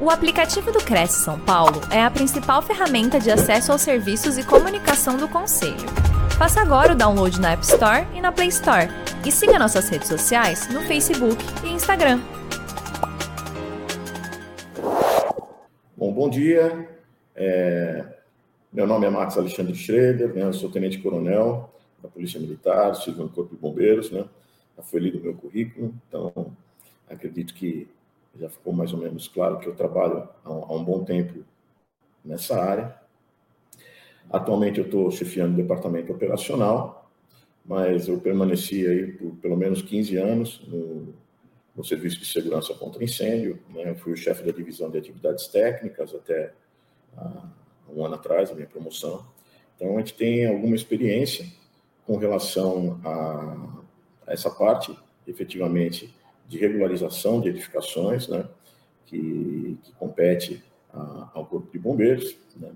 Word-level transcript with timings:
O 0.00 0.10
aplicativo 0.10 0.70
do 0.70 0.78
Cresce 0.78 1.24
São 1.24 1.40
Paulo 1.40 1.80
é 1.92 2.00
a 2.00 2.08
principal 2.08 2.62
ferramenta 2.62 3.18
de 3.18 3.32
acesso 3.32 3.72
aos 3.72 3.82
serviços 3.82 4.38
e 4.38 4.46
comunicação 4.46 5.16
do 5.16 5.26
Conselho. 5.28 5.74
Faça 6.38 6.60
agora 6.60 6.92
o 6.92 6.96
download 6.96 7.40
na 7.40 7.54
App 7.54 7.64
Store 7.64 8.06
e 8.14 8.20
na 8.20 8.30
Play 8.30 8.46
Store. 8.46 8.86
E 9.26 9.32
siga 9.32 9.58
nossas 9.58 9.88
redes 9.88 10.06
sociais 10.06 10.72
no 10.72 10.82
Facebook 10.82 11.42
e 11.64 11.70
Instagram. 11.70 12.20
Bom, 15.96 16.12
bom 16.12 16.30
dia. 16.30 16.88
É... 17.34 18.04
Meu 18.72 18.86
nome 18.86 19.04
é 19.04 19.10
Marcos 19.10 19.36
Alexandre 19.36 19.74
Schroeder, 19.74 20.32
né? 20.32 20.44
eu 20.44 20.52
sou 20.52 20.70
tenente-coronel 20.70 21.74
da 22.00 22.08
Polícia 22.08 22.38
Militar, 22.38 22.94
sirvo 22.94 23.24
no 23.24 23.30
Corpo 23.30 23.52
de 23.52 23.60
Bombeiros, 23.60 24.12
né? 24.12 24.24
já 24.76 24.82
foi 24.84 25.00
lido 25.00 25.18
o 25.18 25.22
meu 25.22 25.34
currículo, 25.34 25.92
então 26.06 26.52
acredito 27.10 27.52
que 27.52 27.88
já 28.36 28.48
ficou 28.48 28.72
mais 28.72 28.92
ou 28.92 28.98
menos 28.98 29.28
claro 29.28 29.58
que 29.58 29.66
eu 29.66 29.74
trabalho 29.74 30.28
há 30.44 30.52
um, 30.52 30.64
há 30.64 30.74
um 30.74 30.84
bom 30.84 31.04
tempo 31.04 31.44
nessa 32.24 32.60
área. 32.60 32.94
Atualmente 34.30 34.78
eu 34.78 34.84
estou 34.84 35.10
chefiando 35.10 35.54
o 35.54 35.56
departamento 35.56 36.12
operacional, 36.12 37.10
mas 37.64 38.08
eu 38.08 38.20
permaneci 38.20 38.86
aí 38.86 39.12
por 39.12 39.34
pelo 39.36 39.56
menos 39.56 39.82
15 39.82 40.16
anos 40.16 40.62
no, 40.68 41.14
no 41.74 41.84
Serviço 41.84 42.18
de 42.18 42.26
Segurança 42.26 42.74
contra 42.74 43.02
Incêndio. 43.02 43.58
Né? 43.70 43.90
Eu 43.90 43.96
fui 43.96 44.12
o 44.12 44.16
chefe 44.16 44.42
da 44.42 44.52
divisão 44.52 44.90
de 44.90 44.98
atividades 44.98 45.46
técnicas 45.48 46.14
até 46.14 46.52
ah, 47.16 47.48
um 47.90 48.04
ano 48.04 48.16
atrás, 48.16 48.50
a 48.50 48.54
minha 48.54 48.66
promoção. 48.66 49.24
Então 49.76 49.96
a 49.96 50.00
gente 50.00 50.14
tem 50.14 50.46
alguma 50.46 50.74
experiência 50.74 51.46
com 52.06 52.16
relação 52.16 53.00
a, 53.04 53.80
a 54.26 54.32
essa 54.32 54.50
parte, 54.50 54.96
efetivamente, 55.26 56.14
de 56.48 56.58
regularização 56.58 57.40
de 57.40 57.50
edificações, 57.50 58.26
né, 58.26 58.44
que, 59.06 59.78
que 59.82 59.92
compete 59.92 60.62
a, 60.92 61.30
ao 61.34 61.46
Corpo 61.46 61.70
de 61.70 61.78
Bombeiros. 61.78 62.36
Né. 62.56 62.70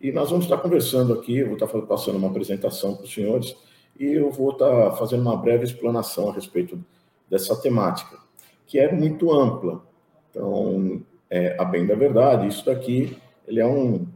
E 0.00 0.10
nós 0.10 0.30
vamos 0.30 0.46
estar 0.46 0.58
conversando 0.58 1.12
aqui, 1.12 1.44
vou 1.44 1.54
estar 1.54 1.66
passando 1.66 2.16
uma 2.16 2.28
apresentação 2.28 2.94
para 2.94 3.04
os 3.04 3.12
senhores 3.12 3.56
e 3.98 4.06
eu 4.06 4.30
vou 4.30 4.50
estar 4.50 4.92
fazendo 4.92 5.22
uma 5.22 5.36
breve 5.36 5.64
explanação 5.64 6.30
a 6.30 6.32
respeito 6.32 6.82
dessa 7.30 7.54
temática, 7.60 8.18
que 8.66 8.78
é 8.78 8.90
muito 8.92 9.32
ampla. 9.32 9.82
Então, 10.30 11.02
é, 11.30 11.56
a 11.58 11.64
bem 11.64 11.86
da 11.86 11.94
verdade, 11.94 12.48
isso 12.48 12.64
daqui 12.64 13.16
ele 13.46 13.60
é 13.60 13.66
um, 13.66 14.06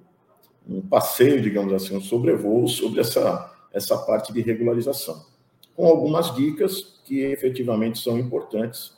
um 0.68 0.80
passeio, 0.80 1.40
digamos 1.40 1.72
assim, 1.72 1.96
um 1.96 2.00
sobrevoo 2.00 2.66
sobre 2.68 3.00
essa, 3.00 3.54
essa 3.72 3.96
parte 3.98 4.32
de 4.32 4.40
regularização, 4.40 5.24
com 5.78 5.86
algumas 5.86 6.34
dicas 6.34 7.00
que 7.04 7.20
efetivamente 7.20 8.00
são 8.00 8.18
importantes 8.18 8.92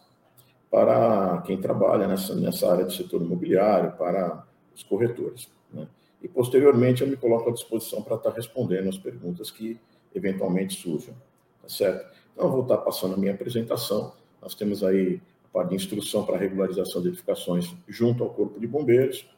para 0.70 1.42
quem 1.44 1.60
trabalha 1.60 2.08
nessa, 2.08 2.34
nessa 2.34 2.72
área 2.72 2.86
do 2.86 2.92
setor 2.92 3.20
imobiliário, 3.20 3.92
para 3.98 4.46
os 4.74 4.82
corretores. 4.82 5.50
Né? 5.70 5.86
E, 6.22 6.26
posteriormente, 6.26 7.02
eu 7.02 7.08
me 7.08 7.18
coloco 7.18 7.50
à 7.50 7.52
disposição 7.52 8.00
para 8.00 8.16
estar 8.16 8.30
respondendo 8.30 8.88
as 8.88 8.96
perguntas 8.96 9.50
que 9.50 9.78
eventualmente 10.14 10.80
surjam. 10.80 11.12
Tá 11.60 11.68
certo? 11.68 12.16
Então, 12.32 12.46
eu 12.46 12.50
vou 12.50 12.62
estar 12.62 12.78
passando 12.78 13.12
a 13.12 13.18
minha 13.18 13.34
apresentação. 13.34 14.14
Nós 14.40 14.54
temos 14.54 14.82
aí 14.82 15.20
a 15.50 15.52
parte 15.52 15.68
de 15.70 15.76
instrução 15.76 16.24
para 16.24 16.38
regularização 16.38 17.02
de 17.02 17.08
edificações 17.08 17.76
junto 17.86 18.24
ao 18.24 18.30
Corpo 18.30 18.58
de 18.58 18.66
Bombeiros. 18.66 19.28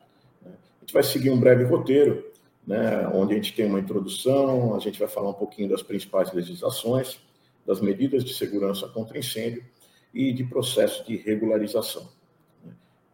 Né? 0.41 0.53
A 0.53 0.81
gente 0.85 0.93
vai 0.93 1.03
seguir 1.03 1.31
um 1.31 1.41
breve 1.41 1.65
roteiro, 1.65 2.25
né, 2.65 3.09
onde 3.13 3.33
a 3.33 3.37
gente 3.37 3.53
tem 3.53 3.67
uma 3.67 3.81
introdução, 3.81 4.77
a 4.77 4.79
gente 4.79 4.97
vai 4.97 5.09
falar 5.09 5.31
um 5.31 5.35
pouquinho 5.35 5.69
das 5.69 5.83
principais 5.83 6.33
legislações, 6.33 7.21
das 7.67 7.81
medidas 7.81 8.25
de 8.25 8.35
segurança 8.35 8.89
contra 8.89 9.19
incêndio 9.19 9.65
e 10.13 10.33
de 10.33 10.45
processo 10.45 11.05
de 11.07 11.17
regularização. 11.17 12.09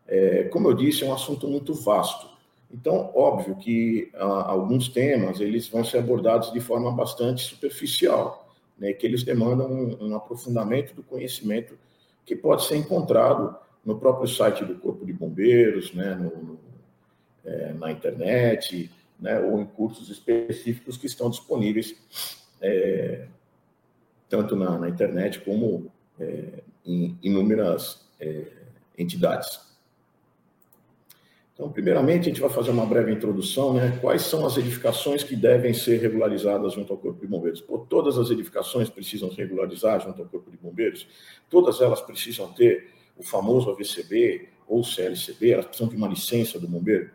É, 0.07 0.45
como 0.45 0.69
eu 0.69 0.75
disse, 0.75 1.05
é 1.05 1.07
um 1.07 1.13
assunto 1.13 1.47
muito 1.47 1.75
vasto. 1.75 2.29
Então, 2.73 3.11
óbvio 3.15 3.57
que 3.57 4.11
ah, 4.15 4.51
alguns 4.51 4.89
temas 4.89 5.41
eles 5.41 5.69
vão 5.69 5.85
ser 5.85 5.99
abordados 5.99 6.53
de 6.53 6.61
forma 6.61 6.91
bastante 6.91 7.43
superficial, 7.43 8.49
né, 8.79 8.93
que 8.93 9.07
eles 9.07 9.23
demandam 9.23 9.71
um, 9.71 10.09
um, 10.09 10.17
aprofundamento 10.17 10.95
do 10.95 11.03
conhecimento 11.03 11.79
que 12.25 12.37
pode 12.37 12.65
ser 12.65 12.77
encontrado 12.77 13.57
no 13.85 13.99
próprio 13.99 14.29
site 14.29 14.65
do 14.65 14.75
Corpo 14.77 15.05
de 15.05 15.13
Bombeiros, 15.13 15.93
né, 15.95 16.15
no, 16.15 16.31
no, 16.43 16.59
é, 17.45 17.73
na 17.73 17.91
internet, 17.91 18.91
né, 19.19 19.41
ou 19.41 19.61
em 19.61 19.67
cursos 19.67 20.11
específicos 20.11 20.97
que 20.97 21.07
estão 21.07 21.31
disponíveis 21.31 21.97
é, 22.61 23.27
tanto 24.29 24.55
na, 24.55 24.79
na 24.79 24.89
internet 24.89 25.41
como 25.41 25.91
é, 26.19 26.63
em 26.85 27.19
inúmeras 27.23 28.07
é, 28.21 28.45
entidades. 28.97 29.69
Então, 31.59 31.73
primeiramente, 31.73 32.21
a 32.21 32.25
gente 32.25 32.41
vai 32.41 32.51
fazer 32.51 32.71
uma 32.71 32.87
breve 32.87 33.13
introdução, 33.13 33.75
né? 33.75 33.99
Quais 34.01 34.23
são 34.23 34.47
as 34.47 34.57
edificações 34.57 35.25
que 35.25 35.35
devem 35.35 35.75
ser 35.75 36.01
regularizadas 36.01 36.75
junto 36.75 36.93
ao 36.93 36.99
Corpo 36.99 37.21
de 37.21 37.27
Bombeiros? 37.27 37.61
Pô, 37.61 37.79
todas 37.79 38.17
as 38.17 38.31
edificações 38.31 38.89
precisam 38.89 39.29
regularizar 39.29 40.01
junto 40.01 40.23
ao 40.23 40.29
Corpo 40.29 40.53
de 40.53 40.57
Bombeiros? 40.57 41.09
Todas 41.51 41.81
elas 41.81 42.01
precisam 42.01 42.53
ter 42.53 42.91
o 43.17 43.25
famoso 43.25 43.71
AVCB 43.71 44.51
ou 44.69 44.85
CLCB? 44.85 45.51
Elas 45.51 45.67
precisam 45.67 45.89
de 45.89 45.97
uma 45.97 46.07
licença 46.07 46.61
do 46.61 46.69
bombeiro? 46.69 47.11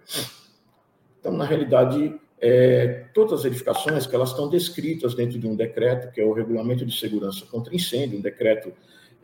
Então, 1.22 1.32
na 1.32 1.46
realidade, 1.46 2.14
é, 2.46 3.06
todas 3.14 3.40
as 3.40 3.46
edificações 3.46 4.06
que 4.06 4.14
elas 4.14 4.32
estão 4.32 4.50
descritas 4.50 5.16
dentro 5.16 5.40
de 5.40 5.48
um 5.48 5.56
decreto, 5.56 6.12
que 6.12 6.20
é 6.20 6.26
o 6.26 6.34
Regulamento 6.34 6.86
de 6.86 6.94
Segurança 6.94 7.46
contra 7.46 7.74
Incêndio, 7.74 8.20
um 8.20 8.22
decreto 8.22 8.74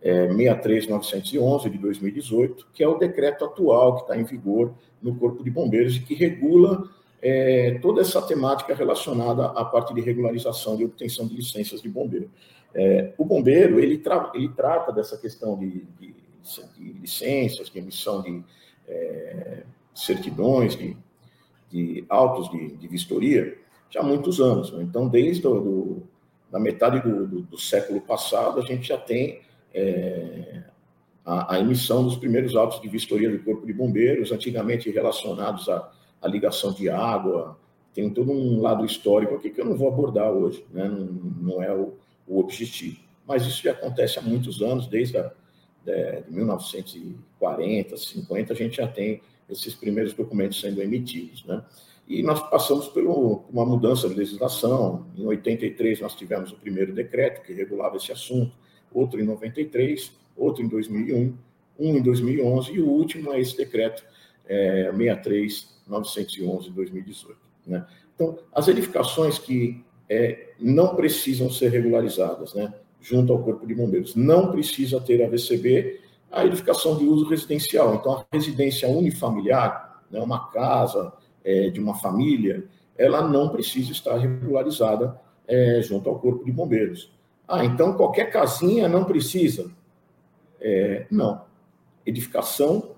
é, 0.01 0.27
63911 0.27 1.69
de 1.69 1.77
2018, 1.79 2.67
que 2.73 2.81
é 2.81 2.87
o 2.87 2.97
decreto 2.97 3.43
atual 3.43 3.97
que 3.97 4.01
está 4.03 4.17
em 4.17 4.23
vigor 4.23 4.73
no 5.01 5.13
Corpo 5.15 5.43
de 5.43 5.51
Bombeiros 5.51 5.97
e 5.97 5.99
que 5.99 6.13
regula 6.15 6.89
é, 7.21 7.77
toda 7.81 7.99
essa 7.99 8.21
temática 8.21 8.73
relacionada 8.73 9.47
à 9.47 9.65
parte 9.65 9.93
de 9.93 9.99
regularização 9.99 10.77
de 10.77 10.85
obtenção 10.85 11.27
de 11.27 11.35
licenças 11.35 11.81
de 11.81 11.89
bombeiro. 11.89 12.31
É, 12.73 13.11
o 13.17 13.25
bombeiro 13.25 13.81
ele, 13.81 13.97
tra 13.97 14.31
ele 14.33 14.47
trata 14.47 14.93
dessa 14.93 15.17
questão 15.17 15.59
de, 15.59 15.85
de, 15.99 16.15
de 16.77 16.93
licenças, 16.93 17.69
de 17.69 17.79
emissão 17.79 18.21
de 18.21 18.41
é, 18.87 19.63
certidões, 19.93 20.77
de 20.77 20.95
de 21.69 22.05
autos 22.09 22.49
de, 22.49 22.75
de 22.77 22.87
vistoria 22.87 23.57
já 23.89 24.01
há 24.01 24.03
muitos 24.03 24.39
anos. 24.39 24.71
Né? 24.71 24.83
Então, 24.83 25.07
desde 25.07 25.43
do, 25.43 26.03
da 26.51 26.59
metade 26.59 27.01
do, 27.01 27.27
do, 27.27 27.41
do, 27.41 27.57
século 27.57 28.01
passado, 28.01 28.59
a 28.59 28.63
gente 28.63 28.87
já 28.87 28.97
tem 28.97 29.41
é, 29.73 30.63
a, 31.25 31.55
a, 31.55 31.59
emissão 31.59 32.03
dos 32.03 32.17
primeiros 32.17 32.55
autos 32.55 32.81
de 32.81 32.87
vistoria 32.87 33.29
do 33.29 33.43
Corpo 33.43 33.65
de 33.65 33.73
Bombeiros, 33.73 34.31
antigamente 34.31 34.89
relacionados 34.89 35.67
à, 35.69 35.91
à 36.21 36.27
ligação 36.27 36.73
de 36.73 36.89
água. 36.89 37.57
Tem 37.93 38.09
todo 38.09 38.31
um 38.31 38.61
lado 38.61 38.85
histórico 38.85 39.35
aqui 39.35 39.49
que 39.49 39.61
eu 39.61 39.65
não 39.65 39.75
vou 39.75 39.87
abordar 39.87 40.31
hoje, 40.31 40.65
né? 40.71 40.87
não, 40.87 41.05
não 41.53 41.63
é 41.63 41.73
o, 41.73 41.93
o 42.27 42.39
objetivo. 42.39 42.99
Mas 43.27 43.45
isso 43.45 43.63
já 43.63 43.71
acontece 43.71 44.17
há 44.17 44.21
muitos 44.21 44.61
anos, 44.61 44.87
desde 44.87 45.17
a, 45.17 45.31
de 45.85 46.23
1940, 46.29 47.97
50, 47.97 48.53
a 48.53 48.55
gente 48.55 48.77
já 48.77 48.87
tem 48.87 49.21
esses 49.49 49.73
primeiros 49.73 50.13
documentos 50.13 50.59
sendo 50.59 50.81
emitidos. 50.81 51.43
Né? 51.45 51.63
E 52.07 52.23
nós 52.23 52.49
passamos 52.49 52.87
por 52.87 53.03
uma 53.03 53.65
mudança 53.65 54.07
de 54.09 54.15
legislação. 54.15 55.05
Em 55.15 55.25
83, 55.25 56.01
nós 56.01 56.15
tivemos 56.15 56.51
o 56.51 56.55
primeiro 56.55 56.93
decreto 56.93 57.45
que 57.45 57.53
regulava 57.53 57.97
esse 57.97 58.11
assunto, 58.11 58.55
outro 58.91 59.19
em 59.19 59.23
93, 59.23 60.11
outro 60.35 60.63
em 60.63 60.67
2001, 60.67 61.37
um 61.77 61.97
em 61.97 62.01
2011 62.01 62.73
e 62.73 62.81
o 62.81 62.87
último 62.87 63.31
é 63.31 63.39
esse 63.39 63.55
decreto 63.55 64.03
é, 64.47 64.91
63-911 64.91 66.63
de 66.63 66.71
2018. 66.71 67.37
Né? 67.67 67.85
Então, 68.15 68.39
as 68.53 68.67
edificações 68.67 69.37
que 69.37 69.83
é, 70.09 70.53
não 70.59 70.95
precisam 70.95 71.49
ser 71.49 71.69
regularizadas, 71.69 72.53
né, 72.53 72.73
junto 72.99 73.31
ao 73.31 73.43
Corpo 73.43 73.65
de 73.65 73.75
Bombeiros, 73.75 74.15
não 74.15 74.51
precisa 74.51 74.99
ter 74.99 75.23
a 75.23 75.29
VCB 75.29 76.01
a 76.31 76.45
edificação 76.45 76.97
de 76.97 77.05
uso 77.05 77.25
residencial. 77.27 77.95
Então, 77.95 78.13
a 78.13 78.25
residência 78.31 78.87
unifamiliar, 78.87 80.03
né, 80.11 80.19
uma 80.21 80.49
casa 80.49 81.13
é, 81.43 81.69
de 81.69 81.79
uma 81.79 81.95
família, 81.95 82.65
ela 82.97 83.21
não 83.21 83.49
precisa 83.49 83.91
estar 83.91 84.17
regularizada 84.17 85.19
é, 85.47 85.81
junto 85.81 86.09
ao 86.09 86.19
Corpo 86.19 86.43
de 86.45 86.51
Bombeiros. 86.51 87.11
Ah, 87.47 87.65
então 87.65 87.95
qualquer 87.95 88.29
casinha 88.29 88.87
não 88.87 89.05
precisa? 89.05 89.71
É, 90.61 91.07
não. 91.09 91.41
Edificação 92.05 92.91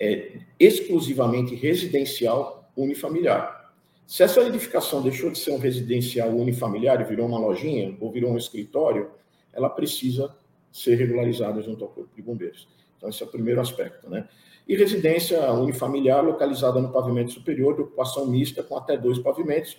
é 0.00 0.38
exclusivamente 0.58 1.54
residencial 1.54 2.70
unifamiliar. 2.74 3.74
Se 4.06 4.22
essa 4.22 4.40
edificação 4.40 5.02
deixou 5.02 5.30
de 5.30 5.38
ser 5.38 5.52
um 5.52 5.58
residencial 5.58 6.30
unifamiliar 6.30 7.00
e 7.00 7.04
virou 7.04 7.26
uma 7.26 7.38
lojinha 7.38 7.96
ou 8.00 8.10
virou 8.10 8.32
um 8.32 8.36
escritório, 8.36 9.10
ela 9.52 9.68
precisa 9.68 10.34
ser 10.72 10.94
regularizada 10.96 11.60
junto 11.62 11.84
ao 11.84 11.90
Corpo 11.90 12.10
de 12.14 12.22
Bombeiros. 12.22 12.66
Então, 12.96 13.10
esse 13.10 13.22
é 13.22 13.26
o 13.26 13.28
primeiro 13.28 13.60
aspecto. 13.60 14.08
Né? 14.08 14.26
E 14.66 14.76
residência 14.76 15.52
unifamiliar 15.52 16.24
localizada 16.24 16.80
no 16.80 16.90
pavimento 16.90 17.32
superior 17.32 17.74
de 17.74 17.82
ocupação 17.82 18.26
mista 18.26 18.62
com 18.62 18.76
até 18.76 18.96
dois 18.96 19.18
pavimentos, 19.18 19.76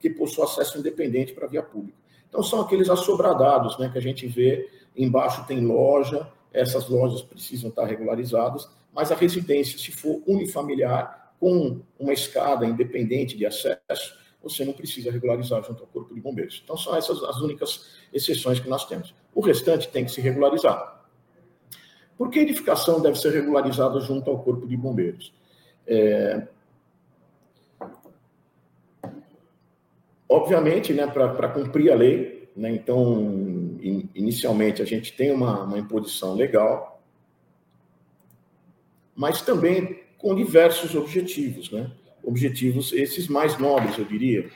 que 0.00 0.10
possui 0.10 0.42
acesso 0.42 0.78
independente 0.78 1.32
para 1.32 1.46
a 1.46 1.48
via 1.48 1.62
pública. 1.62 1.96
Então, 2.28 2.42
são 2.42 2.60
aqueles 2.60 2.90
assobradados 2.90 3.78
né, 3.78 3.88
que 3.92 3.98
a 3.98 4.02
gente 4.02 4.26
vê 4.26 4.68
embaixo 4.96 5.46
tem 5.46 5.64
loja, 5.64 6.28
essas 6.52 6.88
lojas 6.88 7.22
precisam 7.22 7.70
estar 7.70 7.84
regularizadas, 7.84 8.68
mas 8.92 9.10
a 9.10 9.14
residência, 9.14 9.78
se 9.78 9.90
for 9.90 10.22
unifamiliar, 10.26 11.34
com 11.38 11.80
uma 11.98 12.12
escada 12.12 12.66
independente 12.66 13.36
de 13.36 13.44
acesso, 13.44 14.21
você 14.42 14.64
não 14.64 14.72
precisa 14.72 15.10
regularizar 15.10 15.62
junto 15.62 15.82
ao 15.82 15.86
Corpo 15.86 16.14
de 16.14 16.20
Bombeiros. 16.20 16.60
Então, 16.64 16.76
são 16.76 16.96
essas 16.96 17.22
as 17.22 17.36
únicas 17.40 17.90
exceções 18.12 18.58
que 18.58 18.68
nós 18.68 18.84
temos. 18.86 19.14
O 19.34 19.40
restante 19.40 19.88
tem 19.88 20.04
que 20.04 20.10
se 20.10 20.20
regularizar. 20.20 21.06
Por 22.18 22.30
que 22.30 22.38
a 22.38 22.42
edificação 22.42 23.00
deve 23.00 23.18
ser 23.18 23.32
regularizada 23.32 24.00
junto 24.00 24.30
ao 24.30 24.42
Corpo 24.42 24.66
de 24.66 24.76
Bombeiros? 24.76 25.32
É... 25.86 26.46
Obviamente, 30.28 30.92
né, 30.92 31.06
para 31.06 31.48
cumprir 31.48 31.92
a 31.92 31.94
lei, 31.94 32.48
né, 32.56 32.70
então, 32.70 33.20
in, 33.82 34.08
inicialmente, 34.14 34.80
a 34.80 34.84
gente 34.84 35.12
tem 35.12 35.30
uma, 35.30 35.64
uma 35.64 35.78
imposição 35.78 36.34
legal, 36.34 37.02
mas 39.14 39.42
também 39.42 40.02
com 40.16 40.34
diversos 40.34 40.94
objetivos, 40.94 41.70
né? 41.70 41.90
Objetivos 42.22 42.92
esses 42.92 43.28
mais 43.28 43.58
nobres, 43.58 43.98
eu 43.98 44.04
diria. 44.04 44.48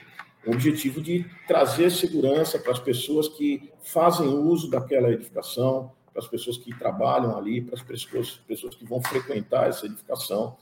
O 0.45 0.51
objetivo 0.51 1.01
de 1.01 1.25
trazer 1.47 1.91
segurança 1.91 2.57
para 2.57 2.71
as 2.71 2.79
pessoas 2.79 3.27
que 3.27 3.69
fazem 3.81 4.27
uso 4.27 4.69
daquela 4.69 5.11
edificação, 5.11 5.91
para 6.13 6.23
as 6.23 6.27
pessoas 6.27 6.57
que 6.57 6.73
trabalham 6.77 7.37
ali, 7.37 7.61
para 7.61 7.75
as 7.75 7.81
pessoas, 7.81 8.39
pessoas 8.47 8.75
que 8.75 8.85
vão 8.85 9.01
frequentar 9.01 9.67
essa 9.67 9.85
edificação, 9.85 10.55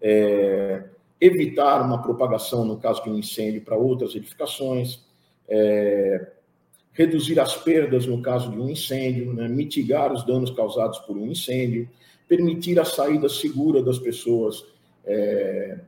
é, 0.00 0.84
evitar 1.20 1.82
uma 1.82 2.00
propagação, 2.00 2.64
no 2.64 2.78
caso 2.78 3.02
de 3.02 3.10
um 3.10 3.18
incêndio, 3.18 3.62
para 3.62 3.76
outras 3.76 4.14
edificações, 4.14 5.04
é, 5.48 6.32
reduzir 6.92 7.40
as 7.40 7.56
perdas 7.56 8.06
no 8.06 8.20
caso 8.22 8.50
de 8.50 8.58
um 8.58 8.68
incêndio, 8.68 9.32
né, 9.32 9.48
mitigar 9.48 10.12
os 10.12 10.24
danos 10.24 10.50
causados 10.50 10.98
por 11.00 11.16
um 11.16 11.26
incêndio, 11.26 11.88
permitir 12.28 12.78
a 12.78 12.84
saída 12.84 13.28
segura 13.28 13.82
das 13.82 13.98
pessoas 13.98 14.64
é, 15.04 15.78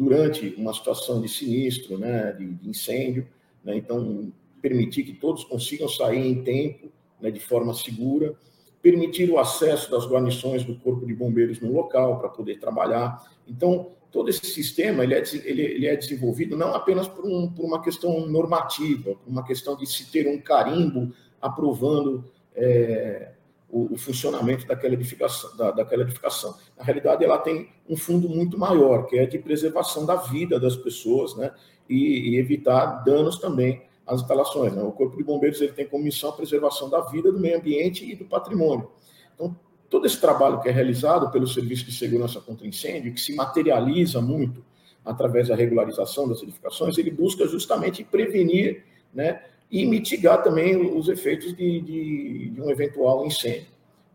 durante 0.00 0.54
uma 0.56 0.72
situação 0.72 1.20
de 1.20 1.28
sinistro, 1.28 1.98
né, 1.98 2.32
de, 2.32 2.46
de 2.54 2.70
incêndio, 2.70 3.28
né, 3.62 3.76
então 3.76 4.32
permitir 4.62 5.02
que 5.02 5.12
todos 5.12 5.44
consigam 5.44 5.86
sair 5.86 6.26
em 6.26 6.42
tempo, 6.42 6.90
né, 7.20 7.30
de 7.30 7.38
forma 7.38 7.74
segura, 7.74 8.34
permitir 8.80 9.30
o 9.30 9.38
acesso 9.38 9.90
das 9.90 10.06
guarnições 10.06 10.64
do 10.64 10.74
Corpo 10.76 11.04
de 11.04 11.14
Bombeiros 11.14 11.60
no 11.60 11.70
local 11.70 12.18
para 12.18 12.30
poder 12.30 12.58
trabalhar. 12.58 13.22
Então, 13.46 13.90
todo 14.10 14.30
esse 14.30 14.46
sistema 14.46 15.04
ele 15.04 15.12
é, 15.12 15.22
ele, 15.44 15.62
ele 15.62 15.86
é 15.86 15.94
desenvolvido 15.94 16.56
não 16.56 16.74
apenas 16.74 17.06
por, 17.06 17.26
um, 17.26 17.52
por, 17.52 17.66
uma 17.66 17.82
questão 17.82 18.26
normativa, 18.26 19.14
por 19.16 19.28
uma 19.28 19.44
questão 19.44 19.76
de 19.76 19.86
se 19.86 20.10
ter 20.10 20.26
um 20.26 20.40
carimbo 20.40 21.12
aprovando 21.42 22.24
é, 22.56 23.32
o, 23.70 23.94
o 23.94 23.96
funcionamento 23.96 24.66
daquela 24.66 24.94
edificação, 24.94 25.56
da, 25.56 25.70
daquela 25.70 26.02
edificação. 26.02 26.56
Na 26.76 26.84
realidade, 26.84 27.24
ela 27.24 27.38
tem 27.38 27.68
um 27.88 27.96
fundo 27.96 28.28
muito 28.28 28.58
maior, 28.58 29.06
que 29.06 29.18
é 29.18 29.26
de 29.26 29.38
preservação 29.38 30.04
da 30.04 30.16
vida 30.16 30.58
das 30.58 30.76
pessoas, 30.76 31.36
né? 31.36 31.52
E, 31.88 32.30
e 32.30 32.38
evitar 32.38 33.02
danos 33.04 33.38
também 33.38 33.82
às 34.06 34.20
instalações. 34.20 34.72
Né? 34.74 34.82
O 34.82 34.92
Corpo 34.92 35.16
de 35.16 35.24
Bombeiros 35.24 35.60
ele 35.60 35.72
tem 35.72 35.86
como 35.86 36.04
missão 36.04 36.30
a 36.30 36.32
preservação 36.32 36.88
da 36.88 37.00
vida, 37.00 37.32
do 37.32 37.40
meio 37.40 37.58
ambiente 37.58 38.08
e 38.08 38.14
do 38.14 38.24
patrimônio. 38.24 38.90
Então, 39.34 39.56
todo 39.88 40.06
esse 40.06 40.20
trabalho 40.20 40.60
que 40.60 40.68
é 40.68 40.72
realizado 40.72 41.30
pelo 41.30 41.46
Serviço 41.48 41.84
de 41.84 41.92
Segurança 41.92 42.40
contra 42.40 42.66
Incêndio, 42.66 43.12
que 43.12 43.20
se 43.20 43.34
materializa 43.34 44.20
muito 44.20 44.64
através 45.04 45.48
da 45.48 45.56
regularização 45.56 46.28
das 46.28 46.42
edificações, 46.42 46.96
ele 46.98 47.10
busca 47.10 47.46
justamente 47.48 48.04
prevenir 48.04 48.84
né, 49.12 49.42
e 49.70 49.86
mitigar 49.86 50.42
também 50.42 50.76
os 50.76 51.08
efeitos 51.08 51.54
de, 51.54 51.80
de, 51.80 52.50
de 52.50 52.60
um 52.60 52.70
eventual 52.70 53.24
incêndio. 53.24 53.68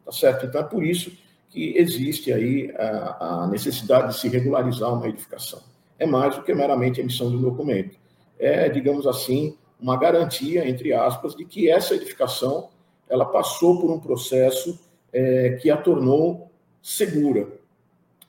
Tá 0.03 0.11
certo? 0.11 0.45
Então 0.45 0.61
é 0.61 0.63
por 0.63 0.83
isso 0.83 1.11
que 1.49 1.77
existe 1.77 2.33
aí 2.33 2.73
a, 2.77 3.43
a, 3.43 3.47
necessidade 3.47 4.13
de 4.13 4.19
se 4.19 4.27
regularizar 4.27 4.93
uma 4.93 5.07
edificação. 5.07 5.61
É 5.97 6.05
mais 6.05 6.35
do 6.35 6.43
que 6.43 6.53
meramente 6.53 6.99
a 6.99 7.03
emissão 7.03 7.29
de 7.29 7.37
um 7.37 7.41
documento. 7.41 7.97
É, 8.37 8.67
digamos 8.67 9.07
assim, 9.07 9.57
uma 9.79 9.97
garantia, 9.97 10.67
entre 10.67 10.91
aspas, 10.91 11.33
de 11.33 11.45
que 11.45 11.69
essa 11.69 11.95
edificação 11.95 12.69
ela 13.07 13.25
passou 13.25 13.79
por 13.79 13.89
um 13.89 13.99
processo 13.99 14.77
é, 15.13 15.51
que 15.61 15.69
a 15.69 15.77
tornou 15.77 16.51
segura. 16.81 17.47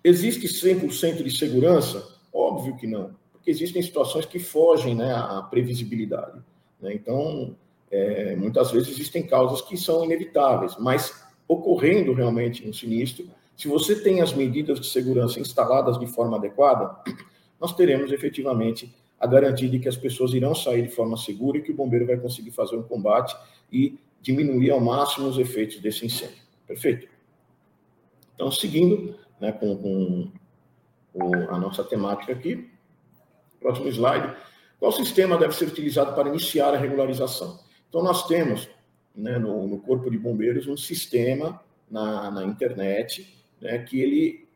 Existe 0.05 0.47
100% 0.47 1.25
de 1.25 1.37
segurança? 1.37 2.07
Óbvio 2.33 2.77
que 2.77 2.87
não, 2.87 3.11
porque 3.33 3.51
existem 3.51 3.83
situações 3.83 4.25
que 4.25 4.39
fogem 4.39 4.95
né, 4.95 5.13
à 5.13 5.43
previsibilidade. 5.43 6.39
Né? 6.81 6.95
Então, 6.95 7.57
é, 7.91 8.35
muitas 8.37 8.71
vezes 8.71 8.91
existem 8.91 9.27
causas 9.27 9.61
que 9.63 9.77
são 9.77 10.05
inevitáveis, 10.05 10.77
mas 10.79 11.25
ocorrendo 11.49 12.13
realmente 12.13 12.69
um 12.69 12.73
sinistro, 12.73 13.29
se 13.57 13.69
você 13.69 14.03
tem 14.03 14.21
as 14.21 14.35
medidas 14.35 14.81
de 14.81 14.87
segurança 14.87 15.41
instaladas 15.41 15.99
de 15.99 16.07
forma 16.07 16.37
adequada, 16.37 16.97
nós 17.61 17.75
teremos 17.75 18.13
efetivamente 18.13 18.95
a 19.19 19.27
garantia 19.27 19.69
de 19.69 19.79
que 19.79 19.89
as 19.89 19.97
pessoas 19.97 20.35
irão 20.35 20.55
sair 20.55 20.83
de 20.83 20.91
forma 20.91 21.17
segura 21.17 21.59
e 21.59 21.63
que 21.63 21.73
o 21.73 21.75
bombeiro 21.75 22.07
vai 22.07 22.19
conseguir 22.19 22.51
fazer 22.51 22.77
um 22.77 22.83
combate 22.83 23.35
e 23.73 23.99
diminuir 24.21 24.71
ao 24.71 24.81
máximo 24.81 25.29
os 25.29 25.39
efeitos 25.39 25.81
desse 25.81 26.05
incêndio. 26.05 26.37
Perfeito? 26.67 27.09
Então, 28.35 28.51
seguindo 28.51 29.19
né, 29.41 29.53
com, 29.53 29.77
com 29.77 30.31
o, 31.15 31.35
a 31.49 31.59
nossa 31.59 31.83
temática 31.83 32.33
aqui, 32.33 32.69
próximo 33.61 33.89
slide. 33.89 34.37
Qual 34.79 34.93
sistema 34.93 35.39
deve 35.39 35.55
ser 35.55 35.67
utilizado 35.69 36.15
para 36.15 36.29
iniciar 36.29 36.75
a 36.75 36.79
regularização? 36.79 37.59
Então, 37.89 38.03
nós 38.03 38.27
temos 38.27 38.69
né, 39.15 39.39
no, 39.39 39.67
no, 39.67 39.79
Corpo 39.79 40.11
de 40.11 40.19
Bombeiros 40.19 40.67
um 40.67 40.77
sistema 40.77 41.61
na, 41.91 42.31
na 42.31 42.45
internet 42.45 43.35
né, 43.61 43.79
que 43.79 44.01
ele 44.01 44.47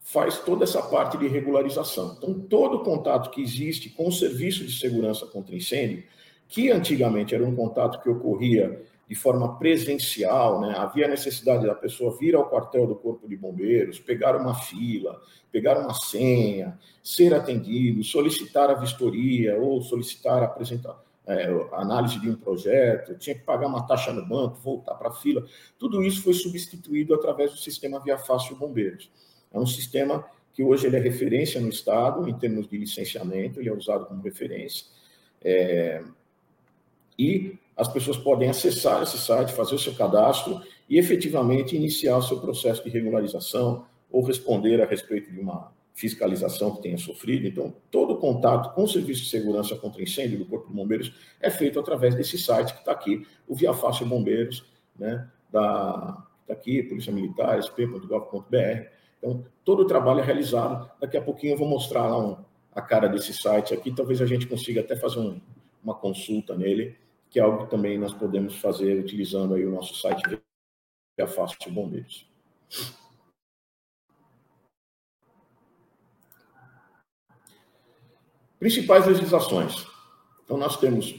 faz 0.00 0.38
toda 0.38 0.64
essa 0.64 0.80
parte 0.80 1.18
de 1.18 1.28
regularização. 1.28 2.16
Então, 2.16 2.32
todo 2.32 2.82
contato 2.82 3.30
que 3.30 3.42
existe 3.42 3.90
com 3.90 4.08
o 4.08 4.12
Serviço 4.12 4.64
de 4.64 4.72
Segurança 4.72 5.26
contra 5.26 5.54
Incêndio, 5.54 6.02
que 6.48 6.70
antigamente 6.70 7.34
era 7.34 7.44
um 7.44 7.54
contato 7.54 8.02
que 8.02 8.08
ocorria 8.08 8.82
de 9.08 9.14
forma 9.14 9.58
presencial, 9.58 10.60
né? 10.60 10.74
havia 10.76 11.08
necessidade 11.08 11.66
da 11.66 11.74
pessoa 11.74 12.16
vir 12.18 12.34
ao 12.34 12.48
quartel 12.48 12.86
do 12.86 12.94
Corpo 12.94 13.26
de 13.26 13.36
Bombeiros, 13.36 13.98
pegar 13.98 14.36
uma 14.36 14.54
fila, 14.54 15.18
pegar 15.50 15.78
uma 15.78 15.94
senha, 15.94 16.78
ser 17.02 17.32
atendido, 17.32 18.04
solicitar 18.04 18.68
a 18.68 18.74
vistoria 18.74 19.58
ou 19.58 19.80
solicitar 19.80 20.42
apresentar, 20.42 21.02
é, 21.26 21.46
análise 21.72 22.20
de 22.20 22.28
um 22.28 22.36
projeto, 22.36 23.16
tinha 23.18 23.34
que 23.34 23.44
pagar 23.44 23.66
uma 23.66 23.86
taxa 23.86 24.12
no 24.12 24.26
banco, 24.26 24.56
voltar 24.56 24.94
para 24.94 25.08
a 25.08 25.12
fila. 25.12 25.42
Tudo 25.78 26.02
isso 26.02 26.22
foi 26.22 26.34
substituído 26.34 27.14
através 27.14 27.50
do 27.50 27.56
sistema 27.56 28.00
Via 28.00 28.18
Fácil 28.18 28.56
Bombeiros. 28.56 29.10
É 29.50 29.58
um 29.58 29.66
sistema 29.66 30.24
que 30.52 30.62
hoje 30.62 30.86
ele 30.86 30.96
é 30.96 31.00
referência 31.00 31.60
no 31.60 31.68
Estado 31.68 32.28
em 32.28 32.34
termos 32.34 32.68
de 32.68 32.76
licenciamento, 32.76 33.58
ele 33.58 33.70
é 33.70 33.72
usado 33.72 34.04
como 34.04 34.22
referência. 34.22 34.86
É, 35.42 36.02
e 37.18 37.58
as 37.78 37.86
pessoas 37.86 38.16
podem 38.16 38.50
acessar 38.50 39.00
esse 39.04 39.16
site, 39.16 39.52
fazer 39.52 39.76
o 39.76 39.78
seu 39.78 39.94
cadastro 39.94 40.60
e 40.88 40.98
efetivamente 40.98 41.76
iniciar 41.76 42.16
o 42.16 42.22
seu 42.22 42.40
processo 42.40 42.82
de 42.82 42.90
regularização 42.90 43.86
ou 44.10 44.20
responder 44.20 44.82
a 44.82 44.84
respeito 44.84 45.30
de 45.30 45.38
uma 45.38 45.72
fiscalização 45.94 46.74
que 46.74 46.82
tenha 46.82 46.98
sofrido. 46.98 47.46
Então, 47.46 47.72
todo 47.88 48.14
o 48.14 48.18
contato 48.18 48.74
com 48.74 48.82
o 48.82 48.88
Serviço 48.88 49.22
de 49.22 49.30
Segurança 49.30 49.76
contra 49.76 50.02
Incêndio 50.02 50.38
do 50.38 50.44
Corpo 50.44 50.66
de 50.66 50.74
Bombeiros 50.74 51.12
é 51.40 51.50
feito 51.50 51.78
através 51.78 52.16
desse 52.16 52.36
site 52.36 52.72
que 52.72 52.80
está 52.80 52.90
aqui, 52.90 53.24
o 53.46 53.54
Via 53.54 53.72
Fácil 53.72 54.06
Bombeiros, 54.06 54.64
né, 54.98 55.28
da, 55.48 56.24
está 56.42 56.54
aqui, 56.54 56.82
Polícia 56.82 57.12
Militar, 57.12 57.60
sp.gov.br. 57.62 58.88
Então, 59.18 59.44
todo 59.64 59.82
o 59.82 59.86
trabalho 59.86 60.18
é 60.18 60.24
realizado. 60.24 60.90
Daqui 61.00 61.16
a 61.16 61.22
pouquinho 61.22 61.52
eu 61.52 61.58
vou 61.58 61.68
mostrar 61.68 62.08
lá 62.08 62.18
um, 62.18 62.36
a 62.74 62.82
cara 62.82 63.06
desse 63.06 63.32
site 63.32 63.72
aqui, 63.72 63.94
talvez 63.94 64.20
a 64.20 64.26
gente 64.26 64.48
consiga 64.48 64.80
até 64.80 64.96
fazer 64.96 65.20
um, 65.20 65.40
uma 65.82 65.94
consulta 65.94 66.56
nele 66.56 66.96
que 67.30 67.38
é 67.38 67.42
algo 67.42 67.64
que 67.64 67.70
também 67.70 67.98
nós 67.98 68.12
podemos 68.12 68.56
fazer 68.56 68.98
utilizando 68.98 69.54
aí 69.54 69.64
o 69.64 69.70
nosso 69.70 69.94
site 69.94 70.22
Via 71.16 71.26
Fácil 71.26 71.70
Bombeiros. 71.70 72.26
Principais 78.58 79.06
legislações. 79.06 79.86
Então, 80.44 80.56
nós 80.56 80.76
temos, 80.76 81.14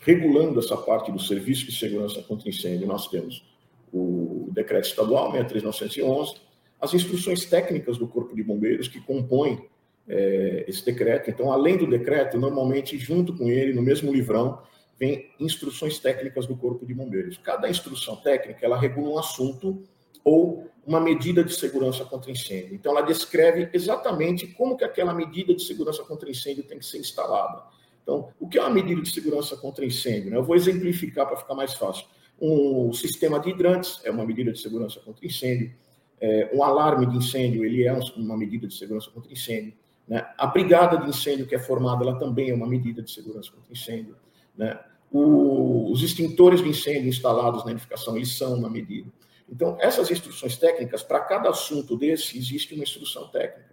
regulando 0.00 0.58
essa 0.58 0.76
parte 0.76 1.12
do 1.12 1.18
Serviço 1.18 1.66
de 1.66 1.78
Segurança 1.78 2.22
contra 2.22 2.48
Incêndio, 2.48 2.88
nós 2.88 3.08
temos 3.08 3.44
o 3.92 4.48
Decreto 4.52 4.86
Estadual 4.86 5.30
63911, 5.30 6.40
as 6.80 6.94
instruções 6.94 7.44
técnicas 7.44 7.98
do 7.98 8.08
Corpo 8.08 8.34
de 8.34 8.42
Bombeiros 8.42 8.88
que 8.88 9.00
compõem 9.00 9.68
é, 10.08 10.64
esse 10.66 10.84
decreto. 10.84 11.30
Então, 11.30 11.52
além 11.52 11.76
do 11.76 11.86
decreto, 11.86 12.38
normalmente, 12.38 12.98
junto 12.98 13.36
com 13.36 13.48
ele, 13.48 13.72
no 13.72 13.82
mesmo 13.82 14.12
livrão, 14.12 14.60
vem 15.02 15.32
instruções 15.40 15.98
técnicas 15.98 16.46
do 16.46 16.56
Corpo 16.56 16.86
de 16.86 16.94
Bombeiros. 16.94 17.36
Cada 17.36 17.68
instrução 17.68 18.14
técnica, 18.14 18.64
ela 18.64 18.78
regula 18.78 19.08
um 19.08 19.18
assunto 19.18 19.82
ou 20.24 20.70
uma 20.86 21.00
medida 21.00 21.42
de 21.42 21.52
segurança 21.52 22.04
contra 22.04 22.30
incêndio. 22.30 22.72
Então, 22.76 22.92
ela 22.92 23.04
descreve 23.04 23.68
exatamente 23.72 24.46
como 24.46 24.76
que 24.76 24.84
aquela 24.84 25.12
medida 25.12 25.52
de 25.56 25.62
segurança 25.64 26.04
contra 26.04 26.30
incêndio 26.30 26.62
tem 26.62 26.78
que 26.78 26.86
ser 26.86 26.98
instalada. 26.98 27.64
Então, 28.00 28.28
o 28.38 28.48
que 28.48 28.58
é 28.58 28.60
uma 28.60 28.70
medida 28.70 29.02
de 29.02 29.12
segurança 29.12 29.56
contra 29.56 29.84
incêndio? 29.84 30.32
Eu 30.32 30.44
vou 30.44 30.54
exemplificar 30.54 31.26
para 31.26 31.36
ficar 31.36 31.56
mais 31.56 31.74
fácil. 31.74 32.06
Um 32.40 32.92
sistema 32.92 33.40
de 33.40 33.50
hidrantes 33.50 34.00
é 34.04 34.10
uma 34.12 34.24
medida 34.24 34.52
de 34.52 34.60
segurança 34.60 35.00
contra 35.00 35.26
incêndio. 35.26 35.74
É, 36.20 36.48
um 36.54 36.62
alarme 36.62 37.06
de 37.06 37.16
incêndio, 37.16 37.64
ele 37.64 37.84
é 37.84 37.92
uma 38.16 38.36
medida 38.36 38.68
de 38.68 38.74
segurança 38.74 39.10
contra 39.10 39.32
incêndio. 39.32 39.74
Né? 40.06 40.24
A 40.38 40.46
brigada 40.46 40.96
de 40.98 41.08
incêndio 41.08 41.44
que 41.44 41.56
é 41.56 41.58
formada, 41.58 42.04
ela 42.04 42.16
também 42.20 42.50
é 42.50 42.54
uma 42.54 42.68
medida 42.68 43.02
de 43.02 43.10
segurança 43.10 43.50
contra 43.50 43.72
incêndio. 43.72 44.14
Né? 44.56 44.78
O, 45.12 45.90
os 45.92 46.02
extintores 46.02 46.62
de 46.62 46.68
incêndio 46.68 47.08
instalados 47.08 47.64
na 47.64 47.72
edificação, 47.72 48.16
eles 48.16 48.36
são 48.36 48.54
uma 48.54 48.70
medida. 48.70 49.10
Então, 49.48 49.76
essas 49.78 50.10
instruções 50.10 50.56
técnicas, 50.56 51.02
para 51.02 51.20
cada 51.20 51.50
assunto 51.50 51.96
desse, 51.96 52.38
existe 52.38 52.74
uma 52.74 52.84
instrução 52.84 53.28
técnica. 53.28 53.72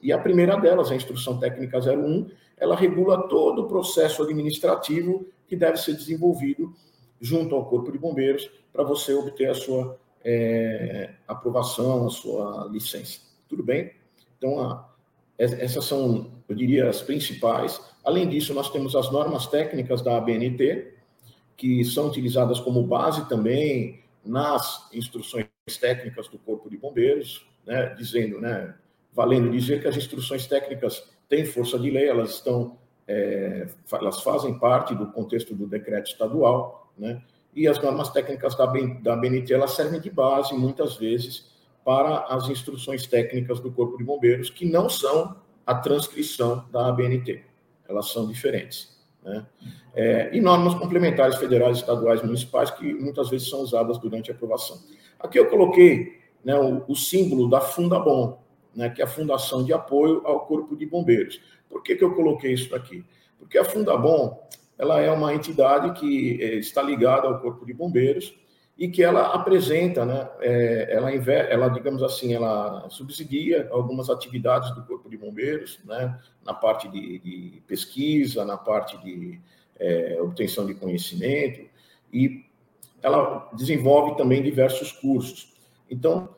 E 0.00 0.12
a 0.12 0.18
primeira 0.18 0.56
delas, 0.56 0.90
a 0.90 0.96
instrução 0.96 1.38
técnica 1.38 1.78
01, 1.78 2.30
ela 2.56 2.74
regula 2.74 3.28
todo 3.28 3.62
o 3.62 3.68
processo 3.68 4.22
administrativo 4.22 5.26
que 5.46 5.54
deve 5.56 5.76
ser 5.76 5.94
desenvolvido 5.94 6.74
junto 7.20 7.54
ao 7.54 7.66
Corpo 7.66 7.92
de 7.92 7.98
Bombeiros 7.98 8.50
para 8.72 8.82
você 8.82 9.12
obter 9.12 9.50
a 9.50 9.54
sua 9.54 9.98
é, 10.24 11.10
aprovação, 11.28 12.06
a 12.06 12.10
sua 12.10 12.68
licença. 12.70 13.20
Tudo 13.48 13.62
bem? 13.62 13.92
Então, 14.38 14.60
a, 14.60 14.88
essas 15.38 15.84
são, 15.84 16.30
eu 16.48 16.54
diria, 16.54 16.88
as 16.88 17.02
principais. 17.02 17.80
Além 18.04 18.28
disso, 18.28 18.54
nós 18.54 18.70
temos 18.70 18.96
as 18.96 19.10
normas 19.10 19.46
técnicas 19.46 20.02
da 20.02 20.16
ABNT, 20.16 20.94
que 21.56 21.84
são 21.84 22.08
utilizadas 22.08 22.58
como 22.58 22.82
base 22.82 23.28
também 23.28 24.00
nas 24.24 24.88
instruções 24.92 25.46
técnicas 25.80 26.28
do 26.28 26.38
Corpo 26.38 26.70
de 26.70 26.76
Bombeiros, 26.76 27.46
né, 27.66 27.94
dizendo, 27.96 28.40
né, 28.40 28.74
valendo 29.12 29.50
dizer 29.50 29.80
que 29.80 29.88
as 29.88 29.96
instruções 29.96 30.46
técnicas 30.46 31.10
têm 31.28 31.44
força 31.44 31.78
de 31.78 31.90
lei, 31.90 32.08
elas 32.08 32.34
estão, 32.34 32.78
é, 33.06 33.68
elas 33.92 34.22
fazem 34.22 34.58
parte 34.58 34.94
do 34.94 35.06
contexto 35.06 35.54
do 35.54 35.66
decreto 35.66 36.10
estadual, 36.10 36.90
né, 36.96 37.22
e 37.54 37.66
as 37.68 37.80
normas 37.80 38.10
técnicas 38.10 38.56
da, 38.56 38.66
da 39.02 39.16
BNT 39.16 39.52
elas 39.52 39.72
servem 39.72 40.00
de 40.00 40.10
base, 40.10 40.54
muitas 40.54 40.96
vezes, 40.96 41.50
para 41.84 42.20
as 42.26 42.48
instruções 42.48 43.06
técnicas 43.06 43.60
do 43.60 43.72
Corpo 43.72 43.98
de 43.98 44.04
Bombeiros, 44.04 44.50
que 44.50 44.64
não 44.64 44.88
são 44.88 45.36
a 45.66 45.74
transcrição 45.74 46.64
da 46.70 46.88
ABNT, 46.88 47.44
elas 47.90 48.10
são 48.10 48.26
diferentes. 48.26 48.96
Né? 49.22 49.44
É, 49.94 50.30
e 50.32 50.40
normas 50.40 50.74
complementares 50.74 51.36
federais, 51.36 51.78
estaduais, 51.78 52.22
municipais, 52.22 52.70
que 52.70 52.94
muitas 52.94 53.28
vezes 53.28 53.50
são 53.50 53.60
usadas 53.60 53.98
durante 53.98 54.30
a 54.30 54.34
aprovação. 54.34 54.78
Aqui 55.18 55.38
eu 55.38 55.50
coloquei 55.50 56.20
né, 56.44 56.58
o, 56.58 56.84
o, 56.88 56.96
símbolo 56.96 57.50
da 57.50 57.60
Fundabom, 57.60 58.40
né, 58.74 58.88
que 58.88 59.02
é 59.02 59.04
a 59.04 59.08
Fundação 59.08 59.64
de 59.64 59.72
Apoio 59.72 60.22
ao 60.24 60.46
Corpo 60.46 60.76
de 60.76 60.86
Bombeiros. 60.86 61.40
Por 61.68 61.82
que, 61.82 61.96
que 61.96 62.04
eu 62.04 62.14
coloquei 62.14 62.54
isso 62.54 62.74
aqui? 62.74 63.04
Porque 63.38 63.58
a 63.58 63.64
Fundabom 63.64 64.40
ela 64.78 65.00
é 65.00 65.10
uma 65.10 65.34
entidade 65.34 66.00
que 66.00 66.42
é, 66.42 66.54
está 66.54 66.82
ligada 66.82 67.26
ao 67.26 67.40
Corpo 67.40 67.66
de 67.66 67.74
Bombeiros 67.74 68.34
e 68.80 68.88
que 68.88 69.02
ela 69.02 69.34
apresenta, 69.34 70.06
né, 70.06 70.26
é, 70.40 70.88
ela, 70.90 71.12
ela, 71.12 71.68
digamos 71.68 72.02
assim, 72.02 72.32
ela 72.32 72.88
subsidia 72.88 73.68
algumas 73.70 74.08
atividades 74.08 74.74
do 74.74 74.82
Corpo 74.86 75.10
de 75.10 75.18
Bombeiros, 75.18 75.78
né, 75.84 76.18
na 76.42 76.54
parte 76.54 76.88
de, 76.88 77.18
de 77.18 77.62
pesquisa, 77.66 78.42
na 78.42 78.56
parte 78.56 78.96
de 79.04 79.38
é, 79.78 80.16
obtenção 80.22 80.64
de 80.64 80.72
conhecimento, 80.72 81.68
e 82.10 82.42
ela 83.02 83.50
desenvolve 83.52 84.16
também 84.16 84.42
diversos 84.42 84.92
cursos. 84.92 85.52
Então, 85.90 86.30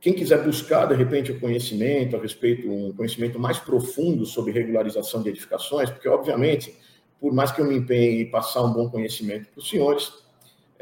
quem 0.00 0.12
quiser 0.12 0.44
buscar, 0.44 0.86
de 0.86 0.94
repente, 0.94 1.32
o 1.32 1.40
conhecimento 1.40 2.14
a 2.14 2.20
respeito, 2.20 2.70
um 2.70 2.92
conhecimento 2.92 3.40
mais 3.40 3.58
profundo 3.58 4.24
sobre 4.24 4.52
regularização 4.52 5.20
de 5.20 5.30
edificações, 5.30 5.90
porque, 5.90 6.08
obviamente, 6.08 6.76
por 7.20 7.32
mais 7.32 7.50
que 7.50 7.60
eu 7.60 7.64
me 7.64 7.74
empenhe 7.76 8.22
em 8.22 8.30
passar 8.30 8.62
um 8.62 8.72
bom 8.72 8.88
conhecimento 8.88 9.48
para 9.48 9.58
os 9.58 9.68
senhores, 9.68 10.21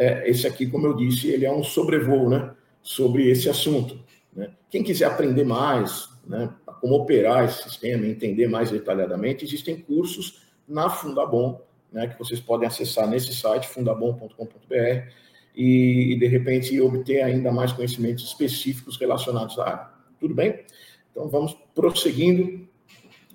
é, 0.00 0.30
esse 0.30 0.46
aqui, 0.46 0.66
como 0.66 0.86
eu 0.86 0.96
disse, 0.96 1.28
ele 1.28 1.44
é 1.44 1.52
um 1.52 1.62
sobrevoo 1.62 2.30
né, 2.30 2.54
sobre 2.82 3.28
esse 3.28 3.50
assunto. 3.50 4.02
Né? 4.34 4.50
Quem 4.70 4.82
quiser 4.82 5.04
aprender 5.04 5.44
mais, 5.44 6.08
né, 6.26 6.50
como 6.80 6.94
operar 6.94 7.44
esse 7.44 7.64
sistema, 7.64 8.06
entender 8.06 8.48
mais 8.48 8.70
detalhadamente, 8.70 9.44
existem 9.44 9.76
cursos 9.76 10.40
na 10.66 10.88
Fundabom, 10.88 11.60
né, 11.92 12.06
que 12.06 12.18
vocês 12.18 12.40
podem 12.40 12.66
acessar 12.66 13.06
nesse 13.06 13.34
site, 13.34 13.68
fundabom.com.br, 13.68 15.12
e, 15.54 16.14
e, 16.14 16.18
de 16.18 16.26
repente 16.28 16.80
obter 16.80 17.20
ainda 17.22 17.52
mais 17.52 17.70
conhecimentos 17.70 18.24
específicos 18.24 18.96
relacionados 18.96 19.58
à 19.58 19.66
área. 19.66 19.90
Tudo 20.18 20.34
bem? 20.34 20.64
Então 21.10 21.28
vamos 21.28 21.54
prosseguindo 21.74 22.66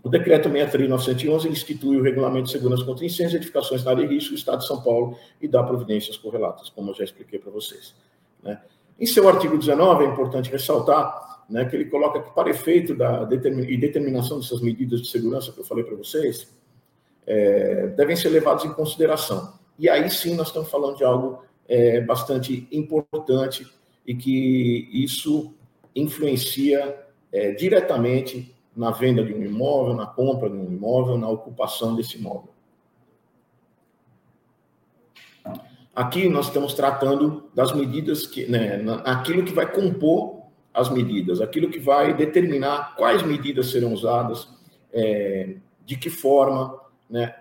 o 0.06 0.10
decreto 0.10 0.48
63911 0.48 1.50
institui 1.50 1.98
o 1.98 2.04
regulamento 2.04 2.46
de 2.46 2.52
segurança 2.52 2.86
contra 2.86 3.04
incêndios 3.04 3.34
edificações 3.34 3.84
na 3.84 3.90
área 3.90 4.08
de 4.08 4.14
risco 4.14 4.34
do 4.34 4.38
Estado 4.38 4.60
de 4.60 4.68
São 4.68 4.80
Paulo 4.80 5.18
e 5.42 5.48
dá 5.48 5.64
providências 5.64 6.16
correlatas, 6.16 6.70
como 6.70 6.92
eu 6.92 6.94
já 6.94 7.04
expliquei 7.04 7.40
para 7.40 7.50
vocês. 7.50 7.96
Né? 8.44 8.62
Em 9.00 9.08
seu 9.08 9.28
artigo 9.28 9.58
19, 9.58 10.04
é 10.04 10.08
importante 10.08 10.52
ressaltar 10.52 11.44
né, 11.50 11.66
que 11.66 11.76
ele 11.76 11.86
coloca 11.86 12.22
que, 12.22 12.30
para 12.36 12.52
efeito 12.52 12.94
da 12.94 13.24
determin 13.24 13.64
e 13.64 13.76
determinação 13.78 14.40
dessas 14.40 14.62
medidas 14.62 15.02
de 15.02 15.08
segurança 15.08 15.52
que 15.52 15.60
eu 15.60 15.66
falei 15.66 15.84
para 15.84 15.96
vocês, 15.96 16.56
é, 17.26 17.88
devem 17.88 18.16
ser 18.16 18.30
levados 18.30 18.64
em 18.64 18.74
consideração. 18.74 19.58
E 19.80 19.90
aí 19.90 20.08
sim 20.12 20.36
nós 20.36 20.50
estamos 20.50 20.70
falando 20.70 20.98
de 20.98 21.04
algo 21.04 21.44
é, 21.68 22.00
bastante 22.02 22.68
importante 22.72 23.68
e 24.06 24.14
que 24.14 24.88
isso 24.94 25.52
influencia 25.96 26.96
é, 27.32 27.54
diretamente 27.54 28.55
na 28.76 28.92
venda 28.92 29.24
de 29.24 29.34
um 29.34 29.44
imóvel, 29.44 29.94
na 29.94 30.06
compra 30.06 30.50
de 30.50 30.56
um 30.56 30.66
imóvel, 30.66 31.18
na 31.18 31.30
ocupação 31.30 31.96
desse 31.96 32.18
imóvel. 32.18 32.50
Aqui 35.96 36.28
nós 36.28 36.48
estamos 36.48 36.74
tratando 36.74 37.50
das 37.54 37.74
medidas 37.74 38.28
que, 38.28 38.46
né, 38.48 38.84
aquilo 39.06 39.46
que 39.46 39.54
vai 39.54 39.72
compor 39.72 40.42
as 40.74 40.90
medidas, 40.90 41.40
aquilo 41.40 41.70
que 41.70 41.80
vai 41.80 42.14
determinar 42.14 42.96
quais 42.98 43.24
medidas 43.24 43.72
serão 43.72 43.94
usadas, 43.94 44.50
é, 44.92 45.56
de 45.86 45.96
que 45.96 46.10
forma, 46.10 46.78
né, 47.10 47.34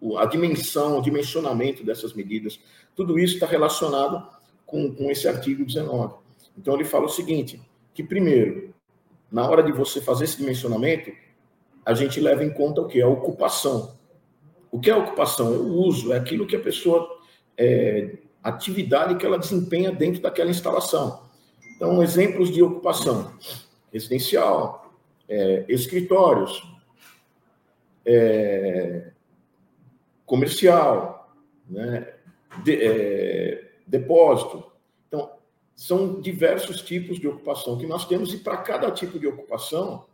o, 0.00 0.16
a 0.16 0.26
dimensão, 0.26 0.98
o 0.98 1.02
dimensionamento 1.02 1.84
dessas 1.84 2.12
medidas, 2.14 2.60
tudo 2.94 3.18
isso 3.18 3.34
está 3.34 3.46
relacionado 3.46 4.28
com, 4.64 4.94
com 4.94 5.10
esse 5.10 5.26
artigo 5.26 5.64
19. 5.64 6.14
Então 6.56 6.74
ele 6.74 6.84
fala 6.84 7.06
o 7.06 7.08
seguinte, 7.08 7.60
que 7.92 8.04
primeiro, 8.04 8.67
na 9.30 9.48
hora 9.48 9.62
de 9.62 9.72
você 9.72 10.00
fazer 10.00 10.24
esse 10.24 10.38
dimensionamento, 10.38 11.12
a 11.84 11.94
gente 11.94 12.20
leva 12.20 12.44
em 12.44 12.50
conta 12.50 12.80
o 12.80 12.86
que? 12.86 13.00
A 13.00 13.08
ocupação. 13.08 13.96
O 14.70 14.78
que 14.78 14.90
é 14.90 14.94
ocupação? 14.94 15.54
É 15.54 15.56
o 15.56 15.68
uso, 15.68 16.12
é 16.12 16.16
aquilo 16.16 16.46
que 16.46 16.56
a 16.56 16.60
pessoa, 16.60 17.08
é, 17.56 18.18
atividade 18.42 19.16
que 19.16 19.24
ela 19.24 19.38
desempenha 19.38 19.90
dentro 19.90 20.20
daquela 20.20 20.50
instalação. 20.50 21.28
Então, 21.74 22.02
exemplos 22.02 22.50
de 22.50 22.62
ocupação: 22.62 23.32
residencial, 23.92 24.92
é, 25.28 25.64
escritórios, 25.68 26.62
é, 28.04 29.10
comercial, 30.26 31.34
né, 31.68 32.14
de, 32.64 32.74
é, 32.82 33.70
depósito, 33.86 34.67
são 35.78 36.20
diversos 36.20 36.82
tipos 36.82 37.20
de 37.20 37.28
ocupação 37.28 37.78
que 37.78 37.86
nós 37.86 38.04
temos, 38.04 38.34
e 38.34 38.38
para 38.38 38.56
cada 38.56 38.90
tipo 38.90 39.16
de 39.16 39.28
ocupação, 39.28 40.06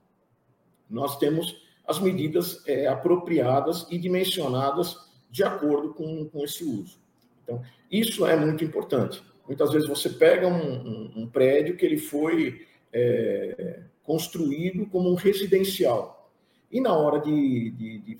nós 0.91 1.17
temos 1.17 1.57
as 1.87 1.99
medidas 1.99 2.63
é, 2.67 2.87
apropriadas 2.87 3.87
e 3.91 3.97
dimensionadas 3.97 4.95
de 5.31 5.43
acordo 5.43 5.95
com, 5.95 6.29
com 6.29 6.45
esse 6.45 6.63
uso. 6.65 6.99
Então, 7.43 7.63
isso 7.91 8.27
é 8.27 8.37
muito 8.37 8.63
importante. 8.63 9.23
Muitas 9.49 9.73
vezes 9.73 9.89
você 9.89 10.11
pega 10.11 10.47
um, 10.47 10.53
um, 10.53 11.13
um 11.23 11.27
prédio 11.27 11.79
que 11.79 11.87
ele 11.87 11.97
foi 11.97 12.67
é, 12.93 13.85
construído 14.03 14.85
como 14.85 15.11
um 15.11 15.15
residencial, 15.15 16.31
e 16.71 16.79
na 16.79 16.95
hora 16.95 17.21
de, 17.21 17.71
de, 17.71 17.99
de 18.01 18.19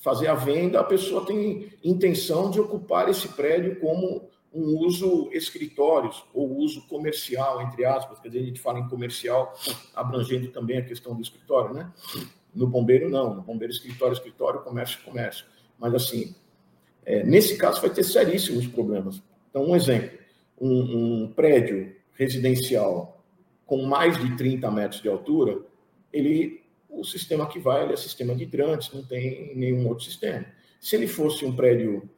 fazer 0.00 0.26
a 0.26 0.34
venda, 0.34 0.80
a 0.80 0.84
pessoa 0.84 1.24
tem 1.24 1.72
intenção 1.84 2.50
de 2.50 2.58
ocupar 2.58 3.08
esse 3.08 3.28
prédio 3.28 3.78
como 3.78 4.28
um 4.54 4.78
uso 4.78 5.28
escritórios 5.32 6.24
ou 6.32 6.56
uso 6.58 6.86
comercial, 6.86 7.60
entre 7.62 7.84
aspas, 7.84 8.20
quer 8.20 8.28
dizer, 8.28 8.40
a 8.40 8.46
gente 8.46 8.60
fala 8.60 8.78
em 8.78 8.88
comercial, 8.88 9.52
abrangendo 9.94 10.48
também 10.48 10.78
a 10.78 10.84
questão 10.84 11.14
do 11.14 11.20
escritório, 11.20 11.74
né? 11.74 11.92
No 12.54 12.68
bombeiro, 12.68 13.10
não. 13.10 13.34
No 13.34 13.42
bombeiro, 13.42 13.72
escritório, 13.72 14.14
escritório, 14.14 14.62
comércio, 14.62 15.02
comércio. 15.02 15.44
Mas, 15.76 15.92
assim, 15.92 16.36
é, 17.04 17.24
nesse 17.24 17.56
caso 17.56 17.80
vai 17.80 17.90
ter 17.90 18.04
seríssimos 18.04 18.68
problemas. 18.68 19.20
Então, 19.50 19.64
um 19.64 19.74
exemplo: 19.74 20.16
um, 20.60 21.24
um 21.24 21.32
prédio 21.32 21.96
residencial 22.12 23.24
com 23.66 23.82
mais 23.82 24.16
de 24.18 24.36
30 24.36 24.70
metros 24.70 25.02
de 25.02 25.08
altura, 25.08 25.60
ele, 26.12 26.62
o 26.88 27.02
sistema 27.02 27.48
que 27.48 27.58
vai 27.58 27.92
é 27.92 27.96
sistema 27.96 28.34
de 28.36 28.44
hidrantes, 28.44 28.92
não 28.92 29.02
tem 29.02 29.52
nenhum 29.56 29.88
outro 29.88 30.04
sistema. 30.04 30.46
Se 30.80 30.94
ele 30.94 31.08
fosse 31.08 31.44
um 31.44 31.56
prédio 31.56 32.08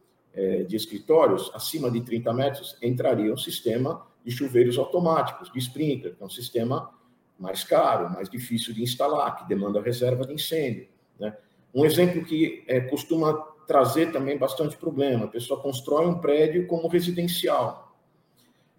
de 0.68 0.76
escritórios, 0.76 1.50
acima 1.54 1.90
de 1.90 2.02
30 2.02 2.32
metros, 2.34 2.76
entraria 2.82 3.32
um 3.32 3.36
sistema 3.38 4.06
de 4.24 4.30
chuveiros 4.30 4.76
automáticos, 4.76 5.50
de 5.50 5.58
sprinkler, 5.58 6.14
que 6.14 6.22
é 6.22 6.26
um 6.26 6.30
sistema 6.30 6.90
mais 7.38 7.64
caro, 7.64 8.10
mais 8.12 8.28
difícil 8.28 8.74
de 8.74 8.82
instalar, 8.82 9.36
que 9.36 9.48
demanda 9.48 9.80
reserva 9.80 10.26
de 10.26 10.34
incêndio. 10.34 10.88
Né? 11.18 11.34
Um 11.74 11.84
exemplo 11.84 12.24
que 12.24 12.64
é, 12.66 12.80
costuma 12.80 13.34
trazer 13.66 14.12
também 14.12 14.38
bastante 14.38 14.76
problema: 14.76 15.24
a 15.24 15.28
pessoa 15.28 15.60
constrói 15.60 16.06
um 16.06 16.18
prédio 16.18 16.66
como 16.66 16.88
residencial. 16.88 17.84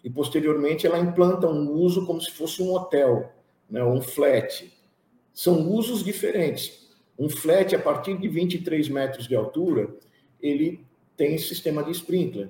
e 0.03 0.09
posteriormente 0.09 0.85
ela 0.85 0.99
implanta 0.99 1.47
um 1.47 1.71
uso 1.71 2.05
como 2.05 2.21
se 2.21 2.31
fosse 2.31 2.61
um 2.61 2.73
hotel, 2.73 3.33
né, 3.69 3.83
um 3.83 4.01
flat. 4.01 4.71
São 5.33 5.69
usos 5.69 6.03
diferentes. 6.03 6.87
Um 7.19 7.27
flat, 7.29 7.75
a 7.75 7.79
partir 7.79 8.17
de 8.17 8.27
23 8.27 8.87
metros 8.89 9.27
de 9.27 9.35
altura, 9.35 9.89
ele 10.41 10.86
tem 11.17 11.37
sistema 11.37 11.83
de 11.83 11.91
sprinkler. 11.91 12.49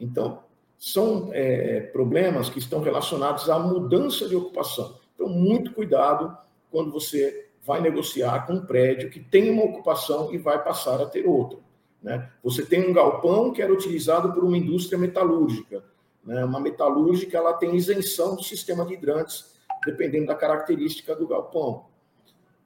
Então, 0.00 0.42
são 0.78 1.30
é, 1.32 1.80
problemas 1.80 2.48
que 2.48 2.58
estão 2.58 2.80
relacionados 2.80 3.50
à 3.50 3.58
mudança 3.58 4.26
de 4.28 4.34
ocupação. 4.34 4.96
Então, 5.14 5.28
muito 5.28 5.72
cuidado 5.72 6.36
quando 6.70 6.90
você 6.90 7.48
vai 7.64 7.80
negociar 7.80 8.46
com 8.46 8.54
um 8.54 8.64
prédio 8.64 9.10
que 9.10 9.20
tem 9.20 9.50
uma 9.50 9.64
ocupação 9.64 10.32
e 10.32 10.38
vai 10.38 10.62
passar 10.62 11.00
a 11.02 11.06
ter 11.06 11.26
outra. 11.26 11.58
Né? 12.02 12.30
Você 12.42 12.64
tem 12.64 12.88
um 12.88 12.94
galpão 12.94 13.52
que 13.52 13.60
era 13.60 13.72
utilizado 13.72 14.32
por 14.32 14.44
uma 14.44 14.56
indústria 14.56 14.98
metalúrgica. 14.98 15.84
Né? 16.24 16.44
Uma 16.44 16.60
metalúrgica 16.60 17.36
ela 17.36 17.52
tem 17.52 17.76
isenção 17.76 18.36
do 18.36 18.42
sistema 18.42 18.86
de 18.86 18.94
hidrantes, 18.94 19.54
dependendo 19.84 20.26
da 20.26 20.34
característica 20.34 21.14
do 21.14 21.26
galpão. 21.26 21.86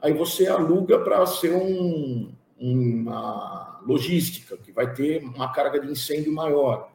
Aí 0.01 0.13
você 0.13 0.47
aluga 0.47 0.99
para 0.99 1.25
ser 1.27 1.55
um, 1.55 2.33
uma 2.59 3.72
logística, 3.87 4.57
que 4.57 4.73
vai 4.73 4.93
ter 4.93 5.23
uma 5.23 5.53
carga 5.53 5.81
de 5.81 5.91
incêndio 5.91 6.33
maior. 6.33 6.91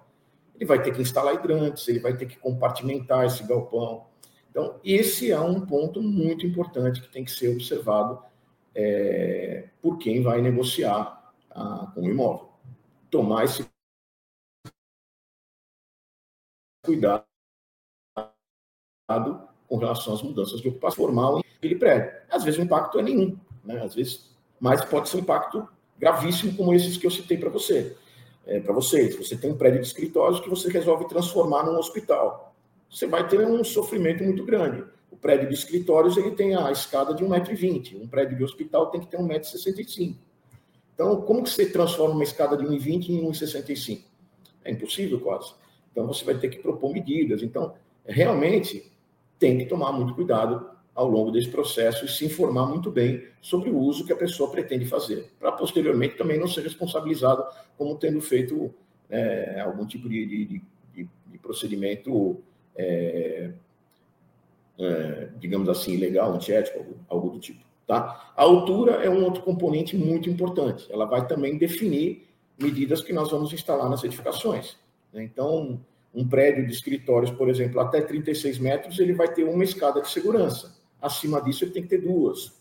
Ele 0.55 0.65
vai 0.65 0.81
ter 0.81 0.91
que 0.91 1.01
instalar 1.01 1.35
hidrantes, 1.35 1.87
ele 1.87 1.99
vai 1.99 2.15
ter 2.15 2.25
que 2.25 2.37
compartimentar 2.37 3.25
esse 3.25 3.43
galpão. 3.43 4.07
Então, 4.49 4.79
esse 4.83 5.31
é 5.31 5.39
um 5.39 5.61
ponto 5.61 6.01
muito 6.01 6.45
importante 6.45 7.01
que 7.01 7.11
tem 7.11 7.23
que 7.23 7.31
ser 7.31 7.49
observado 7.49 8.23
é, 8.73 9.69
por 9.81 9.97
quem 9.97 10.21
vai 10.21 10.41
negociar 10.41 11.33
a, 11.51 11.91
com 11.93 12.01
o 12.01 12.09
imóvel. 12.09 12.49
Tomar 13.09 13.45
esse 13.45 13.65
cuidado 16.85 17.23
com 19.67 19.77
relação 19.77 20.13
às 20.13 20.21
mudanças 20.21 20.61
de 20.61 20.69
ocupação 20.69 21.05
formal 21.05 21.39
em 21.39 21.43
aquele 21.57 21.75
prédio. 21.75 22.19
Às 22.29 22.43
vezes 22.43 22.59
o 22.59 22.63
impacto 22.63 22.99
é 22.99 23.03
nenhum, 23.03 23.37
né? 23.63 23.83
às 23.83 23.93
vezes, 23.93 24.35
mas 24.59 24.83
pode 24.85 25.09
ser 25.09 25.17
um 25.17 25.21
impacto 25.21 25.67
gravíssimo 25.99 26.55
como 26.55 26.73
esses 26.73 26.97
que 26.97 27.05
eu 27.05 27.11
citei 27.11 27.37
para 27.37 27.49
você. 27.49 27.95
É, 28.45 28.59
para 28.59 28.73
vocês, 28.73 29.15
você 29.15 29.35
tem 29.35 29.51
um 29.51 29.57
prédio 29.57 29.81
de 29.81 29.87
escritórios 29.87 30.39
que 30.39 30.49
você 30.49 30.69
resolve 30.69 31.07
transformar 31.07 31.63
num 31.65 31.77
hospital. 31.77 32.55
Você 32.89 33.05
vai 33.05 33.27
ter 33.27 33.45
um 33.45 33.63
sofrimento 33.63 34.23
muito 34.23 34.45
grande. 34.45 34.83
O 35.11 35.17
prédio 35.17 35.49
de 35.49 35.53
escritórios 35.53 36.15
ele 36.15 36.31
tem 36.31 36.55
a 36.55 36.71
escada 36.71 37.13
de 37.13 37.23
1,20m. 37.23 38.01
Um 38.01 38.07
prédio 38.07 38.37
de 38.37 38.43
hospital 38.43 38.89
tem 38.89 39.01
que 39.01 39.07
ter 39.07 39.17
1,65m. 39.17 40.15
Então, 40.93 41.21
como 41.21 41.43
que 41.43 41.49
você 41.49 41.65
transforma 41.69 42.15
uma 42.15 42.23
escada 42.23 42.55
de 42.55 42.65
1,20 42.65 43.09
em 43.09 43.29
1,65? 43.29 44.03
É 44.63 44.71
impossível 44.71 45.19
quase. 45.19 45.53
Então, 45.91 46.07
você 46.07 46.23
vai 46.23 46.37
ter 46.37 46.49
que 46.49 46.59
propor 46.59 46.93
medidas. 46.93 47.43
Então, 47.43 47.75
realmente, 48.05 48.91
tem 49.37 49.57
que 49.57 49.65
tomar 49.65 49.91
muito 49.91 50.13
cuidado 50.13 50.76
ao 50.97 51.07
longo 51.07 51.31
desse 51.31 51.47
processo 51.47 52.05
e 52.05 52.09
se 52.09 52.25
informar 52.25 52.65
muito 52.65 52.89
bem 52.89 53.23
sobre 53.39 53.69
o 53.69 53.77
uso 53.77 54.03
que 54.03 54.11
a 54.11 54.15
pessoa 54.15 54.49
pretende 54.49 54.83
fazer, 54.83 55.31
para 55.39 55.51
posteriormente 55.51 56.17
também 56.17 56.39
não 56.39 56.47
ser 56.47 56.61
responsabilizado 56.61 57.45
como 57.77 57.95
tendo 57.95 58.19
feito 58.19 58.73
é, 59.07 59.61
algum 59.61 59.85
tipo 59.85 60.09
de, 60.09 60.25
de, 60.25 60.45
de, 60.95 61.09
de 61.27 61.37
procedimento, 61.37 62.41
é, 62.75 63.51
é, 64.79 65.29
digamos 65.39 65.69
assim, 65.69 65.93
ilegal, 65.93 66.33
antiético, 66.33 66.79
algo, 66.79 66.95
algo 67.07 67.29
do 67.29 67.39
tipo. 67.39 67.63
Tá? 67.85 68.33
A 68.35 68.41
altura 68.41 68.93
é 68.93 69.09
um 69.09 69.23
outro 69.23 69.43
componente 69.43 69.95
muito 69.95 70.27
importante. 70.27 70.91
Ela 70.91 71.05
vai 71.05 71.27
também 71.27 71.59
definir 71.59 72.27
medidas 72.59 73.01
que 73.01 73.13
nós 73.13 73.29
vamos 73.29 73.53
instalar 73.53 73.87
nas 73.87 74.03
edificações. 74.03 74.75
Né? 75.13 75.23
Então, 75.23 75.79
um 76.11 76.27
prédio 76.27 76.65
de 76.65 76.73
escritórios, 76.73 77.29
por 77.29 77.49
exemplo, 77.49 77.79
até 77.79 78.01
36 78.01 78.57
metros, 78.57 78.97
ele 78.97 79.13
vai 79.13 79.31
ter 79.31 79.43
uma 79.43 79.63
escada 79.63 80.01
de 80.01 80.09
segurança 80.09 80.76
acima 81.01 81.41
disso 81.41 81.63
ele 81.63 81.71
tem 81.71 81.83
que 81.83 81.89
ter 81.89 82.01
duas. 82.01 82.53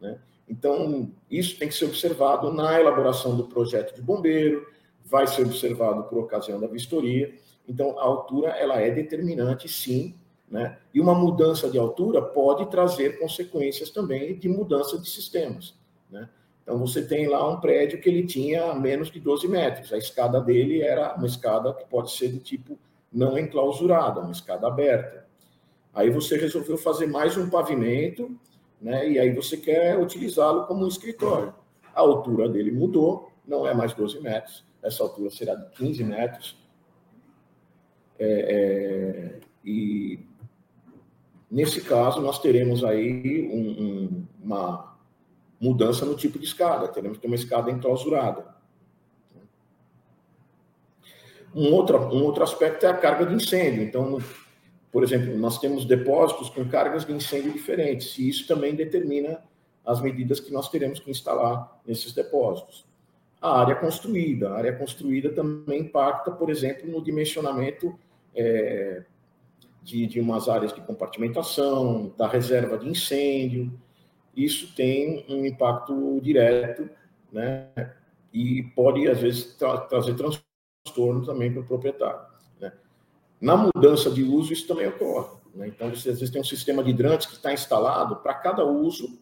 Né? 0.00 0.18
Então, 0.48 1.10
isso 1.30 1.58
tem 1.58 1.68
que 1.68 1.74
ser 1.74 1.86
observado 1.86 2.52
na 2.52 2.78
elaboração 2.78 3.36
do 3.36 3.44
projeto 3.44 3.94
de 3.94 4.02
bombeiro, 4.02 4.66
vai 5.04 5.26
ser 5.26 5.42
observado 5.42 6.04
por 6.04 6.18
ocasião 6.18 6.60
da 6.60 6.66
vistoria. 6.66 7.34
Então, 7.68 7.98
a 7.98 8.02
altura 8.02 8.50
ela 8.50 8.80
é 8.80 8.90
determinante, 8.90 9.68
sim, 9.68 10.14
né? 10.50 10.78
E 10.92 11.00
uma 11.00 11.14
mudança 11.14 11.70
de 11.70 11.78
altura 11.78 12.20
pode 12.20 12.70
trazer 12.70 13.18
consequências 13.18 13.90
também 13.90 14.38
de 14.38 14.48
mudança 14.48 14.98
de 14.98 15.08
sistemas, 15.08 15.74
né? 16.10 16.28
Então, 16.62 16.78
você 16.78 17.02
tem 17.04 17.26
lá 17.26 17.46
um 17.46 17.60
prédio 17.60 18.00
que 18.00 18.08
ele 18.08 18.26
tinha 18.26 18.74
menos 18.74 19.10
de 19.10 19.20
12 19.20 19.46
metros. 19.46 19.92
A 19.92 19.98
escada 19.98 20.40
dele 20.40 20.80
era 20.80 21.14
uma 21.14 21.26
escada 21.26 21.74
que 21.74 21.84
pode 21.84 22.10
ser 22.12 22.28
do 22.28 22.38
tipo 22.38 22.78
não 23.12 23.38
enclausurada, 23.38 24.20
uma 24.20 24.32
escada 24.32 24.66
aberta. 24.66 25.23
Aí 25.94 26.10
você 26.10 26.36
resolveu 26.36 26.76
fazer 26.76 27.06
mais 27.06 27.36
um 27.36 27.48
pavimento, 27.48 28.36
né? 28.80 29.08
E 29.08 29.18
aí 29.18 29.32
você 29.32 29.56
quer 29.56 29.98
utilizá-lo 29.98 30.66
como 30.66 30.84
um 30.84 30.88
escritório. 30.88 31.54
A 31.94 32.00
altura 32.00 32.48
dele 32.48 32.72
mudou, 32.72 33.30
não 33.46 33.66
é 33.66 33.72
mais 33.72 33.94
12 33.94 34.20
metros, 34.20 34.64
essa 34.82 35.02
altura 35.04 35.30
será 35.30 35.54
de 35.54 35.70
15 35.70 36.02
metros. 36.02 36.58
É, 38.18 39.38
é, 39.38 39.40
e 39.64 40.18
nesse 41.50 41.80
caso 41.80 42.20
nós 42.20 42.40
teremos 42.40 42.84
aí 42.84 43.48
um, 43.48 43.84
um, 43.84 44.26
uma 44.42 44.96
mudança 45.60 46.04
no 46.04 46.16
tipo 46.16 46.38
de 46.38 46.44
escada, 46.44 46.88
teremos 46.88 47.18
uma 47.22 47.34
escada 47.36 47.70
enclausurada. 47.70 48.52
Um 51.54 51.72
outro, 51.72 51.96
um 51.96 52.24
outro 52.24 52.42
aspecto 52.42 52.84
é 52.84 52.88
a 52.88 52.96
carga 52.96 53.26
de 53.26 53.34
incêndio. 53.34 53.82
Então, 53.84 54.18
por 54.94 55.02
exemplo, 55.02 55.36
nós 55.36 55.58
temos 55.58 55.84
depósitos 55.84 56.48
com 56.48 56.68
cargas 56.68 57.04
de 57.04 57.12
incêndio 57.12 57.52
diferentes, 57.52 58.16
e 58.16 58.28
isso 58.28 58.46
também 58.46 58.76
determina 58.76 59.42
as 59.84 60.00
medidas 60.00 60.38
que 60.38 60.52
nós 60.52 60.68
teremos 60.68 61.00
que 61.00 61.10
instalar 61.10 61.80
nesses 61.84 62.12
depósitos. 62.12 62.86
A 63.42 63.60
área 63.60 63.74
construída. 63.74 64.50
A 64.50 64.56
área 64.56 64.72
construída 64.72 65.30
também 65.30 65.80
impacta, 65.80 66.30
por 66.30 66.48
exemplo, 66.48 66.88
no 66.88 67.02
dimensionamento 67.02 67.98
é, 68.36 69.02
de, 69.82 70.06
de 70.06 70.20
umas 70.20 70.48
áreas 70.48 70.72
de 70.72 70.80
compartimentação, 70.80 72.14
da 72.16 72.28
reserva 72.28 72.78
de 72.78 72.88
incêndio. 72.88 73.72
Isso 74.36 74.76
tem 74.76 75.26
um 75.28 75.44
impacto 75.44 76.20
direto, 76.22 76.88
né? 77.32 77.66
E 78.32 78.62
pode, 78.76 79.08
às 79.08 79.20
vezes, 79.20 79.56
tra 79.56 79.76
trazer 79.76 80.14
transtorno 80.14 81.26
também 81.26 81.52
para 81.52 81.62
o 81.62 81.66
proprietário. 81.66 82.33
Na 83.44 83.58
mudança 83.58 84.10
de 84.10 84.22
uso, 84.22 84.54
isso 84.54 84.66
também 84.66 84.88
ocorre. 84.88 85.28
Né? 85.54 85.68
Então, 85.68 85.90
você 85.90 86.08
às 86.08 86.18
vezes 86.18 86.30
tem 86.30 86.40
um 86.40 86.44
sistema 86.44 86.82
de 86.82 86.88
hidrantes 86.88 87.26
que 87.26 87.34
está 87.34 87.52
instalado, 87.52 88.16
para 88.16 88.32
cada 88.32 88.64
uso 88.64 89.18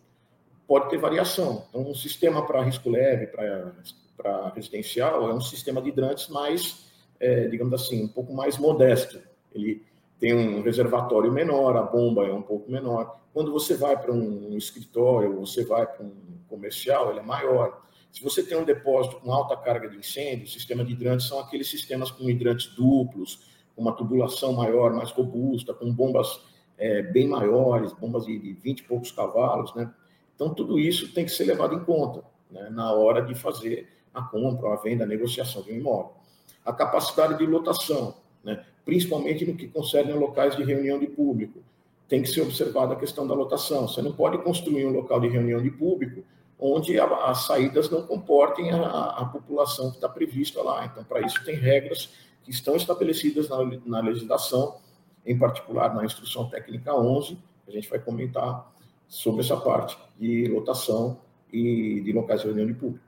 pode 0.64 0.88
ter 0.88 0.96
variação. 0.96 1.66
Então, 1.68 1.90
um 1.90 1.94
sistema 1.94 2.46
para 2.46 2.62
risco 2.62 2.88
leve, 2.88 3.26
para 3.26 4.52
residencial, 4.54 5.28
é 5.28 5.34
um 5.34 5.40
sistema 5.40 5.82
de 5.82 5.88
hidrantes 5.88 6.28
mais, 6.28 6.86
é, 7.18 7.48
digamos 7.48 7.74
assim, 7.74 8.04
um 8.04 8.08
pouco 8.08 8.32
mais 8.32 8.56
modesto. 8.58 9.20
Ele 9.52 9.84
tem 10.20 10.32
um 10.32 10.62
reservatório 10.62 11.32
menor, 11.32 11.76
a 11.76 11.82
bomba 11.82 12.24
é 12.24 12.32
um 12.32 12.42
pouco 12.42 12.70
menor. 12.70 13.18
Quando 13.34 13.50
você 13.50 13.74
vai 13.74 14.00
para 14.00 14.12
um 14.12 14.56
escritório, 14.56 15.34
você 15.40 15.64
vai 15.64 15.84
para 15.84 16.04
um 16.04 16.14
comercial, 16.48 17.10
ele 17.10 17.18
é 17.18 17.24
maior. 17.24 17.82
Se 18.12 18.22
você 18.22 18.44
tem 18.44 18.56
um 18.56 18.64
depósito 18.64 19.16
com 19.16 19.32
alta 19.32 19.56
carga 19.56 19.88
de 19.88 19.96
incêndio, 19.96 20.44
o 20.44 20.48
sistema 20.48 20.84
de 20.84 20.92
hidrantes 20.92 21.26
são 21.26 21.40
aqueles 21.40 21.68
sistemas 21.68 22.12
com 22.12 22.30
hidrantes 22.30 22.68
duplos, 22.76 23.50
uma 23.76 23.92
tubulação 23.92 24.52
maior, 24.52 24.92
mais 24.92 25.10
robusta, 25.10 25.72
com 25.72 25.92
bombas 25.92 26.40
é, 26.78 27.02
bem 27.02 27.28
maiores, 27.28 27.92
bombas 27.92 28.26
de, 28.26 28.38
de 28.38 28.52
20 28.52 28.80
e 28.80 28.82
poucos 28.84 29.12
cavalos, 29.12 29.74
né? 29.74 29.92
Então, 30.34 30.52
tudo 30.52 30.78
isso 30.78 31.12
tem 31.12 31.24
que 31.24 31.30
ser 31.30 31.44
levado 31.44 31.74
em 31.74 31.84
conta 31.84 32.24
né, 32.50 32.68
na 32.70 32.92
hora 32.92 33.22
de 33.22 33.34
fazer 33.34 33.88
a 34.12 34.22
compra, 34.22 34.72
a 34.72 34.76
venda, 34.76 35.04
a 35.04 35.06
negociação 35.06 35.62
de 35.62 35.72
um 35.72 35.76
imóvel. 35.76 36.12
A 36.64 36.72
capacidade 36.72 37.38
de 37.38 37.46
lotação, 37.46 38.16
né, 38.42 38.64
principalmente 38.84 39.44
no 39.46 39.54
que 39.54 39.68
concerne 39.68 40.12
a 40.12 40.16
locais 40.16 40.56
de 40.56 40.64
reunião 40.64 40.98
de 40.98 41.06
público, 41.06 41.60
tem 42.08 42.22
que 42.22 42.28
ser 42.28 42.42
observada 42.42 42.94
a 42.94 42.96
questão 42.96 43.26
da 43.26 43.34
lotação. 43.34 43.88
Você 43.88 44.02
não 44.02 44.12
pode 44.12 44.38
construir 44.38 44.84
um 44.84 44.90
local 44.90 45.20
de 45.20 45.28
reunião 45.28 45.62
de 45.62 45.70
público 45.70 46.22
onde 46.58 46.98
as 46.98 47.46
saídas 47.46 47.90
não 47.90 48.02
comportem 48.06 48.70
a, 48.70 49.16
a 49.18 49.24
população 49.24 49.90
que 49.90 49.96
está 49.96 50.08
prevista 50.08 50.62
lá. 50.62 50.84
Então, 50.86 51.02
para 51.02 51.20
isso, 51.20 51.44
tem 51.44 51.56
regras 51.56 52.10
que 52.42 52.50
estão 52.50 52.76
estabelecidas 52.76 53.48
na, 53.48 53.58
na 53.86 54.00
legislação, 54.00 54.76
em 55.24 55.38
particular 55.38 55.94
na 55.94 56.04
Instrução 56.04 56.48
Técnica 56.48 56.94
11, 56.94 57.38
a 57.66 57.70
gente 57.70 57.88
vai 57.88 57.98
comentar 57.98 58.72
sobre 59.08 59.42
essa 59.42 59.56
parte 59.56 59.96
de 60.18 60.46
lotação 60.46 61.18
e 61.52 62.00
de 62.00 62.12
locais 62.12 62.40
de 62.40 62.46
reunião 62.46 62.66
de 62.66 62.74
público. 62.74 63.04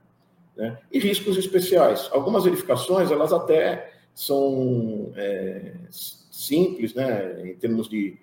Né? 0.55 0.77
E 0.91 0.99
riscos 0.99 1.37
especiais. 1.37 2.09
Algumas 2.11 2.45
edificações, 2.45 3.11
elas 3.11 3.33
até 3.33 3.91
são 4.13 5.11
é, 5.15 5.73
simples, 5.89 6.93
né, 6.93 7.49
em 7.49 7.55
termos 7.55 7.89
de, 7.89 8.17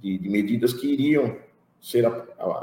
de, 0.00 0.18
de, 0.18 0.28
medidas 0.28 0.74
que 0.74 0.86
iriam 0.86 1.36
ser 1.80 2.04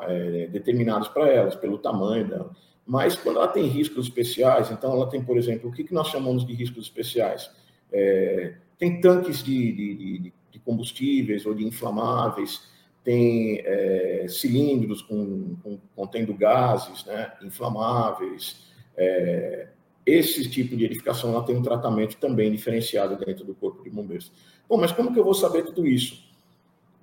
é, 0.07 0.47
determinadas 0.47 1.07
para 1.07 1.27
elas, 1.29 1.55
pelo 1.55 1.79
tamanho 1.79 2.27
dela. 2.27 2.51
Mas 2.85 3.15
quando 3.15 3.37
ela 3.37 3.47
tem 3.47 3.65
riscos 3.65 4.05
especiais, 4.05 4.69
então 4.69 4.93
ela 4.93 5.09
tem, 5.09 5.23
por 5.23 5.37
exemplo, 5.37 5.69
o 5.69 5.73
que, 5.73 5.83
que 5.83 5.93
nós 5.93 6.09
chamamos 6.09 6.45
de 6.45 6.53
riscos 6.53 6.83
especiais? 6.85 7.49
É, 7.91 8.55
tem 8.77 8.99
tanques 8.99 9.43
de, 9.43 9.71
de, 9.71 10.19
de, 10.51 10.59
combustíveis 10.65 11.45
ou 11.45 11.53
de 11.53 11.63
inflamáveis, 11.63 12.67
tem 13.03 13.61
é, 13.63 14.25
cilindros 14.27 15.01
com, 15.01 15.55
com, 15.61 15.79
contendo 15.95 16.33
gases 16.33 17.05
né, 17.05 17.31
inflamáveis. 17.43 18.65
É, 18.97 19.67
esse 20.05 20.49
tipo 20.49 20.75
de 20.75 20.85
edificação 20.85 21.31
ela 21.31 21.43
tem 21.43 21.55
um 21.55 21.61
tratamento 21.61 22.17
também 22.17 22.51
diferenciado 22.51 23.15
dentro 23.23 23.45
do 23.45 23.53
Corpo 23.53 23.83
de 23.83 23.89
Bombeiros. 23.89 24.31
Bom, 24.67 24.77
mas 24.77 24.91
como 24.91 25.13
que 25.13 25.19
eu 25.19 25.23
vou 25.23 25.33
saber 25.33 25.63
tudo 25.63 25.85
isso? 25.85 26.25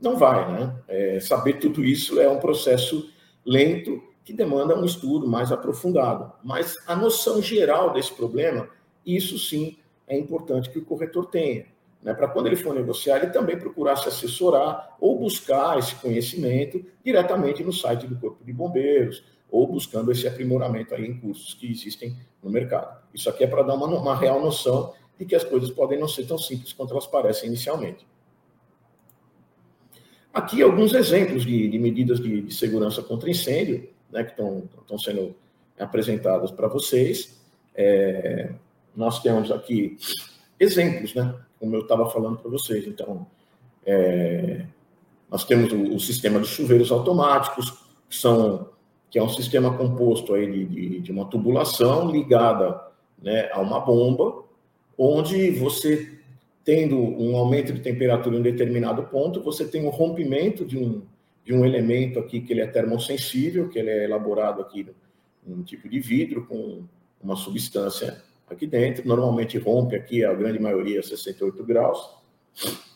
Não 0.01 0.17
vai, 0.17 0.51
né? 0.53 0.77
É, 0.89 1.21
saber 1.21 1.55
tudo 1.55 1.85
isso 1.85 2.21
é 2.21 2.29
um 2.29 2.41
processo 2.41 3.09
lento 3.45 4.03
que 4.25 4.33
demanda 4.33 4.79
um 4.79 4.85
estudo 4.85 5.27
mais 5.29 5.51
aprofundado. 5.53 6.33
Mas 6.43 6.77
a 6.87 6.95
noção 6.95 7.41
geral 7.43 7.93
desse 7.93 8.13
problema, 8.13 8.69
isso 9.05 9.39
sim 9.39 9.77
é 10.13 10.19
importante 10.19 10.71
que 10.71 10.79
o 10.79 10.85
corretor 10.85 11.27
tenha 11.27 11.67
né, 12.03 12.13
para 12.13 12.29
quando 12.29 12.47
ele 12.49 12.57
for 12.57 12.75
negociar, 12.75 13.19
ele 13.19 13.29
também 13.29 13.57
procurar 13.57 13.97
se 13.97 14.09
assessorar 14.09 14.97
ou 15.01 15.19
buscar 15.19 15.79
esse 15.79 15.95
conhecimento 15.95 16.85
diretamente 17.05 17.63
no 17.63 17.73
site 17.73 18.07
do 18.07 18.17
Corpo 18.17 18.45
de 18.45 18.53
Bombeiros, 18.53 19.23
ou 19.51 19.67
buscando 19.67 20.11
esse 20.11 20.27
aprimoramento 20.27 20.95
aí 20.95 21.07
em 21.07 21.19
cursos 21.19 21.55
que 21.55 21.71
existem 21.71 22.17
no 22.43 22.51
mercado. 22.51 23.03
Isso 23.15 23.29
aqui 23.29 23.45
é 23.45 23.47
para 23.47 23.63
dar 23.63 23.75
uma, 23.75 23.87
uma 23.87 24.17
real 24.17 24.41
noção 24.41 24.95
de 25.19 25.27
que 25.27 25.35
as 25.35 25.45
coisas 25.45 25.71
podem 25.71 25.99
não 25.99 26.09
ser 26.09 26.27
tão 26.27 26.39
simples 26.39 26.73
quanto 26.73 26.93
elas 26.93 27.07
parecem 27.07 27.49
inicialmente. 27.49 28.07
Aqui 30.33 30.63
alguns 30.63 30.95
exemplos 30.95 31.45
de, 31.45 31.69
de 31.69 31.79
medidas 31.79 32.19
de, 32.19 32.41
de, 32.41 32.55
segurança 32.55 33.03
contra 33.03 33.31
incêndio, 33.31 33.91
né, 34.11 34.25
que 34.25 34.31
estão, 34.31 34.67
sendo 34.99 35.37
apresentadas 35.79 36.51
para 36.51 36.67
vocês. 36.69 37.39
É, 37.75 38.55
nós 38.95 39.23
temos 39.23 39.51
aqui 39.51 39.97
exemplos, 40.59 41.15
né? 41.15 41.35
como 41.59 41.77
eu 41.77 41.83
estava 41.83 42.11
falando 42.11 42.39
para 42.39 42.51
vocês. 42.51 42.87
Então, 42.87 43.27
é, 43.87 44.67
nós 45.31 45.45
temos 45.45 45.73
o, 45.73 45.95
o, 45.95 46.01
sistema 46.01 46.41
de 46.41 46.47
chuveiros 46.47 46.91
automáticos, 46.91 47.71
que, 48.09 48.17
são, 48.17 48.69
que 49.11 49.19
é 49.19 49.23
um 49.23 49.29
sistema 49.29 49.77
composto 49.77 50.35
aí 50.35 50.51
de, 50.51 50.65
de, 50.65 51.01
de 51.01 51.13
uma 51.13 51.25
tubulação 51.25 52.11
ligada 52.11 52.81
né, 53.23 53.49
a 53.53 53.61
uma 53.61 53.81
bomba, 53.81 54.45
onde 54.99 55.51
você, 55.53 56.19
tendo 56.65 56.99
um 56.99 57.37
aumento 57.37 57.73
de 57.73 57.81
temperatura 57.81 58.37
em 58.37 58.41
um 58.41 58.43
determinado 58.43 59.05
ponto, 59.05 59.41
você 59.41 59.65
tem 59.65 59.87
um 59.87 59.91
rompimento 59.91 60.65
de 60.65 60.77
um, 60.77 61.03
de 61.45 61.55
um 61.55 61.65
elemento 61.65 62.19
aqui 62.19 62.41
que 62.41 62.53
ele 62.53 62.61
é 62.61 62.67
termossensível, 62.67 63.69
que 63.69 63.79
ele 63.79 63.91
é 63.91 64.05
elaborado 64.05 64.61
aqui 64.61 64.87
um 65.47 65.63
tipo 65.63 65.89
de 65.89 65.99
vidro 65.99 66.47
com 66.47 66.85
uma 67.23 67.37
substância 67.37 68.23
aqui 68.53 68.67
dentro, 68.67 69.07
normalmente 69.07 69.59
rompe 69.59 69.97
aqui, 69.97 70.25
a 70.25 70.33
grande 70.33 70.59
maioria, 70.59 71.03
68 71.03 71.65
graus, 71.65 72.23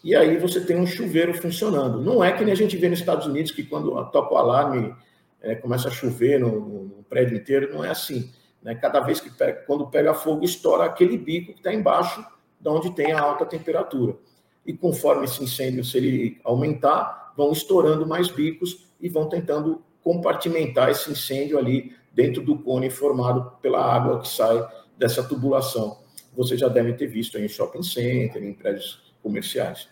e 0.05 0.14
aí 0.14 0.37
você 0.37 0.61
tem 0.61 0.77
um 0.77 0.87
chuveiro 0.87 1.35
funcionando. 1.35 2.01
Não 2.01 2.23
é 2.23 2.33
que 2.33 2.45
nem 2.45 2.53
a 2.53 2.57
gente 2.57 2.77
vê 2.77 2.88
nos 2.88 3.01
Estados 3.01 3.27
Unidos, 3.27 3.51
que 3.51 3.64
quando 3.64 3.90
toca 4.11 4.35
o 4.35 4.37
alarme, 4.37 4.95
é, 5.40 5.55
começa 5.55 5.88
a 5.88 5.90
chover 5.90 6.38
no, 6.38 6.61
no, 6.61 7.03
prédio 7.09 7.37
inteiro, 7.37 7.75
não 7.75 7.85
é 7.85 7.90
assim. 7.90 8.31
Né? 8.62 8.75
Cada 8.75 9.01
vez 9.01 9.21
que 9.21 9.31
pega, 9.31 9.64
quando 9.66 9.87
pega 9.88 10.14
fogo, 10.14 10.45
estoura 10.45 10.85
aquele 10.85 11.16
bico 11.16 11.53
que 11.53 11.59
está 11.59 11.73
embaixo, 11.73 12.25
de 12.61 12.69
onde 12.69 12.95
tem 12.95 13.12
a 13.12 13.21
alta 13.21 13.45
temperatura. 13.45 14.16
E 14.64 14.73
conforme 14.73 15.25
esse 15.25 15.42
incêndio, 15.42 15.85
se 15.85 15.97
ele 15.97 16.40
aumentar, 16.45 17.33
vão 17.37 17.53
estourando 17.53 18.07
mais 18.07 18.29
bicos 18.29 18.87
e 19.01 19.09
vão 19.09 19.29
tentando 19.29 19.83
compartimentar 20.03 20.90
esse 20.90 21.11
incêndio 21.11 21.59
ali 21.59 21.95
dentro 22.12 22.42
do 22.42 22.59
cone 22.59 22.88
formado 22.90 23.53
pela 23.61 23.81
água 23.81 24.21
que 24.21 24.29
sai 24.29 24.66
dessa 24.96 25.22
tubulação. 25.22 25.98
Você 26.37 26.56
já 26.56 26.68
deve 26.68 26.92
ter 26.94 27.06
visto 27.06 27.38
em 27.38 27.48
shopping 27.48 27.82
center, 27.82 28.42
em 28.42 28.52
prédios 28.52 29.12
comerciais. 29.22 29.88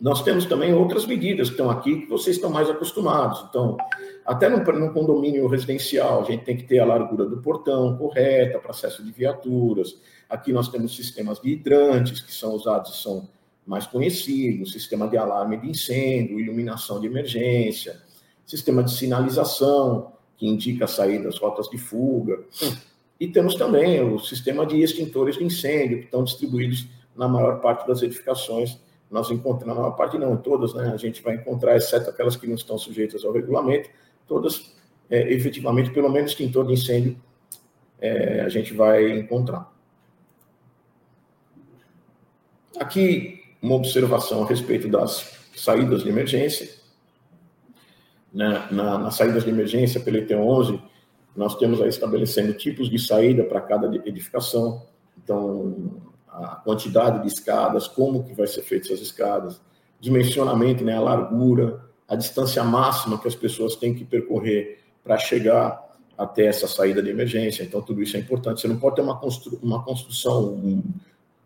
Nós 0.00 0.22
temos 0.22 0.46
também 0.46 0.72
outras 0.72 1.04
medidas 1.04 1.48
que 1.48 1.54
estão 1.54 1.70
aqui 1.70 2.02
que 2.02 2.06
vocês 2.06 2.36
estão 2.36 2.48
mais 2.48 2.70
acostumados. 2.70 3.44
Então, 3.48 3.76
até 4.24 4.48
no, 4.48 4.58
no 4.58 4.92
condomínio 4.92 5.46
residencial, 5.46 6.22
a 6.22 6.24
gente 6.24 6.44
tem 6.44 6.56
que 6.56 6.62
ter 6.62 6.78
a 6.78 6.86
largura 6.86 7.26
do 7.26 7.36
portão 7.38 7.96
correta 7.98 8.58
para 8.58 8.70
acesso 8.70 9.04
de 9.04 9.12
viaturas. 9.12 10.00
Aqui 10.28 10.52
nós 10.52 10.68
temos 10.68 10.96
sistemas 10.96 11.38
de 11.40 11.50
hidrantes 11.50 12.20
que 12.20 12.32
são 12.32 12.54
usados 12.54 12.94
e 12.94 13.02
são 13.02 13.28
mais 13.66 13.86
conhecidos, 13.86 14.72
sistema 14.72 15.06
de 15.06 15.18
alarme 15.18 15.58
de 15.58 15.68
incêndio, 15.68 16.40
iluminação 16.40 16.98
de 16.98 17.06
emergência, 17.06 18.00
sistema 18.46 18.82
de 18.82 18.92
sinalização 18.92 20.12
que 20.36 20.46
indica 20.46 20.86
saídas, 20.86 21.38
rotas 21.38 21.68
de 21.68 21.76
fuga. 21.76 22.42
E 23.20 23.28
temos 23.28 23.54
também 23.54 24.00
o 24.02 24.18
sistema 24.18 24.64
de 24.64 24.80
extintores 24.80 25.36
de 25.36 25.44
incêndio, 25.44 25.98
que 25.98 26.04
estão 26.06 26.24
distribuídos 26.24 26.88
na 27.14 27.28
maior 27.28 27.60
parte 27.60 27.86
das 27.86 28.00
edificações. 28.00 28.80
Nós 29.10 29.30
encontramos, 29.30 29.66
na 29.66 29.74
maior 29.74 29.94
parte 29.94 30.16
não, 30.16 30.34
todas, 30.38 30.72
né? 30.72 30.90
A 30.90 30.96
gente 30.96 31.22
vai 31.22 31.34
encontrar, 31.34 31.76
exceto 31.76 32.08
aquelas 32.08 32.34
que 32.34 32.46
não 32.46 32.54
estão 32.54 32.78
sujeitas 32.78 33.22
ao 33.22 33.32
regulamento, 33.32 33.90
todas, 34.26 34.74
é, 35.10 35.30
efetivamente, 35.32 35.90
pelo 35.90 36.08
menos 36.08 36.30
extintor 36.30 36.66
de 36.66 36.72
incêndio, 36.72 37.20
é, 38.00 38.40
a 38.40 38.48
gente 38.48 38.72
vai 38.72 39.18
encontrar. 39.18 39.70
Aqui, 42.78 43.42
uma 43.60 43.74
observação 43.74 44.42
a 44.42 44.46
respeito 44.46 44.88
das 44.88 45.38
saídas 45.54 46.02
de 46.02 46.08
emergência. 46.08 46.80
Na, 48.32 48.70
na, 48.70 48.96
nas 48.96 49.16
saídas 49.16 49.44
de 49.44 49.50
emergência 49.50 50.00
pela 50.00 50.16
ET11, 50.18 50.80
nós 51.36 51.56
temos 51.56 51.80
aí 51.80 51.88
estabelecendo 51.88 52.52
tipos 52.54 52.90
de 52.90 52.98
saída 52.98 53.44
para 53.44 53.60
cada 53.60 53.94
edificação, 54.06 54.82
então 55.22 56.00
a 56.28 56.56
quantidade 56.56 57.22
de 57.22 57.28
escadas, 57.28 57.88
como 57.88 58.24
que 58.24 58.34
vai 58.34 58.46
ser 58.46 58.62
feitas 58.62 58.90
essas 58.90 59.00
escadas, 59.02 59.60
dimensionamento, 60.00 60.84
né, 60.84 60.96
a 60.96 61.00
largura, 61.00 61.84
a 62.08 62.16
distância 62.16 62.62
máxima 62.64 63.18
que 63.18 63.28
as 63.28 63.34
pessoas 63.34 63.76
têm 63.76 63.94
que 63.94 64.04
percorrer 64.04 64.80
para 65.04 65.18
chegar 65.18 65.90
até 66.16 66.46
essa 66.46 66.66
saída 66.66 67.02
de 67.02 67.08
emergência. 67.08 67.62
Então 67.62 67.80
tudo 67.80 68.02
isso 68.02 68.16
é 68.16 68.20
importante. 68.20 68.60
Você 68.60 68.68
não 68.68 68.78
pode 68.78 68.96
ter 68.96 69.02
uma, 69.02 69.18
constru 69.18 69.58
uma 69.62 69.82
construção 69.82 70.82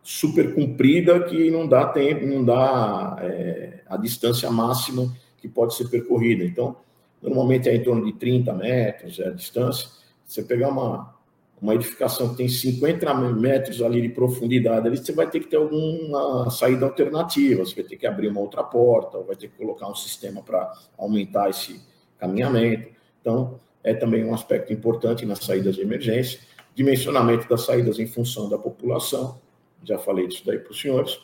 super 0.02 0.54
comprida 0.54 1.20
que 1.20 1.50
não 1.50 1.66
dá 1.66 1.86
tempo, 1.86 2.26
não 2.26 2.44
dá 2.44 3.16
é, 3.20 3.80
a 3.86 3.96
distância 3.96 4.50
máxima 4.50 5.14
que 5.38 5.48
pode 5.48 5.74
ser 5.74 5.88
percorrida. 5.88 6.44
Então 6.44 6.76
normalmente 7.24 7.68
é 7.68 7.74
em 7.74 7.82
torno 7.82 8.04
de 8.04 8.12
30 8.12 8.52
metros 8.52 9.18
é 9.18 9.28
a 9.28 9.30
distância. 9.30 9.88
Você 10.24 10.42
pegar 10.42 10.68
uma, 10.68 11.14
uma 11.60 11.74
edificação 11.74 12.28
que 12.28 12.36
tem 12.36 12.48
50 12.48 13.12
metros 13.32 13.80
ali 13.80 14.02
de 14.02 14.10
profundidade, 14.10 14.86
ali 14.86 14.98
você 14.98 15.12
vai 15.12 15.28
ter 15.28 15.40
que 15.40 15.46
ter 15.46 15.56
alguma 15.56 16.50
saída 16.50 16.84
alternativa, 16.84 17.64
você 17.64 17.74
vai 17.74 17.84
ter 17.84 17.96
que 17.96 18.06
abrir 18.06 18.28
uma 18.28 18.40
outra 18.40 18.62
porta, 18.62 19.16
ou 19.16 19.24
vai 19.24 19.36
ter 19.36 19.48
que 19.48 19.56
colocar 19.56 19.88
um 19.88 19.94
sistema 19.94 20.42
para 20.42 20.70
aumentar 20.98 21.48
esse 21.48 21.80
caminhamento. 22.18 22.90
Então, 23.20 23.58
é 23.82 23.94
também 23.94 24.24
um 24.24 24.34
aspecto 24.34 24.72
importante 24.72 25.24
nas 25.24 25.38
saídas 25.38 25.76
de 25.76 25.82
emergência. 25.82 26.40
Dimensionamento 26.74 27.48
das 27.48 27.64
saídas 27.64 27.98
em 27.98 28.06
função 28.06 28.48
da 28.48 28.58
população, 28.58 29.38
já 29.82 29.98
falei 29.98 30.26
disso 30.26 30.44
daí 30.44 30.58
para 30.58 30.72
os 30.72 30.80
senhores 30.80 31.18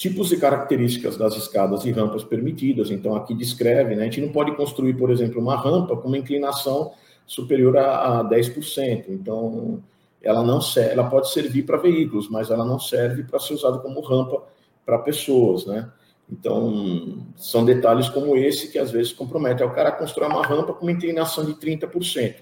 tipos 0.00 0.32
e 0.32 0.38
características 0.38 1.18
das 1.18 1.36
escadas 1.36 1.84
e 1.84 1.90
rampas 1.90 2.24
permitidas. 2.24 2.90
Então, 2.90 3.14
aqui 3.14 3.34
descreve, 3.34 3.94
né? 3.94 4.00
A 4.00 4.04
gente 4.06 4.22
não 4.22 4.32
pode 4.32 4.56
construir, 4.56 4.94
por 4.94 5.10
exemplo, 5.10 5.38
uma 5.38 5.54
rampa 5.54 5.94
com 5.94 6.08
uma 6.08 6.16
inclinação 6.16 6.92
superior 7.26 7.76
a, 7.76 8.20
a 8.20 8.24
10%. 8.24 9.04
Então, 9.10 9.82
ela 10.22 10.42
não 10.42 10.58
serve, 10.58 10.92
ela 10.92 11.04
pode 11.04 11.30
servir 11.30 11.64
para 11.64 11.76
veículos, 11.76 12.30
mas 12.30 12.50
ela 12.50 12.64
não 12.64 12.78
serve 12.78 13.24
para 13.24 13.38
ser 13.38 13.52
usada 13.52 13.76
como 13.78 14.00
rampa 14.00 14.42
para 14.86 14.98
pessoas, 15.00 15.66
né? 15.66 15.90
Então, 16.32 17.18
são 17.36 17.62
detalhes 17.62 18.08
como 18.08 18.34
esse 18.34 18.72
que 18.72 18.78
às 18.78 18.90
vezes 18.90 19.12
comprometem. 19.12 19.66
O 19.66 19.74
cara 19.74 19.92
constrói 19.92 20.30
uma 20.30 20.42
rampa 20.42 20.72
com 20.72 20.86
uma 20.86 20.92
inclinação 20.92 21.44
de 21.44 21.52
30%. 21.52 22.36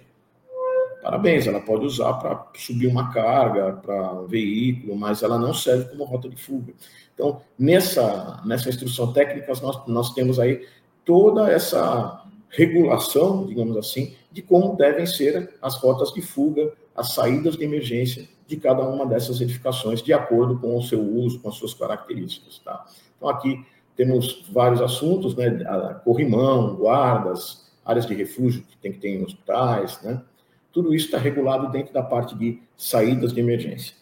Parabéns, 1.03 1.47
ela 1.47 1.61
pode 1.61 1.87
usar 1.87 2.12
para 2.14 2.51
subir 2.55 2.87
uma 2.87 3.12
carga, 3.12 3.73
para 3.73 4.23
veículo, 4.29 4.94
mas 4.94 5.25
ela 5.25 5.38
não 5.38 5.53
serve 5.53 5.87
como 5.87 6.05
rota 6.05 6.29
de 6.29 6.37
fuga. 6.37 6.73
Então, 7.19 7.41
nessa, 7.59 8.41
nessa 8.47 8.69
instrução 8.69 9.13
técnica, 9.13 9.53
nós, 9.61 9.87
nós 9.89 10.15
temos 10.15 10.39
aí 10.39 10.65
toda 11.05 11.51
essa 11.51 12.25
regulação, 12.49 13.45
digamos 13.45 13.77
assim, 13.77 14.15
de 14.31 14.41
como 14.41 14.77
devem 14.77 15.05
ser 15.05 15.57
as 15.61 15.75
rotas 15.75 16.13
de 16.13 16.23
fuga, 16.23 16.73
as 16.95 17.15
saídas 17.15 17.57
de 17.57 17.65
emergência 17.65 18.29
de 18.47 18.57
cada 18.57 18.89
uma 18.89 19.05
dessas 19.05 19.41
edificações, 19.41 20.01
de 20.01 20.13
acordo 20.13 20.61
com 20.61 20.77
o 20.77 20.83
seu 20.83 21.01
uso, 21.03 21.41
com 21.41 21.49
as 21.49 21.57
suas 21.57 21.75
características. 21.75 22.61
Tá? 22.61 22.87
Então, 23.17 23.29
aqui 23.29 23.67
temos 23.97 24.47
vários 24.53 24.81
assuntos, 24.81 25.35
né? 25.35 25.51
corrimão, 26.05 26.77
guardas, 26.77 27.69
áreas 27.85 28.07
de 28.07 28.15
refúgio 28.15 28.63
que 28.63 28.77
tem 28.77 28.93
que 28.93 29.01
ter 29.01 29.09
em 29.09 29.25
hospitais, 29.25 30.01
né? 30.03 30.23
Tudo 30.73 30.95
isso 30.95 31.07
está 31.07 31.19
regulado 31.19 31.73
dentro 31.73 31.93
da 31.93 32.03
parte 32.03 32.37
de 32.37 32.63
saídas 32.77 33.33
de 33.33 33.41
emergência. 33.41 33.97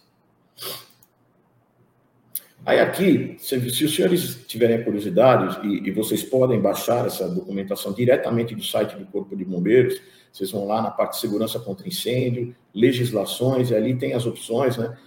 Aí 2.67 2.81
aqui, 2.81 3.37
se, 3.39 3.71
se 3.71 3.85
os 3.85 3.95
senhores 3.95 4.45
tiverem 4.49 4.83
curiosidade, 4.83 5.65
e, 5.65 5.89
e, 5.89 5.93
vocês 5.93 6.25
podem 6.25 6.61
baixar 6.61 7.07
essa 7.07 7.29
documentação 7.29 7.93
diretamente 7.93 8.57
do 8.57 8.65
site 8.65 8.97
do 8.97 9.07
Corpo 9.07 9.37
de 9.37 9.45
Bombeiros, 9.45 10.03
vocês 10.33 10.51
vão 10.51 10.67
lá 10.67 10.83
na 10.83 10.91
parte 10.91 11.13
de 11.13 11.21
segurança 11.21 11.61
contra 11.61 11.87
incêndio, 11.87 12.57
legislações, 12.75 13.71
e 13.71 13.77
ali 13.77 13.95
tem 13.95 14.15
as 14.15 14.27
opções, 14.27 14.77
né? 14.77 14.99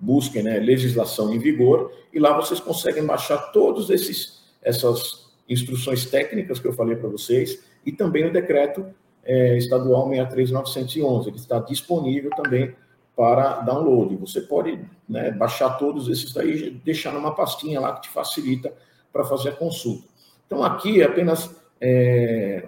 busquem 0.00 0.42
né, 0.42 0.58
legislação 0.58 1.34
em 1.34 1.38
vigor, 1.38 1.92
e 2.10 2.18
lá 2.18 2.34
vocês 2.34 2.58
conseguem 2.58 3.04
baixar 3.04 3.36
todos 3.52 3.90
esses 3.90 4.40
essas 4.62 5.30
instruções 5.48 6.06
técnicas 6.06 6.58
que 6.60 6.66
eu 6.66 6.72
falei 6.72 6.96
para 6.96 7.10
vocês, 7.10 7.62
e 7.84 7.92
também 7.92 8.24
o 8.24 8.32
decreto 8.32 8.86
é, 9.22 9.58
estadual 9.58 10.08
63911, 10.08 11.28
ele 11.28 11.36
está 11.36 11.58
disponível 11.58 12.30
também 12.30 12.74
para 13.22 13.60
download. 13.60 14.16
Você 14.16 14.40
pode 14.40 14.80
né, 15.08 15.30
baixar 15.30 15.78
todos 15.78 16.08
esses 16.08 16.32
daí 16.32 16.66
e 16.66 16.70
deixar 16.70 17.12
numa 17.12 17.32
pastinha 17.32 17.78
lá 17.78 17.94
que 17.94 18.02
te 18.02 18.08
facilita 18.08 18.74
para 19.12 19.22
fazer 19.22 19.50
a 19.50 19.52
consulta. 19.52 20.08
Então, 20.44 20.64
aqui 20.64 21.00
é 21.00 21.04
apenas 21.04 21.54
é, 21.80 22.66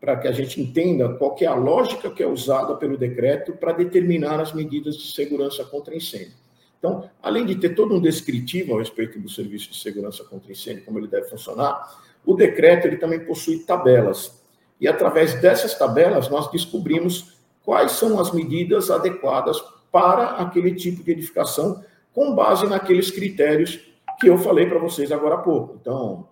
para 0.00 0.16
que 0.16 0.28
a 0.28 0.32
gente 0.32 0.60
entenda 0.60 1.08
qual 1.14 1.34
é 1.40 1.46
a 1.46 1.56
lógica 1.56 2.08
que 2.08 2.22
é 2.22 2.26
usada 2.26 2.76
pelo 2.76 2.96
decreto 2.96 3.52
para 3.54 3.72
determinar 3.72 4.38
as 4.38 4.52
medidas 4.52 4.96
de 4.96 5.12
segurança 5.12 5.64
contra 5.64 5.92
incêndio. 5.92 6.34
Então, 6.78 7.10
além 7.20 7.44
de 7.44 7.56
ter 7.56 7.70
todo 7.70 7.92
um 7.92 8.00
descritivo 8.00 8.76
a 8.76 8.78
respeito 8.78 9.18
do 9.18 9.28
serviço 9.28 9.70
de 9.70 9.76
segurança 9.76 10.22
contra 10.22 10.52
incêndio, 10.52 10.84
como 10.84 11.00
ele 11.00 11.08
deve 11.08 11.28
funcionar, 11.28 12.00
o 12.24 12.34
decreto 12.34 12.86
ele 12.86 12.96
também 12.96 13.18
possui 13.24 13.64
tabelas. 13.64 14.40
E 14.80 14.86
através 14.86 15.34
dessas 15.40 15.76
tabelas 15.76 16.28
nós 16.28 16.48
descobrimos 16.48 17.40
quais 17.64 17.90
são 17.90 18.20
as 18.20 18.30
medidas 18.30 18.88
adequadas 18.88 19.60
para 19.90 20.36
aquele 20.36 20.74
tipo 20.74 21.02
de 21.02 21.12
edificação, 21.12 21.84
com 22.12 22.34
base 22.34 22.66
naqueles 22.66 23.10
critérios 23.10 23.80
que 24.18 24.28
eu 24.28 24.38
falei 24.38 24.66
para 24.66 24.78
vocês 24.78 25.10
agora 25.10 25.36
há 25.36 25.38
pouco. 25.38 25.78
Então, 25.80 26.28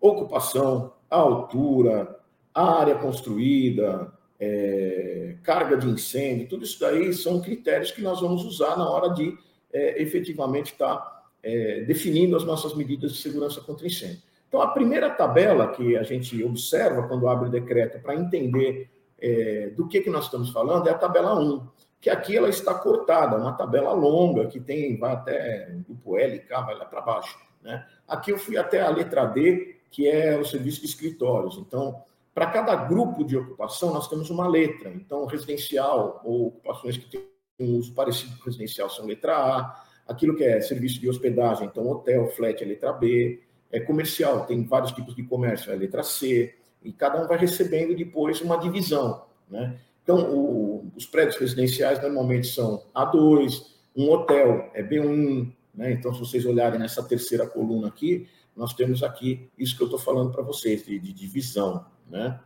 ocupação, 0.00 0.92
altura, 1.08 2.18
área 2.54 2.94
construída, 2.96 4.12
é, 4.38 5.36
carga 5.42 5.76
de 5.76 5.88
incêndio, 5.88 6.48
tudo 6.48 6.64
isso 6.64 6.80
daí 6.80 7.12
são 7.14 7.40
critérios 7.40 7.92
que 7.92 8.02
nós 8.02 8.20
vamos 8.20 8.44
usar 8.44 8.76
na 8.76 8.88
hora 8.88 9.14
de 9.14 9.36
é, 9.72 10.02
efetivamente 10.02 10.72
estar 10.72 10.96
tá, 10.96 11.22
é, 11.42 11.82
definindo 11.82 12.36
as 12.36 12.44
nossas 12.44 12.74
medidas 12.74 13.12
de 13.12 13.18
segurança 13.18 13.60
contra 13.60 13.86
incêndio. 13.86 14.22
Então, 14.48 14.60
a 14.60 14.68
primeira 14.68 15.08
tabela 15.08 15.68
que 15.68 15.96
a 15.96 16.02
gente 16.02 16.42
observa 16.44 17.08
quando 17.08 17.26
abre 17.26 17.48
o 17.48 17.50
decreto 17.50 18.02
para 18.02 18.14
entender 18.14 18.90
é, 19.18 19.70
do 19.70 19.88
que, 19.88 20.00
que 20.00 20.10
nós 20.10 20.24
estamos 20.24 20.50
falando 20.50 20.88
é 20.88 20.90
a 20.90 20.98
tabela 20.98 21.40
1, 21.40 21.66
que 22.02 22.10
aqui 22.10 22.36
ela 22.36 22.48
está 22.48 22.74
cortada, 22.74 23.36
uma 23.36 23.52
tabela 23.52 23.92
longa 23.92 24.48
que 24.48 24.58
tem, 24.58 24.98
vai 24.98 25.12
até 25.12 25.72
grupo 25.86 26.18
L, 26.18 26.36
K, 26.40 26.60
vai 26.62 26.74
lá 26.74 26.84
para 26.84 27.00
baixo. 27.00 27.38
Né? 27.62 27.86
Aqui 28.08 28.32
eu 28.32 28.38
fui 28.38 28.56
até 28.56 28.80
a 28.80 28.90
letra 28.90 29.24
D, 29.24 29.76
que 29.88 30.08
é 30.08 30.36
o 30.36 30.44
serviço 30.44 30.80
de 30.80 30.86
escritórios. 30.86 31.56
Então, 31.58 32.02
para 32.34 32.48
cada 32.48 32.74
grupo 32.74 33.22
de 33.22 33.36
ocupação, 33.36 33.94
nós 33.94 34.08
temos 34.08 34.30
uma 34.30 34.48
letra. 34.48 34.90
Então, 34.90 35.26
residencial 35.26 36.20
ou 36.24 36.48
ocupações 36.48 36.96
que 36.96 37.08
têm 37.08 37.24
um 37.60 37.76
uso 37.76 37.94
parecido 37.94 38.36
com 38.36 38.46
residencial 38.46 38.90
são 38.90 39.06
letra 39.06 39.36
A. 39.36 39.84
Aquilo 40.08 40.34
que 40.34 40.42
é 40.42 40.60
serviço 40.60 41.00
de 41.00 41.08
hospedagem, 41.08 41.68
então 41.68 41.88
hotel, 41.88 42.26
flat 42.30 42.60
é 42.60 42.66
letra 42.66 42.92
B. 42.92 43.40
É 43.70 43.78
comercial, 43.78 44.44
tem 44.44 44.64
vários 44.64 44.90
tipos 44.90 45.14
de 45.14 45.22
comércio, 45.22 45.70
é 45.70 45.76
letra 45.76 46.02
C 46.02 46.52
e 46.82 46.92
cada 46.92 47.22
um 47.22 47.28
vai 47.28 47.38
recebendo 47.38 47.94
depois 47.94 48.40
uma 48.40 48.58
divisão. 48.58 49.24
Né? 49.48 49.78
Então, 50.02 50.34
o, 50.34 50.90
os 50.96 51.06
prédios 51.06 51.36
residenciais 51.36 52.00
normalmente 52.02 52.48
são 52.48 52.82
A2, 52.94 53.66
um 53.96 54.10
hotel 54.10 54.70
é 54.74 54.82
B1. 54.82 55.52
Né? 55.74 55.92
Então, 55.92 56.12
se 56.12 56.20
vocês 56.20 56.44
olharem 56.44 56.78
nessa 56.78 57.02
terceira 57.02 57.46
coluna 57.46 57.88
aqui, 57.88 58.26
nós 58.56 58.74
temos 58.74 59.02
aqui 59.02 59.48
isso 59.58 59.76
que 59.76 59.82
eu 59.82 59.86
estou 59.86 59.98
falando 59.98 60.32
para 60.32 60.42
vocês, 60.42 60.84
de, 60.84 60.98
de, 60.98 61.12
divisão. 61.12 61.86
Né? 62.10 62.38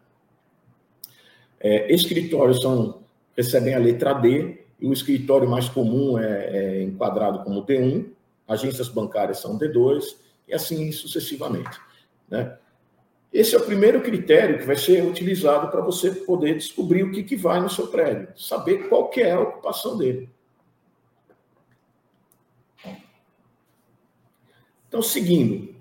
É, 1.58 1.92
escritórios 1.92 2.60
são, 2.60 3.02
recebem 3.36 3.74
a 3.74 3.78
letra 3.78 4.12
D, 4.12 4.64
e 4.78 4.86
o 4.86 4.92
escritório 4.92 5.48
mais 5.48 5.68
comum 5.68 6.18
é, 6.18 6.50
é 6.50 6.82
enquadrado 6.82 7.42
como 7.42 7.64
D1, 7.64 8.10
agências 8.46 8.88
bancárias 8.88 9.38
são 9.38 9.58
D2, 9.58 10.16
e 10.46 10.54
assim 10.54 10.92
sucessivamente. 10.92 11.80
Né? 12.28 12.56
Esse 13.36 13.54
é 13.54 13.58
o 13.58 13.66
primeiro 13.66 14.00
critério 14.00 14.58
que 14.58 14.64
vai 14.64 14.76
ser 14.76 15.04
utilizado 15.04 15.68
para 15.68 15.82
você 15.82 16.10
poder 16.10 16.54
descobrir 16.54 17.02
o 17.02 17.12
que, 17.12 17.22
que 17.22 17.36
vai 17.36 17.60
no 17.60 17.68
seu 17.68 17.88
prédio, 17.88 18.28
saber 18.34 18.88
qual 18.88 19.10
que 19.10 19.20
é 19.20 19.32
a 19.32 19.40
ocupação 19.40 19.98
dele. 19.98 20.30
Então, 24.88 25.02
seguindo. 25.02 25.74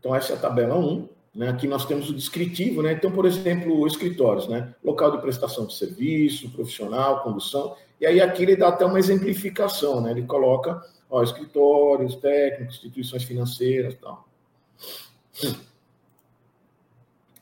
Então, 0.00 0.12
essa 0.16 0.32
é 0.32 0.36
a 0.36 0.40
tabela 0.40 0.76
1. 0.76 1.08
Né? 1.32 1.48
Aqui 1.48 1.68
nós 1.68 1.84
temos 1.84 2.10
o 2.10 2.14
descritivo. 2.14 2.82
Né? 2.82 2.94
Então, 2.94 3.12
por 3.12 3.24
exemplo, 3.24 3.86
escritórios. 3.86 4.48
Né? 4.48 4.74
Local 4.82 5.12
de 5.12 5.18
prestação 5.18 5.64
de 5.64 5.76
serviço, 5.76 6.50
profissional, 6.50 7.22
condução. 7.22 7.76
E 8.00 8.06
aí 8.06 8.20
aqui 8.20 8.42
ele 8.42 8.56
dá 8.56 8.68
até 8.68 8.84
uma 8.84 8.98
exemplificação. 8.98 10.00
Né? 10.00 10.10
Ele 10.10 10.24
coloca 10.24 10.82
ó, 11.08 11.22
escritórios, 11.22 12.16
técnicos, 12.16 12.78
instituições 12.78 13.22
financeiras 13.22 13.94
e 13.94 13.96
tal. 13.98 14.26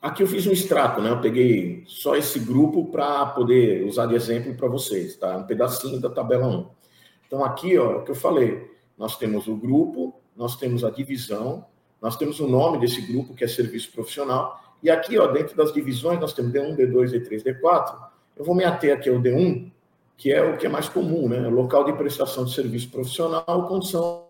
Aqui 0.04 0.22
eu 0.22 0.26
fiz 0.26 0.46
um 0.46 0.52
extrato, 0.52 1.00
né? 1.00 1.08
Eu 1.08 1.18
peguei 1.22 1.82
só 1.86 2.14
esse 2.14 2.38
grupo 2.38 2.84
para 2.90 3.24
poder 3.24 3.86
usar 3.86 4.04
de 4.04 4.14
exemplo 4.14 4.54
para 4.54 4.68
vocês, 4.68 5.16
tá? 5.16 5.34
Um 5.38 5.44
pedacinho 5.44 5.98
da 5.98 6.10
tabela 6.10 6.46
1. 6.46 6.68
Então, 7.26 7.42
aqui, 7.42 7.78
ó, 7.78 8.00
o 8.00 8.02
que 8.04 8.10
eu 8.10 8.14
falei, 8.14 8.70
nós 8.98 9.16
temos 9.16 9.48
o 9.48 9.56
grupo, 9.56 10.20
nós 10.36 10.56
temos 10.56 10.84
a 10.84 10.90
divisão, 10.90 11.64
nós 12.02 12.18
temos 12.18 12.38
o 12.38 12.46
nome 12.46 12.78
desse 12.80 13.00
grupo, 13.00 13.32
que 13.32 13.44
é 13.44 13.48
serviço 13.48 13.90
profissional, 13.92 14.60
e 14.82 14.90
aqui, 14.90 15.18
ó, 15.18 15.26
dentro 15.28 15.56
das 15.56 15.72
divisões, 15.72 16.20
nós 16.20 16.34
temos 16.34 16.52
D1, 16.52 16.76
D2, 16.76 17.10
D3, 17.10 17.42
D4. 17.42 17.96
Eu 18.36 18.44
vou 18.44 18.54
me 18.54 18.62
ater 18.62 18.94
aqui 18.94 19.08
ao 19.08 19.16
D1, 19.16 19.72
que 20.18 20.30
é 20.30 20.42
o 20.42 20.58
que 20.58 20.66
é 20.66 20.68
mais 20.68 20.86
comum, 20.86 21.30
né? 21.30 21.48
Local 21.48 21.82
de 21.82 21.94
prestação 21.94 22.44
de 22.44 22.52
serviço 22.52 22.90
profissional, 22.90 23.66
condição 23.66 24.26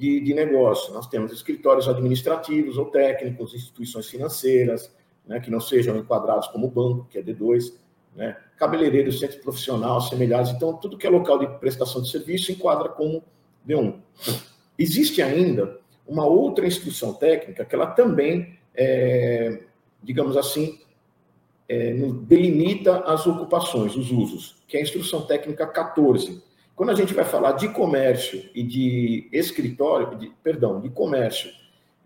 de, 0.00 0.18
de 0.18 0.32
negócio. 0.32 0.94
Nós 0.94 1.06
temos 1.06 1.30
escritórios 1.30 1.86
administrativos 1.86 2.78
ou 2.78 2.86
técnicos, 2.86 3.54
instituições 3.54 4.08
financeiras, 4.08 4.90
né, 5.26 5.38
que 5.38 5.50
não 5.50 5.60
sejam 5.60 5.98
enquadrados 5.98 6.48
como 6.48 6.70
banco, 6.70 7.06
que 7.10 7.18
é 7.18 7.22
D2, 7.22 7.74
né, 8.16 8.34
cabeleireiro, 8.56 9.12
centro 9.12 9.38
profissional, 9.40 10.00
semelhantes. 10.00 10.52
Então, 10.52 10.72
tudo 10.72 10.96
que 10.96 11.06
é 11.06 11.10
local 11.10 11.38
de 11.38 11.46
prestação 11.58 12.00
de 12.00 12.10
serviço 12.10 12.50
enquadra 12.50 12.88
como 12.88 13.22
D1. 13.68 14.00
Existe 14.78 15.20
ainda 15.20 15.78
uma 16.08 16.24
outra 16.24 16.66
instrução 16.66 17.12
técnica 17.12 17.64
que 17.64 17.74
ela 17.74 17.86
também, 17.86 18.58
é, 18.74 19.64
digamos 20.02 20.34
assim, 20.34 20.80
é, 21.68 21.92
delimita 22.22 23.00
as 23.00 23.26
ocupações, 23.26 23.94
os 23.94 24.10
usos, 24.10 24.56
que 24.66 24.78
é 24.78 24.80
a 24.80 24.82
instrução 24.82 25.26
técnica 25.26 25.66
14, 25.66 26.42
quando 26.80 26.92
a 26.92 26.94
gente 26.94 27.12
vai 27.12 27.26
falar 27.26 27.52
de 27.52 27.68
comércio 27.68 28.48
e 28.54 28.62
de 28.62 29.28
escritório, 29.30 30.16
de, 30.16 30.30
perdão, 30.42 30.80
de 30.80 30.88
comércio 30.88 31.52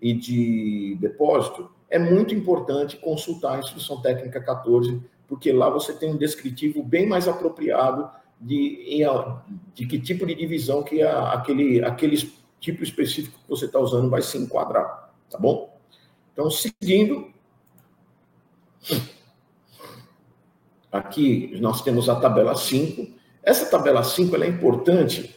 e 0.02 0.12
de 0.12 0.98
depósito, 1.00 1.70
é 1.88 1.96
muito 1.96 2.34
importante 2.34 2.96
consultar 2.96 3.54
a 3.54 3.58
instrução 3.60 4.02
técnica 4.02 4.40
14, 4.40 5.00
porque 5.28 5.52
lá 5.52 5.70
você 5.70 5.92
tem 5.92 6.10
um 6.10 6.16
descritivo 6.16 6.82
bem 6.82 7.08
mais 7.08 7.28
apropriado 7.28 8.10
de, 8.40 9.00
de 9.74 9.86
que 9.86 10.00
tipo 10.00 10.26
de 10.26 10.34
divisão 10.34 10.82
que 10.82 11.00
a, 11.02 11.34
aquele, 11.34 11.80
aquele 11.84 12.16
tipo 12.58 12.82
específico 12.82 13.38
que 13.44 13.48
você 13.48 13.66
está 13.66 13.78
usando 13.78 14.10
vai 14.10 14.22
se 14.22 14.36
enquadrar, 14.38 15.14
tá 15.30 15.38
bom? 15.38 15.72
Então, 16.32 16.50
seguindo, 16.50 17.32
aqui 20.90 21.56
nós 21.60 21.80
temos 21.80 22.08
a 22.08 22.16
tabela 22.16 22.56
5, 22.56 23.22
essa 23.44 23.66
tabela 23.66 24.02
5 24.02 24.36
é 24.42 24.48
importante 24.48 25.34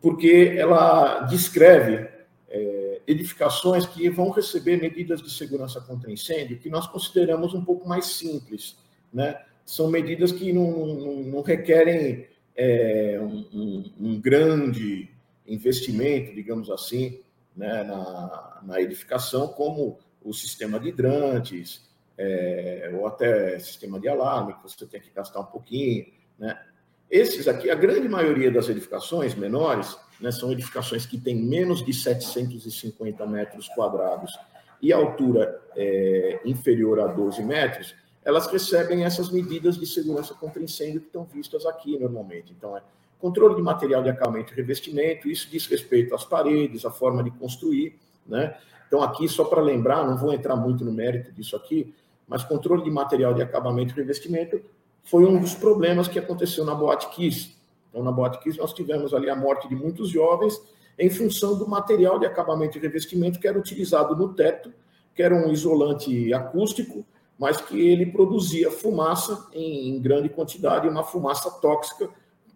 porque 0.00 0.54
ela 0.56 1.20
descreve 1.22 2.08
é, 2.48 3.00
edificações 3.06 3.84
que 3.86 4.08
vão 4.08 4.30
receber 4.30 4.80
medidas 4.80 5.20
de 5.20 5.30
segurança 5.30 5.80
contra 5.80 6.12
incêndio 6.12 6.58
que 6.58 6.70
nós 6.70 6.86
consideramos 6.86 7.54
um 7.54 7.64
pouco 7.64 7.88
mais 7.88 8.06
simples. 8.06 8.76
Né? 9.12 9.40
São 9.66 9.90
medidas 9.90 10.30
que 10.30 10.52
não, 10.52 10.86
não, 10.86 11.14
não 11.24 11.42
requerem 11.42 12.26
é, 12.56 13.18
um, 13.20 13.92
um, 13.98 14.20
grande 14.20 15.10
investimento, 15.46 16.34
digamos 16.34 16.70
assim, 16.70 17.20
né, 17.56 17.82
na, 17.84 18.60
na, 18.62 18.80
edificação, 18.80 19.48
como 19.48 19.98
o 20.22 20.32
sistema 20.32 20.78
de 20.78 20.88
hidrantes, 20.88 21.88
é, 22.16 22.90
ou 22.94 23.06
até 23.06 23.58
sistema 23.58 24.00
de 24.00 24.08
alarme, 24.08 24.54
que 24.54 24.62
você 24.62 24.86
tem 24.86 25.00
que 25.00 25.10
gastar 25.10 25.40
um 25.40 25.46
pouquinho. 25.46 26.06
Né? 26.38 26.58
Esses 27.10 27.48
aqui, 27.48 27.70
a 27.70 27.74
grande 27.74 28.08
maioria 28.08 28.50
das 28.50 28.68
edificações 28.68 29.34
menores, 29.34 29.96
né, 30.20 30.30
são 30.30 30.52
edificações 30.52 31.06
que 31.06 31.18
têm 31.18 31.36
menos 31.36 31.84
de 31.84 31.92
750 31.92 33.26
metros 33.26 33.68
quadrados 33.68 34.38
e 34.82 34.92
altura 34.92 35.60
é, 35.74 36.40
inferior 36.44 37.00
a 37.00 37.06
12 37.06 37.42
metros, 37.42 37.94
elas 38.24 38.46
recebem 38.48 39.04
essas 39.04 39.30
medidas 39.30 39.78
de 39.78 39.86
segurança 39.86 40.34
contra 40.34 40.62
incêndio 40.62 41.00
que 41.00 41.06
estão 41.06 41.24
vistas 41.24 41.64
aqui 41.64 41.98
normalmente. 41.98 42.52
Então, 42.56 42.76
é 42.76 42.82
controle 43.18 43.56
de 43.56 43.62
material 43.62 44.02
de 44.02 44.10
acabamento 44.10 44.52
e 44.52 44.56
revestimento, 44.56 45.28
isso 45.28 45.48
diz 45.50 45.66
respeito 45.66 46.14
às 46.14 46.24
paredes, 46.24 46.84
à 46.84 46.90
forma 46.90 47.22
de 47.22 47.30
construir, 47.30 47.98
né? 48.26 48.56
Então, 48.86 49.02
aqui, 49.02 49.28
só 49.28 49.44
para 49.44 49.60
lembrar, 49.60 50.06
não 50.06 50.16
vou 50.16 50.32
entrar 50.32 50.56
muito 50.56 50.84
no 50.84 50.92
mérito 50.92 51.32
disso 51.32 51.56
aqui, 51.56 51.94
mas 52.26 52.44
controle 52.44 52.82
de 52.82 52.90
material 52.90 53.34
de 53.34 53.42
acabamento 53.42 53.92
e 53.92 53.96
revestimento 53.96 54.60
foi 55.08 55.24
um 55.24 55.40
dos 55.40 55.54
problemas 55.54 56.06
que 56.06 56.18
aconteceu 56.18 56.64
na 56.64 56.74
Boate 56.74 57.08
Kiss, 57.10 57.56
Então, 57.88 58.02
na 58.02 58.12
Boate 58.12 58.38
Kiss, 58.40 58.58
nós 58.58 58.74
tivemos 58.74 59.14
ali 59.14 59.30
a 59.30 59.34
morte 59.34 59.66
de 59.66 59.74
muitos 59.74 60.10
jovens 60.10 60.60
em 60.98 61.08
função 61.08 61.56
do 61.56 61.66
material 61.66 62.18
de 62.18 62.26
acabamento 62.26 62.76
e 62.76 62.80
revestimento 62.80 63.40
que 63.40 63.48
era 63.48 63.58
utilizado 63.58 64.14
no 64.14 64.34
teto, 64.34 64.70
que 65.14 65.22
era 65.22 65.34
um 65.34 65.50
isolante 65.50 66.32
acústico, 66.34 67.06
mas 67.38 67.58
que 67.58 67.80
ele 67.80 68.04
produzia 68.04 68.70
fumaça 68.70 69.48
em, 69.54 69.98
grande 69.98 70.28
quantidade, 70.28 70.88
uma 70.88 71.04
fumaça 71.04 71.50
tóxica 71.50 72.10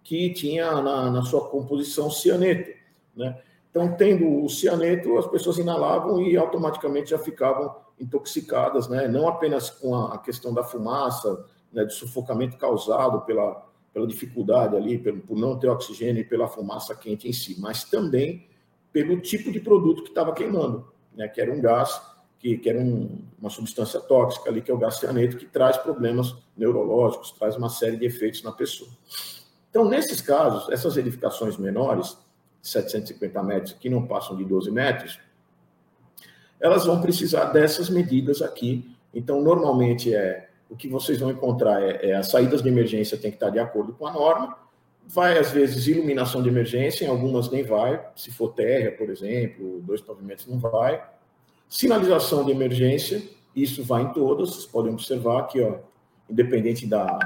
que 0.04 0.30
tinha 0.34 0.82
na, 0.82 1.10
na 1.10 1.22
sua 1.22 1.48
composição 1.48 2.10
cianeto. 2.10 2.76
Né? 3.16 3.40
Então, 3.70 3.96
tendo 3.96 4.44
o 4.44 4.48
cianeto, 4.50 5.16
as 5.16 5.26
pessoas 5.26 5.56
inalavam 5.56 6.20
e 6.20 6.36
automaticamente 6.36 7.10
já 7.10 7.18
ficavam 7.18 7.74
intoxicadas, 7.98 8.88
né? 8.88 9.08
não 9.08 9.26
apenas 9.26 9.70
com 9.70 9.94
a 9.94 10.18
questão 10.18 10.52
da 10.52 10.62
fumaça, 10.62 11.46
né, 11.72 11.84
de 11.84 11.94
sufocamento 11.94 12.56
causado 12.56 13.22
pela, 13.22 13.66
pela 13.92 14.06
dificuldade 14.06 14.76
ali, 14.76 14.98
por, 14.98 15.18
por 15.20 15.38
não 15.38 15.58
ter 15.58 15.68
oxigênio 15.68 16.20
e 16.20 16.24
pela 16.24 16.48
fumaça 16.48 16.94
quente 16.94 17.28
em 17.28 17.32
si, 17.32 17.56
mas 17.60 17.84
também 17.84 18.46
pelo 18.92 19.20
tipo 19.20 19.50
de 19.50 19.60
produto 19.60 20.02
que 20.02 20.10
estava 20.10 20.34
queimando, 20.34 20.92
né, 21.14 21.26
que 21.28 21.40
era 21.40 21.52
um 21.52 21.60
gás, 21.60 22.00
que, 22.38 22.58
que 22.58 22.68
era 22.68 22.78
um, 22.78 23.22
uma 23.38 23.48
substância 23.48 24.00
tóxica 24.00 24.50
ali, 24.50 24.60
que 24.60 24.70
é 24.70 24.74
o 24.74 24.78
gás 24.78 24.96
cianeto, 24.96 25.36
que 25.36 25.46
traz 25.46 25.76
problemas 25.76 26.36
neurológicos, 26.56 27.32
traz 27.32 27.56
uma 27.56 27.68
série 27.68 27.96
de 27.96 28.04
efeitos 28.04 28.42
na 28.42 28.52
pessoa. 28.52 28.90
Então, 29.70 29.88
nesses 29.88 30.20
casos, 30.20 30.68
essas 30.70 30.96
edificações 30.96 31.56
menores, 31.56 32.18
750 32.60 33.42
metros, 33.42 33.72
que 33.72 33.88
não 33.88 34.06
passam 34.06 34.36
de 34.36 34.44
12 34.44 34.70
metros, 34.70 35.18
elas 36.60 36.84
vão 36.84 37.00
precisar 37.00 37.46
dessas 37.46 37.88
medidas 37.88 38.42
aqui. 38.42 38.94
Então, 39.14 39.40
normalmente 39.40 40.14
é 40.14 40.50
o 40.72 40.76
que 40.76 40.88
vocês 40.88 41.20
vão 41.20 41.30
encontrar 41.30 41.82
é, 41.82 42.10
é 42.10 42.14
as 42.16 42.30
saídas 42.30 42.62
de 42.62 42.68
emergência 42.68 43.18
tem 43.18 43.30
que 43.30 43.36
estar 43.36 43.50
de 43.50 43.58
acordo 43.58 43.92
com 43.92 44.06
a 44.06 44.12
norma. 44.12 44.56
Vai, 45.06 45.38
às 45.38 45.50
vezes, 45.50 45.86
iluminação 45.86 46.42
de 46.42 46.48
emergência, 46.48 47.04
em 47.04 47.08
algumas 47.08 47.50
nem 47.50 47.62
vai. 47.62 48.02
Se 48.16 48.30
for 48.30 48.54
terra, 48.54 48.90
por 48.92 49.10
exemplo, 49.10 49.82
dois 49.82 50.00
pavimentos 50.00 50.46
não 50.46 50.58
vai. 50.58 51.04
Sinalização 51.68 52.42
de 52.42 52.52
emergência, 52.52 53.22
isso 53.54 53.84
vai 53.84 54.04
em 54.04 54.12
todas. 54.14 54.50
Vocês 54.50 54.64
podem 54.64 54.94
observar 54.94 55.40
aqui, 55.40 55.60
ó, 55.60 55.80
independente 56.30 56.86
da, 56.86 57.18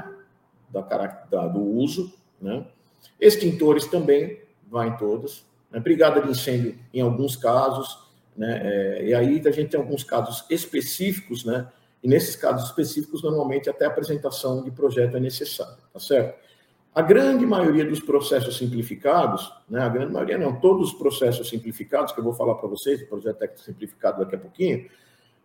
da, 0.69 0.81
da 0.81 1.47
do 1.47 1.61
uso. 1.61 2.13
Né? 2.41 2.65
Extintores 3.17 3.85
também 3.85 4.41
vai 4.69 4.89
em 4.89 4.97
todas. 4.97 5.45
Né? 5.71 5.79
Brigada 5.79 6.21
de 6.21 6.29
incêndio 6.29 6.77
em 6.93 6.99
alguns 6.99 7.37
casos. 7.37 7.97
Né? 8.35 8.59
É, 8.61 9.05
e 9.05 9.13
aí 9.13 9.41
a 9.45 9.51
gente 9.51 9.69
tem 9.69 9.79
alguns 9.79 10.03
casos 10.03 10.45
específicos, 10.49 11.45
né? 11.45 11.71
E 12.03 12.07
nesses 12.07 12.35
casos 12.35 12.69
específicos, 12.69 13.23
normalmente 13.23 13.69
até 13.69 13.85
a 13.85 13.89
apresentação 13.89 14.63
de 14.63 14.71
projeto 14.71 15.17
é 15.17 15.19
necessária, 15.19 15.77
tá 15.91 15.99
certo? 15.99 16.47
A 16.93 17.01
grande 17.01 17.45
maioria 17.45 17.85
dos 17.85 17.99
processos 17.99 18.57
simplificados, 18.57 19.51
né, 19.69 19.81
a 19.81 19.89
grande 19.89 20.11
maioria 20.11 20.37
não, 20.37 20.59
todos 20.59 20.91
os 20.91 20.97
processos 20.97 21.47
simplificados, 21.47 22.11
que 22.11 22.19
eu 22.19 22.23
vou 22.23 22.33
falar 22.33 22.55
para 22.55 22.67
vocês, 22.67 23.01
o 23.01 23.07
projeto 23.07 23.37
técnico 23.37 23.63
simplificado 23.63 24.19
daqui 24.19 24.35
a 24.35 24.39
pouquinho, 24.39 24.89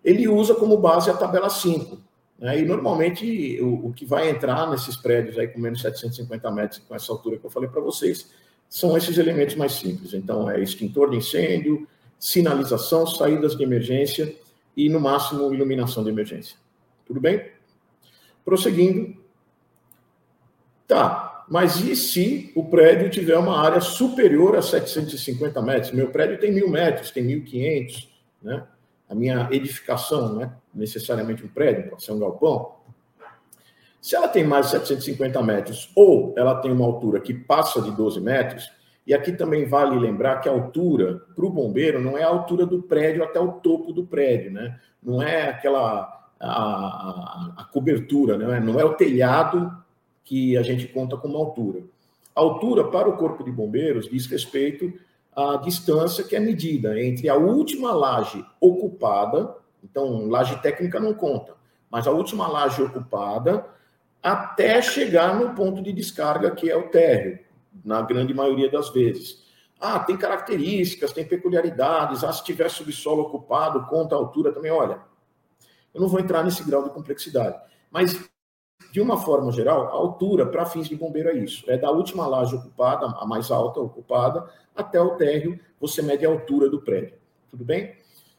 ele 0.02 0.26
usa 0.26 0.54
como 0.54 0.78
base 0.78 1.10
a 1.10 1.14
tabela 1.14 1.50
5. 1.50 1.98
Né? 2.38 2.60
E 2.60 2.64
normalmente 2.64 3.60
o, 3.60 3.88
o, 3.88 3.92
que 3.92 4.06
vai 4.06 4.30
entrar 4.30 4.70
nesses 4.70 4.96
prédios 4.96 5.38
aí 5.38 5.46
com 5.46 5.60
menos 5.60 5.82
750 5.82 6.50
metros, 6.50 6.80
com 6.88 6.94
essa 6.94 7.12
altura 7.12 7.36
que 7.36 7.44
eu 7.44 7.50
falei 7.50 7.68
para 7.68 7.80
vocês, 7.80 8.30
são 8.66 8.96
esses 8.96 9.18
elementos 9.18 9.54
mais 9.54 9.72
simples. 9.72 10.14
Então, 10.14 10.48
é 10.48 10.58
extintor 10.58 11.10
de 11.10 11.18
incêndio, 11.18 11.86
sinalização, 12.18 13.06
saídas 13.06 13.54
de 13.54 13.62
emergência 13.62 14.34
e, 14.76 14.88
no 14.88 15.00
máximo, 15.00 15.52
iluminação 15.52 16.02
de 16.02 16.10
emergência. 16.10 16.56
Tudo 17.06 17.20
bem? 17.20 17.50
Prosseguindo. 18.44 19.20
Tá, 20.86 21.44
mas 21.48 21.80
e 21.80 21.94
se 21.94 22.52
o 22.54 22.64
prédio 22.64 23.10
tiver 23.10 23.36
uma 23.36 23.58
área 23.58 23.80
superior 23.80 24.56
a 24.56 24.62
750 24.62 25.60
metros? 25.62 25.92
Meu 25.92 26.10
prédio 26.10 26.38
tem 26.38 26.52
mil 26.52 26.68
metros, 26.68 27.10
tem 27.10 27.24
1.500, 27.24 28.08
né? 28.42 28.66
a 29.08 29.14
minha 29.14 29.48
edificação, 29.52 30.34
não 30.34 30.42
é 30.42 30.52
necessariamente 30.74 31.44
um 31.44 31.48
prédio, 31.48 31.90
pode 31.90 32.02
ser 32.02 32.12
um 32.12 32.18
galpão. 32.18 32.76
Se 34.00 34.16
ela 34.16 34.26
tem 34.26 34.42
mais 34.42 34.66
de 34.66 34.72
750 34.72 35.42
metros 35.42 35.92
ou 35.94 36.34
ela 36.36 36.60
tem 36.60 36.72
uma 36.72 36.86
altura 36.86 37.20
que 37.20 37.34
passa 37.34 37.80
de 37.82 37.90
12 37.90 38.20
metros, 38.20 38.70
e 39.06 39.12
aqui 39.12 39.32
também 39.32 39.66
vale 39.66 39.98
lembrar 39.98 40.40
que 40.40 40.48
a 40.48 40.52
altura 40.52 41.22
para 41.34 41.44
o 41.44 41.50
bombeiro 41.50 42.00
não 42.00 42.16
é 42.16 42.22
a 42.22 42.28
altura 42.28 42.64
do 42.64 42.82
prédio 42.82 43.24
até 43.24 43.40
o 43.40 43.52
topo 43.52 43.92
do 43.92 44.04
prédio, 44.04 44.52
né? 44.52 44.78
Não 45.02 45.20
é 45.20 45.48
aquela 45.48 46.22
a, 46.42 46.48
a, 46.48 47.52
a 47.58 47.64
cobertura, 47.64 48.36
né? 48.36 48.58
não 48.58 48.78
é 48.78 48.84
o 48.84 48.94
telhado 48.94 49.72
que 50.24 50.56
a 50.56 50.62
gente 50.62 50.88
conta 50.88 51.16
como 51.16 51.36
altura. 51.36 51.80
A 52.34 52.40
altura 52.40 52.84
para 52.84 53.08
o 53.08 53.16
corpo 53.16 53.44
de 53.44 53.52
bombeiros 53.52 54.08
diz 54.08 54.26
respeito 54.26 54.92
a 55.34 55.56
distância 55.56 56.24
que 56.24 56.36
é 56.36 56.40
medida 56.40 57.00
entre 57.00 57.28
a 57.28 57.36
última 57.36 57.92
laje 57.92 58.44
ocupada, 58.60 59.54
então 59.82 60.28
laje 60.28 60.60
técnica 60.60 61.00
não 61.00 61.14
conta, 61.14 61.54
mas 61.90 62.06
a 62.06 62.10
última 62.10 62.46
laje 62.48 62.82
ocupada 62.82 63.64
até 64.22 64.80
chegar 64.82 65.38
no 65.38 65.54
ponto 65.54 65.82
de 65.82 65.92
descarga 65.92 66.50
que 66.50 66.70
é 66.70 66.76
o 66.76 66.88
térreo, 66.88 67.38
na 67.84 68.02
grande 68.02 68.34
maioria 68.34 68.70
das 68.70 68.90
vezes. 68.90 69.42
Ah, 69.80 69.98
tem 69.98 70.16
características, 70.16 71.12
tem 71.12 71.26
peculiaridades. 71.26 72.22
Ah, 72.22 72.32
se 72.32 72.44
tiver 72.44 72.70
subsolo 72.70 73.22
ocupado, 73.22 73.86
conta 73.86 74.14
a 74.14 74.18
altura 74.18 74.52
também. 74.52 74.70
Olha, 74.70 75.00
eu 75.92 76.00
não 76.00 76.08
vou 76.08 76.20
entrar 76.20 76.44
nesse 76.44 76.62
grau 76.64 76.84
de 76.84 76.90
complexidade, 76.90 77.60
mas 77.90 78.30
de 78.92 79.00
uma 79.00 79.16
forma 79.16 79.50
geral, 79.50 79.86
a 79.88 79.92
altura 79.92 80.46
para 80.46 80.66
fins 80.66 80.88
de 80.88 80.94
bombeiro 80.96 81.28
é 81.28 81.34
isso: 81.34 81.64
é 81.70 81.76
da 81.76 81.90
última 81.90 82.26
laje 82.26 82.54
ocupada, 82.54 83.06
a 83.06 83.26
mais 83.26 83.50
alta 83.50 83.80
ocupada, 83.80 84.48
até 84.74 85.00
o 85.00 85.16
térreo, 85.16 85.58
você 85.80 86.02
mede 86.02 86.24
a 86.24 86.28
altura 86.28 86.68
do 86.68 86.80
prédio. 86.80 87.14
Tudo 87.50 87.64
bem? 87.64 87.96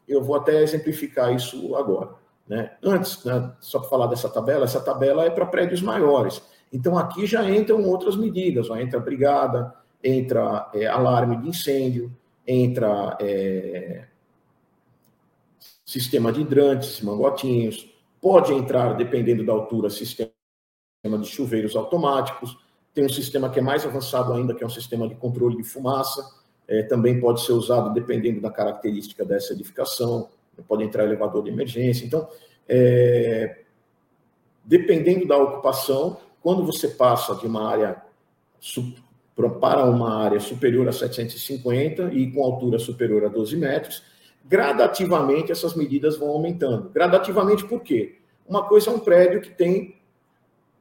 Eu 0.08 0.24
vou 0.24 0.36
até 0.36 0.62
exemplificar 0.62 1.34
isso 1.34 1.76
agora. 1.76 2.16
Né? 2.48 2.76
Antes, 2.84 3.24
né, 3.24 3.54
só 3.60 3.80
para 3.80 3.90
falar 3.90 4.08
dessa 4.08 4.30
tabela, 4.30 4.66
essa 4.66 4.82
tabela 4.82 5.26
é 5.26 5.30
para 5.30 5.46
prédios 5.46 5.82
maiores. 5.82 6.42
Então, 6.74 6.98
aqui 6.98 7.28
já 7.28 7.48
entram 7.50 7.84
outras 7.84 8.16
medidas: 8.16 8.70
ó, 8.70 8.78
entra 8.78 9.00
brigada, 9.00 9.74
entra 10.04 10.70
é, 10.74 10.88
alarme 10.88 11.38
de 11.38 11.48
incêndio, 11.48 12.12
entra 12.46 13.16
é, 13.22 14.06
sistema 15.86 16.32
de 16.32 16.42
hidrantes, 16.42 17.00
mangotinhos, 17.02 17.88
pode 18.20 18.52
entrar, 18.52 18.94
dependendo 18.96 19.46
da 19.46 19.54
altura, 19.54 19.90
sistema 19.90 20.32
de 21.22 21.28
chuveiros 21.28 21.76
automáticos, 21.76 22.58
tem 22.94 23.06
um 23.06 23.10
sistema 23.10 23.50
que 23.50 23.60
é 23.60 23.62
mais 23.62 23.86
avançado 23.86 24.34
ainda, 24.34 24.54
que 24.54 24.64
é 24.64 24.68
um 24.68 24.70
sistema 24.70 25.08
de 25.08 25.16
controle 25.16 25.58
de 25.58 25.64
fumaça, 25.64 26.24
é, 26.68 26.84
também 26.84 27.20
pode 27.20 27.42
ser 27.42 27.52
usado 27.52 27.94
dependendo 27.94 28.40
da 28.40 28.50
característica 28.50 29.26
dessa 29.26 29.54
edificação, 29.54 30.30
pode 30.68 30.84
entrar 30.84 31.04
elevador 31.04 31.44
de 31.44 31.50
emergência. 31.50 32.06
Então, 32.06 32.28
é, 32.68 33.64
dependendo 34.64 35.28
da 35.28 35.38
ocupação, 35.38 36.18
quando 36.44 36.66
você 36.66 36.90
passa 36.90 37.34
de 37.36 37.48
uma 37.48 37.68
área 37.68 38.04
para 39.36 39.86
uma 39.86 40.22
área 40.24 40.40
superior 40.40 40.88
a 40.88 40.92
750 40.92 42.14
e 42.14 42.32
com 42.32 42.44
altura 42.44 42.78
superior 42.78 43.26
a 43.26 43.30
12 43.30 43.56
metros, 43.56 44.04
gradativamente 44.46 45.52
essas 45.52 45.74
medidas 45.74 46.18
vão 46.18 46.30
aumentando. 46.30 46.90
Gradativamente 46.90 47.66
por 47.66 47.82
quê? 47.82 48.18
Uma 48.46 48.64
coisa 48.64 48.92
é 48.92 48.94
um 48.94 49.00
prédio 49.00 49.42
que 49.42 49.50
tem 49.50 49.96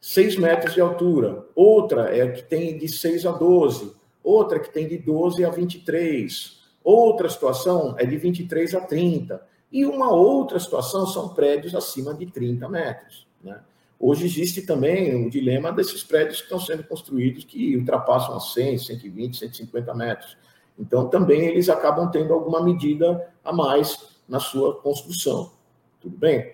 6 0.00 0.36
metros 0.36 0.74
de 0.74 0.80
altura, 0.80 1.46
outra 1.54 2.14
é 2.14 2.28
que 2.28 2.42
tem 2.42 2.76
de 2.76 2.88
6 2.88 3.24
a 3.24 3.30
12, 3.30 3.94
outra 4.22 4.58
que 4.58 4.72
tem 4.72 4.88
de 4.88 4.98
12 4.98 5.44
a 5.44 5.50
23, 5.50 6.60
outra 6.82 7.28
situação 7.28 7.94
é 7.96 8.04
de 8.04 8.16
23 8.16 8.74
a 8.74 8.80
30, 8.80 9.40
e 9.70 9.86
uma 9.86 10.12
outra 10.12 10.58
situação 10.58 11.06
são 11.06 11.28
prédios 11.28 11.74
acima 11.74 12.12
de 12.12 12.26
30 12.26 12.68
metros. 12.68 13.28
Né? 13.42 13.60
Hoje 14.04 14.26
existe 14.26 14.62
também 14.62 15.14
o 15.24 15.30
dilema 15.30 15.70
desses 15.70 16.02
prédios 16.02 16.38
que 16.38 16.42
estão 16.42 16.58
sendo 16.58 16.82
construídos 16.82 17.44
que 17.44 17.76
ultrapassam 17.76 18.36
a 18.36 18.40
100, 18.40 18.78
120, 18.78 19.36
150 19.36 19.94
metros. 19.94 20.36
Então, 20.76 21.08
também 21.08 21.42
eles 21.42 21.68
acabam 21.68 22.10
tendo 22.10 22.34
alguma 22.34 22.60
medida 22.60 23.32
a 23.44 23.52
mais 23.52 24.18
na 24.28 24.40
sua 24.40 24.74
construção. 24.74 25.52
Tudo 26.00 26.16
bem? 26.16 26.52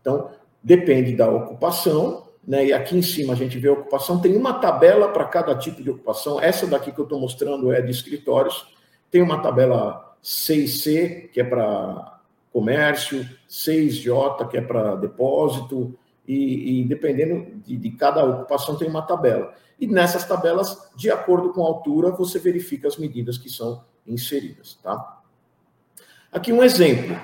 Então, 0.00 0.32
depende 0.60 1.14
da 1.14 1.30
ocupação, 1.30 2.26
né? 2.44 2.66
E 2.66 2.72
aqui 2.72 2.96
em 2.96 3.02
cima 3.02 3.34
a 3.34 3.36
gente 3.36 3.56
vê 3.56 3.68
a 3.68 3.72
ocupação. 3.72 4.20
Tem 4.20 4.36
uma 4.36 4.54
tabela 4.54 5.06
para 5.12 5.26
cada 5.26 5.54
tipo 5.54 5.84
de 5.84 5.90
ocupação. 5.90 6.40
Essa 6.40 6.66
daqui 6.66 6.90
que 6.90 6.98
eu 6.98 7.04
estou 7.04 7.20
mostrando 7.20 7.72
é 7.72 7.80
de 7.80 7.92
escritórios. 7.92 8.66
Tem 9.12 9.22
uma 9.22 9.40
tabela 9.40 10.16
6C, 10.20 11.28
que 11.30 11.40
é 11.40 11.44
para 11.44 12.20
comércio, 12.52 13.24
6J, 13.48 14.48
que 14.48 14.56
é 14.56 14.60
para 14.60 14.96
depósito, 14.96 15.96
e, 16.26 16.80
e 16.80 16.84
dependendo 16.84 17.60
de, 17.64 17.76
de, 17.76 17.90
cada 17.92 18.24
ocupação 18.24 18.76
tem 18.76 18.88
uma 18.88 19.02
tabela. 19.02 19.54
E 19.78 19.86
nessas 19.86 20.24
tabelas, 20.24 20.90
de 20.96 21.10
acordo 21.10 21.52
com 21.52 21.64
a 21.64 21.68
altura, 21.68 22.10
você 22.10 22.38
verifica 22.38 22.86
as 22.86 22.96
medidas 22.96 23.38
que 23.38 23.48
são 23.48 23.84
inseridas, 24.06 24.78
tá? 24.82 25.22
Aqui 26.30 26.52
um 26.52 26.62
exemplo, 26.62 27.18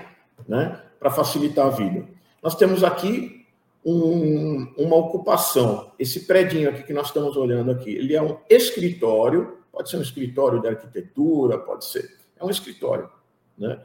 né, 0.49 0.83
para 0.99 1.11
facilitar 1.11 1.67
a 1.67 1.71
vida. 1.71 2.07
Nós 2.43 2.57
temos 2.57 2.83
aqui 2.83 3.47
um, 3.85 4.73
uma 4.77 4.97
ocupação. 4.97 5.93
Esse 5.99 6.27
predinho 6.27 6.69
aqui 6.69 6.83
que 6.83 6.93
nós 6.93 7.07
estamos 7.07 7.37
olhando 7.37 7.71
aqui, 7.71 7.91
ele 7.91 8.17
é 8.17 8.23
um 8.23 8.39
escritório, 8.51 9.59
pode 9.71 9.89
ser 9.89 9.99
um 9.99 10.03
escritório 10.03 10.61
de 10.61 10.67
arquitetura, 10.67 11.59
pode 11.59 11.85
ser, 11.85 12.17
é 12.37 12.45
um 12.45 12.51
escritório, 12.51 13.09
né? 13.57 13.81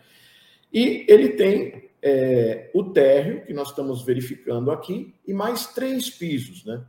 E 0.72 1.06
ele 1.08 1.30
tem 1.30 1.90
é, 2.02 2.72
o 2.74 2.84
térreo, 2.86 3.46
que 3.46 3.54
nós 3.54 3.70
estamos 3.70 4.04
verificando 4.04 4.72
aqui, 4.72 5.14
e 5.28 5.34
mais 5.34 5.68
três 5.68 6.10
pisos, 6.10 6.66
né? 6.66 6.84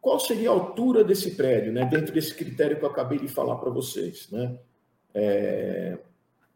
Qual 0.00 0.20
seria 0.20 0.50
a 0.50 0.52
altura 0.52 1.02
desse 1.02 1.34
prédio, 1.34 1.72
né? 1.72 1.84
Dentro 1.86 2.12
desse 2.12 2.34
critério 2.34 2.78
que 2.78 2.84
eu 2.84 2.90
acabei 2.90 3.18
de 3.18 3.28
falar 3.28 3.56
para 3.56 3.70
vocês, 3.70 4.30
né? 4.30 4.58
É... 5.14 5.98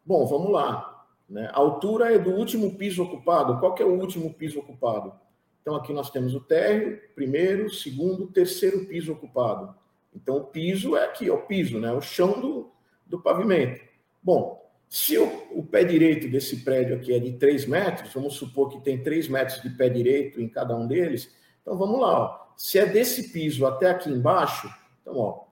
Bom, 0.05 0.25
vamos 0.25 0.51
lá. 0.51 1.07
Né? 1.27 1.49
A 1.53 1.57
altura 1.57 2.13
é 2.13 2.17
do 2.17 2.31
último 2.31 2.75
piso 2.75 3.03
ocupado. 3.03 3.59
Qual 3.59 3.75
é 3.77 3.83
o 3.83 3.99
último 3.99 4.33
piso 4.33 4.59
ocupado? 4.59 5.13
Então, 5.61 5.75
aqui 5.75 5.93
nós 5.93 6.09
temos 6.09 6.33
o 6.33 6.39
térreo, 6.39 6.99
primeiro, 7.13 7.69
segundo, 7.69 8.27
terceiro 8.27 8.85
piso 8.85 9.13
ocupado. 9.13 9.75
Então, 10.15 10.37
o 10.37 10.43
piso 10.45 10.95
é 10.95 11.05
aqui, 11.05 11.27
é 11.27 11.31
o 11.31 11.45
piso, 11.45 11.79
né? 11.79 11.91
o 11.91 12.01
chão 12.01 12.39
do, 12.39 12.71
do 13.05 13.21
pavimento. 13.21 13.83
Bom, 14.21 14.68
se 14.89 15.19
o, 15.19 15.47
o, 15.51 15.63
pé 15.63 15.83
direito 15.83 16.27
desse 16.27 16.63
prédio 16.63 16.95
aqui 16.95 17.13
é 17.13 17.19
de 17.19 17.33
3 17.33 17.67
metros, 17.67 18.11
vamos 18.11 18.33
supor 18.33 18.69
que 18.69 18.81
tem 18.81 19.03
3 19.03 19.27
metros 19.29 19.61
de 19.61 19.69
pé 19.69 19.87
direito 19.87 20.41
em 20.41 20.49
cada 20.49 20.75
um 20.75 20.87
deles, 20.87 21.31
então 21.61 21.77
vamos 21.77 22.01
lá. 22.01 22.19
Ó. 22.19 22.49
Se 22.57 22.79
é 22.79 22.87
desse 22.87 23.31
piso 23.31 23.67
até 23.67 23.91
aqui 23.91 24.09
embaixo, 24.09 24.67
então, 25.01 25.15
ó, 25.15 25.43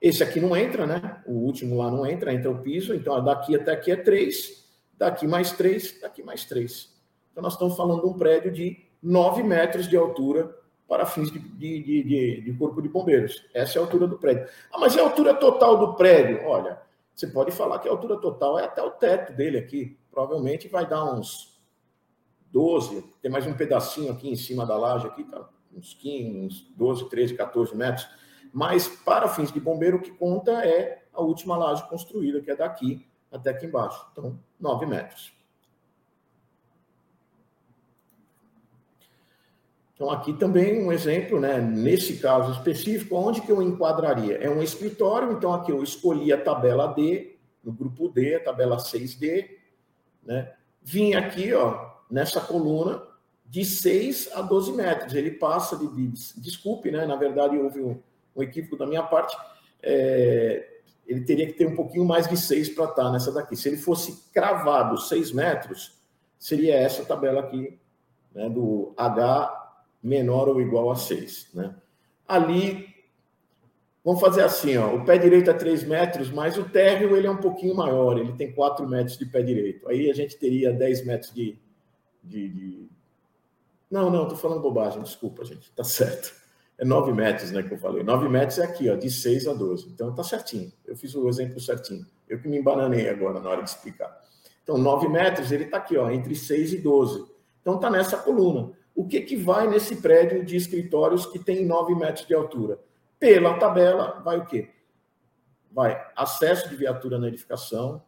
esse 0.00 0.22
aqui 0.22 0.38
não 0.38 0.56
entra, 0.56 0.86
né? 0.86 1.22
O 1.26 1.32
último 1.32 1.76
lá 1.76 1.90
não 1.90 2.06
entra, 2.06 2.32
entra 2.32 2.50
o 2.50 2.62
piso, 2.62 2.94
então 2.94 3.14
ó, 3.14 3.20
daqui 3.20 3.56
até 3.56 3.72
aqui 3.72 3.90
é 3.90 3.96
3, 3.96 4.64
daqui 4.96 5.26
mais 5.26 5.50
3, 5.50 6.00
daqui 6.00 6.22
mais 6.22 6.44
3. 6.44 6.88
Então 7.32 7.42
nós 7.42 7.54
estamos 7.54 7.76
falando 7.76 8.02
de 8.02 8.06
um 8.06 8.14
prédio 8.14 8.52
de 8.52 8.78
9 9.02 9.42
metros 9.42 9.88
de 9.88 9.96
altura 9.96 10.56
para 10.86 11.04
fins 11.04 11.32
de, 11.32 11.38
de, 11.38 11.82
de, 11.82 12.40
de, 12.42 12.52
corpo 12.52 12.80
de 12.80 12.88
bombeiros. 12.88 13.44
Essa 13.52 13.78
é 13.78 13.80
a 13.80 13.84
altura 13.84 14.06
do 14.06 14.18
prédio. 14.18 14.46
Ah, 14.72 14.78
mas 14.78 14.96
é 14.96 15.00
a 15.00 15.04
altura 15.04 15.34
total 15.34 15.78
do 15.78 15.94
prédio? 15.94 16.46
Olha, 16.46 16.78
você 17.14 17.26
pode 17.26 17.50
falar 17.52 17.78
que 17.78 17.88
a 17.88 17.90
altura 17.90 18.16
total 18.16 18.58
é 18.58 18.64
até 18.64 18.82
o 18.82 18.90
teto 18.90 19.32
dele 19.32 19.58
aqui. 19.58 19.98
Provavelmente 20.10 20.68
vai 20.68 20.86
dar 20.86 21.04
uns 21.04 21.60
12, 22.50 23.02
tem 23.20 23.30
mais 23.30 23.46
um 23.46 23.54
pedacinho 23.54 24.12
aqui 24.12 24.28
em 24.28 24.36
cima 24.36 24.66
da 24.66 24.76
laje 24.76 25.06
aqui, 25.06 25.24
tá? 25.24 25.48
uns 25.74 25.94
15, 25.94 26.38
uns 26.38 26.60
12, 26.76 27.08
13, 27.08 27.34
14 27.34 27.76
metros. 27.76 28.06
Mas, 28.52 28.86
para 28.86 29.28
fins 29.28 29.50
de 29.50 29.58
bombeiro, 29.58 29.96
o 29.96 30.02
que 30.02 30.10
conta 30.10 30.64
é 30.64 31.06
a 31.12 31.22
última 31.22 31.56
laje 31.56 31.88
construída, 31.88 32.40
que 32.40 32.50
é 32.50 32.56
daqui 32.56 33.06
até 33.30 33.50
aqui 33.50 33.66
embaixo. 33.66 34.06
Então, 34.12 34.38
9 34.60 34.84
metros. 34.84 35.32
Então, 39.94 40.10
aqui 40.10 40.32
também 40.32 40.82
um 40.84 40.90
exemplo, 40.90 41.38
né? 41.38 41.60
nesse 41.60 42.16
caso 42.16 42.52
específico, 42.52 43.14
onde 43.16 43.40
que 43.40 43.52
eu 43.52 43.62
enquadraria? 43.62 44.36
É 44.36 44.48
um 44.48 44.62
escritório, 44.62 45.32
então 45.32 45.52
aqui 45.52 45.70
eu 45.70 45.82
escolhi 45.82 46.32
a 46.32 46.42
tabela 46.42 46.88
D, 46.88 47.36
no 47.62 47.72
grupo 47.72 48.08
D, 48.08 48.36
a 48.36 48.42
tabela 48.42 48.78
6D, 48.78 49.48
né? 50.24 50.52
Vim 50.82 51.14
aqui, 51.14 51.52
ó, 51.52 51.90
nessa 52.10 52.40
coluna, 52.40 53.02
de 53.46 53.64
6 53.64 54.30
a 54.34 54.42
12 54.42 54.72
metros. 54.72 55.14
Ele 55.14 55.30
passa 55.32 55.76
de, 55.76 55.86
de 55.86 56.40
desculpe, 56.40 56.90
né? 56.90 57.06
Na 57.06 57.16
verdade, 57.16 57.56
houve 57.56 57.80
um, 57.80 58.00
um 58.34 58.42
equívoco 58.42 58.76
da 58.76 58.86
minha 58.86 59.02
parte. 59.02 59.36
É, 59.82 60.68
ele 61.06 61.20
teria 61.20 61.46
que 61.46 61.52
ter 61.52 61.66
um 61.66 61.76
pouquinho 61.76 62.04
mais 62.04 62.26
de 62.26 62.36
6 62.36 62.70
para 62.70 62.84
estar 62.84 63.04
tá 63.04 63.12
nessa 63.12 63.30
daqui. 63.30 63.54
Se 63.54 63.68
ele 63.68 63.76
fosse 63.76 64.30
cravado 64.32 64.98
6 64.98 65.32
metros, 65.32 65.92
seria 66.38 66.74
essa 66.74 67.04
tabela 67.04 67.40
aqui, 67.40 67.78
né, 68.34 68.48
do 68.48 68.92
H 68.96 69.61
menor 70.02 70.48
ou 70.48 70.60
igual 70.60 70.90
a 70.90 70.96
6. 70.96 71.50
Né? 71.54 71.74
Ali, 72.26 72.88
vamos 74.04 74.20
fazer 74.20 74.42
assim, 74.42 74.76
ó, 74.76 74.94
o 74.94 75.04
pé 75.04 75.18
direito 75.18 75.50
é 75.50 75.54
3 75.54 75.84
metros, 75.84 76.30
mas 76.30 76.58
o 76.58 76.64
térreo 76.64 77.16
ele 77.16 77.26
é 77.26 77.30
um 77.30 77.36
pouquinho 77.36 77.74
maior, 77.74 78.18
ele 78.18 78.32
tem 78.32 78.52
4 78.52 78.86
metros 78.88 79.16
de 79.16 79.26
pé 79.26 79.42
direito. 79.42 79.88
Aí 79.88 80.10
a 80.10 80.14
gente 80.14 80.36
teria 80.36 80.72
10 80.72 81.06
metros 81.06 81.32
de, 81.32 81.58
de, 82.22 82.48
de 82.48 82.90
não, 83.90 84.08
não, 84.08 84.22
estou 84.22 84.38
falando 84.38 84.62
bobagem, 84.62 85.02
desculpa, 85.02 85.44
gente, 85.44 85.70
tá 85.72 85.84
certo. 85.84 86.34
É 86.78 86.84
9 86.84 87.12
metros, 87.12 87.52
né, 87.52 87.62
que 87.62 87.72
eu 87.72 87.78
falei. 87.78 88.02
9 88.02 88.28
metros 88.28 88.58
é 88.58 88.64
aqui, 88.64 88.88
ó, 88.88 88.96
de 88.96 89.10
6 89.10 89.46
a 89.46 89.52
12. 89.52 89.90
Então 89.90 90.12
tá 90.14 90.24
certinho. 90.24 90.72
Eu 90.84 90.96
fiz 90.96 91.14
o 91.14 91.28
exemplo 91.28 91.60
certinho. 91.60 92.04
Eu 92.26 92.40
que 92.40 92.48
me 92.48 92.58
embananei 92.58 93.08
agora 93.08 93.38
na 93.38 93.50
hora 93.50 93.62
de 93.62 93.68
explicar. 93.68 94.20
Então, 94.62 94.78
9 94.78 95.08
metros, 95.08 95.52
ele 95.52 95.64
está 95.64 95.76
aqui, 95.76 95.96
ó, 95.96 96.10
entre 96.10 96.34
6 96.34 96.72
e 96.72 96.78
12. 96.78 97.26
Então 97.60 97.78
tá 97.78 97.90
nessa 97.90 98.16
coluna. 98.16 98.72
O 98.94 99.06
que, 99.06 99.20
que 99.20 99.36
vai 99.36 99.68
nesse 99.68 99.96
prédio 99.96 100.44
de 100.44 100.56
escritórios 100.56 101.26
que 101.26 101.38
tem 101.38 101.64
9 101.64 101.94
metros 101.94 102.26
de 102.26 102.34
altura? 102.34 102.78
Pela 103.18 103.58
tabela, 103.58 104.20
vai 104.24 104.38
o 104.38 104.46
quê? 104.46 104.70
Vai 105.70 106.10
acesso 106.14 106.68
de 106.68 106.76
viatura 106.76 107.18
na 107.18 107.28
edificação, 107.28 108.02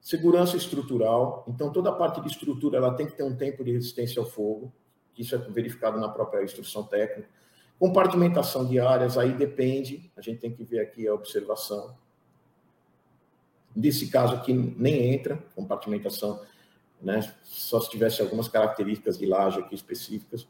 segurança 0.00 0.56
estrutural. 0.56 1.44
Então, 1.48 1.72
toda 1.72 1.90
a 1.90 1.94
parte 1.94 2.20
de 2.20 2.28
estrutura 2.28 2.76
ela 2.76 2.94
tem 2.94 3.06
que 3.06 3.16
ter 3.16 3.24
um 3.24 3.36
tempo 3.36 3.64
de 3.64 3.72
resistência 3.72 4.20
ao 4.20 4.28
fogo 4.28 4.72
isso 5.18 5.34
é 5.34 5.38
verificado 5.38 5.98
na 5.98 6.08
própria 6.08 6.44
instrução 6.44 6.84
técnica. 6.84 7.28
Compartimentação 7.78 8.66
de 8.66 8.78
áreas, 8.78 9.18
aí 9.18 9.32
depende, 9.32 10.10
a 10.16 10.20
gente 10.20 10.40
tem 10.40 10.52
que 10.52 10.64
ver 10.64 10.80
aqui 10.80 11.06
a 11.06 11.14
observação. 11.14 11.96
Nesse 13.74 14.08
caso 14.08 14.34
aqui 14.34 14.52
nem 14.52 15.14
entra 15.14 15.42
compartimentação, 15.54 16.42
né? 17.00 17.32
só 17.42 17.80
se 17.80 17.90
tivesse 17.90 18.20
algumas 18.22 18.48
características 18.48 19.18
de 19.18 19.26
laje 19.26 19.60
aqui 19.60 19.74
específicas. 19.74 20.46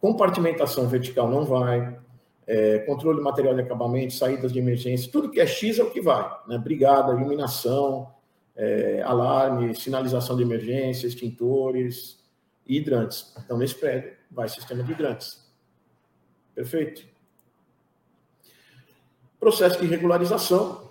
Compartimentação 0.00 0.88
vertical 0.88 1.28
não 1.28 1.44
vai, 1.44 1.98
é, 2.46 2.78
controle 2.80 3.18
de 3.18 3.24
material 3.24 3.54
de 3.54 3.60
acabamento, 3.60 4.14
saídas 4.14 4.52
de 4.52 4.58
emergência, 4.58 5.10
tudo 5.10 5.30
que 5.30 5.40
é 5.40 5.46
X 5.46 5.78
é 5.78 5.82
o 5.82 5.90
que 5.90 6.00
vai, 6.00 6.28
né? 6.46 6.58
brigada, 6.58 7.12
iluminação, 7.12 8.12
é, 8.56 9.02
alarme, 9.02 9.74
sinalização 9.74 10.36
de 10.36 10.42
emergência, 10.42 11.06
extintores, 11.06 12.20
e 12.70 12.76
hidrantes. 12.76 13.34
Então, 13.44 13.58
nesse 13.58 13.74
prédio, 13.74 14.16
vai 14.30 14.48
sistema 14.48 14.84
de 14.84 14.92
hidrantes. 14.92 15.44
Perfeito? 16.54 17.04
Processo 19.40 19.80
de 19.80 19.86
regularização. 19.86 20.89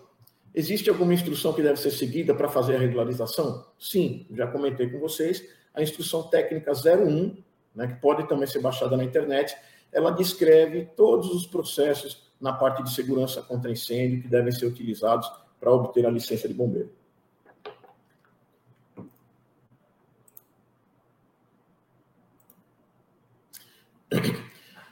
Existe 0.54 0.90
alguma 0.90 1.14
instrução 1.14 1.54
que 1.54 1.62
deve 1.62 1.80
ser 1.80 1.92
seguida 1.92 2.34
para 2.34 2.50
fazer 2.50 2.76
a 2.76 2.80
regularização? 2.80 3.66
Sim, 3.78 4.26
já 4.32 4.48
comentei 4.48 4.90
com 4.90 5.00
vocês. 5.00 5.48
A 5.74 5.82
instrução 5.82 6.24
técnica 6.24 6.72
01, 6.72 7.38
né, 7.76 7.88
que 7.88 7.96
pode 8.02 8.28
também 8.28 8.48
ser 8.48 8.60
baixada 8.60 8.98
na 8.98 9.04
internet, 9.04 9.56
ela 9.92 10.12
descreve 10.12 10.86
todos 10.96 11.30
os 11.30 11.46
processos 11.46 12.30
na 12.42 12.54
parte 12.54 12.84
de 12.84 12.94
segurança 12.94 13.42
contra 13.42 13.72
incêndio 13.72 14.22
que 14.22 14.28
devem 14.28 14.52
ser 14.52 14.66
utilizados 14.66 15.30
para 15.60 15.72
obter 15.72 16.06
a 16.06 16.10
licença 16.10 16.48
de 16.48 16.54
bombeiro. 16.54 16.92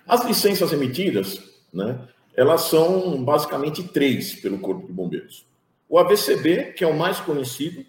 As 0.08 0.24
licenças 0.24 0.72
emitidas, 0.72 1.42
né, 1.74 2.08
elas 2.36 2.62
são 2.62 3.24
basicamente 3.24 3.84
três 3.84 4.36
pelo 4.36 4.60
Corpo 4.60 4.86
de 4.86 4.94
Bombeiros. 4.94 5.47
O 5.90 5.98
AVCB, 5.98 6.74
que 6.74 6.84
é 6.84 6.88
o 6.88 6.98
mais 6.98 7.20
conhecido, 7.20 7.86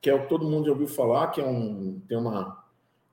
que 0.00 0.08
é 0.08 0.14
o 0.14 0.22
que 0.22 0.28
todo 0.28 0.48
mundo 0.48 0.66
já 0.66 0.72
ouviu 0.72 0.86
falar, 0.86 1.28
que 1.28 1.40
é 1.40 1.44
um, 1.44 2.00
tem 2.08 2.16
uma. 2.16 2.64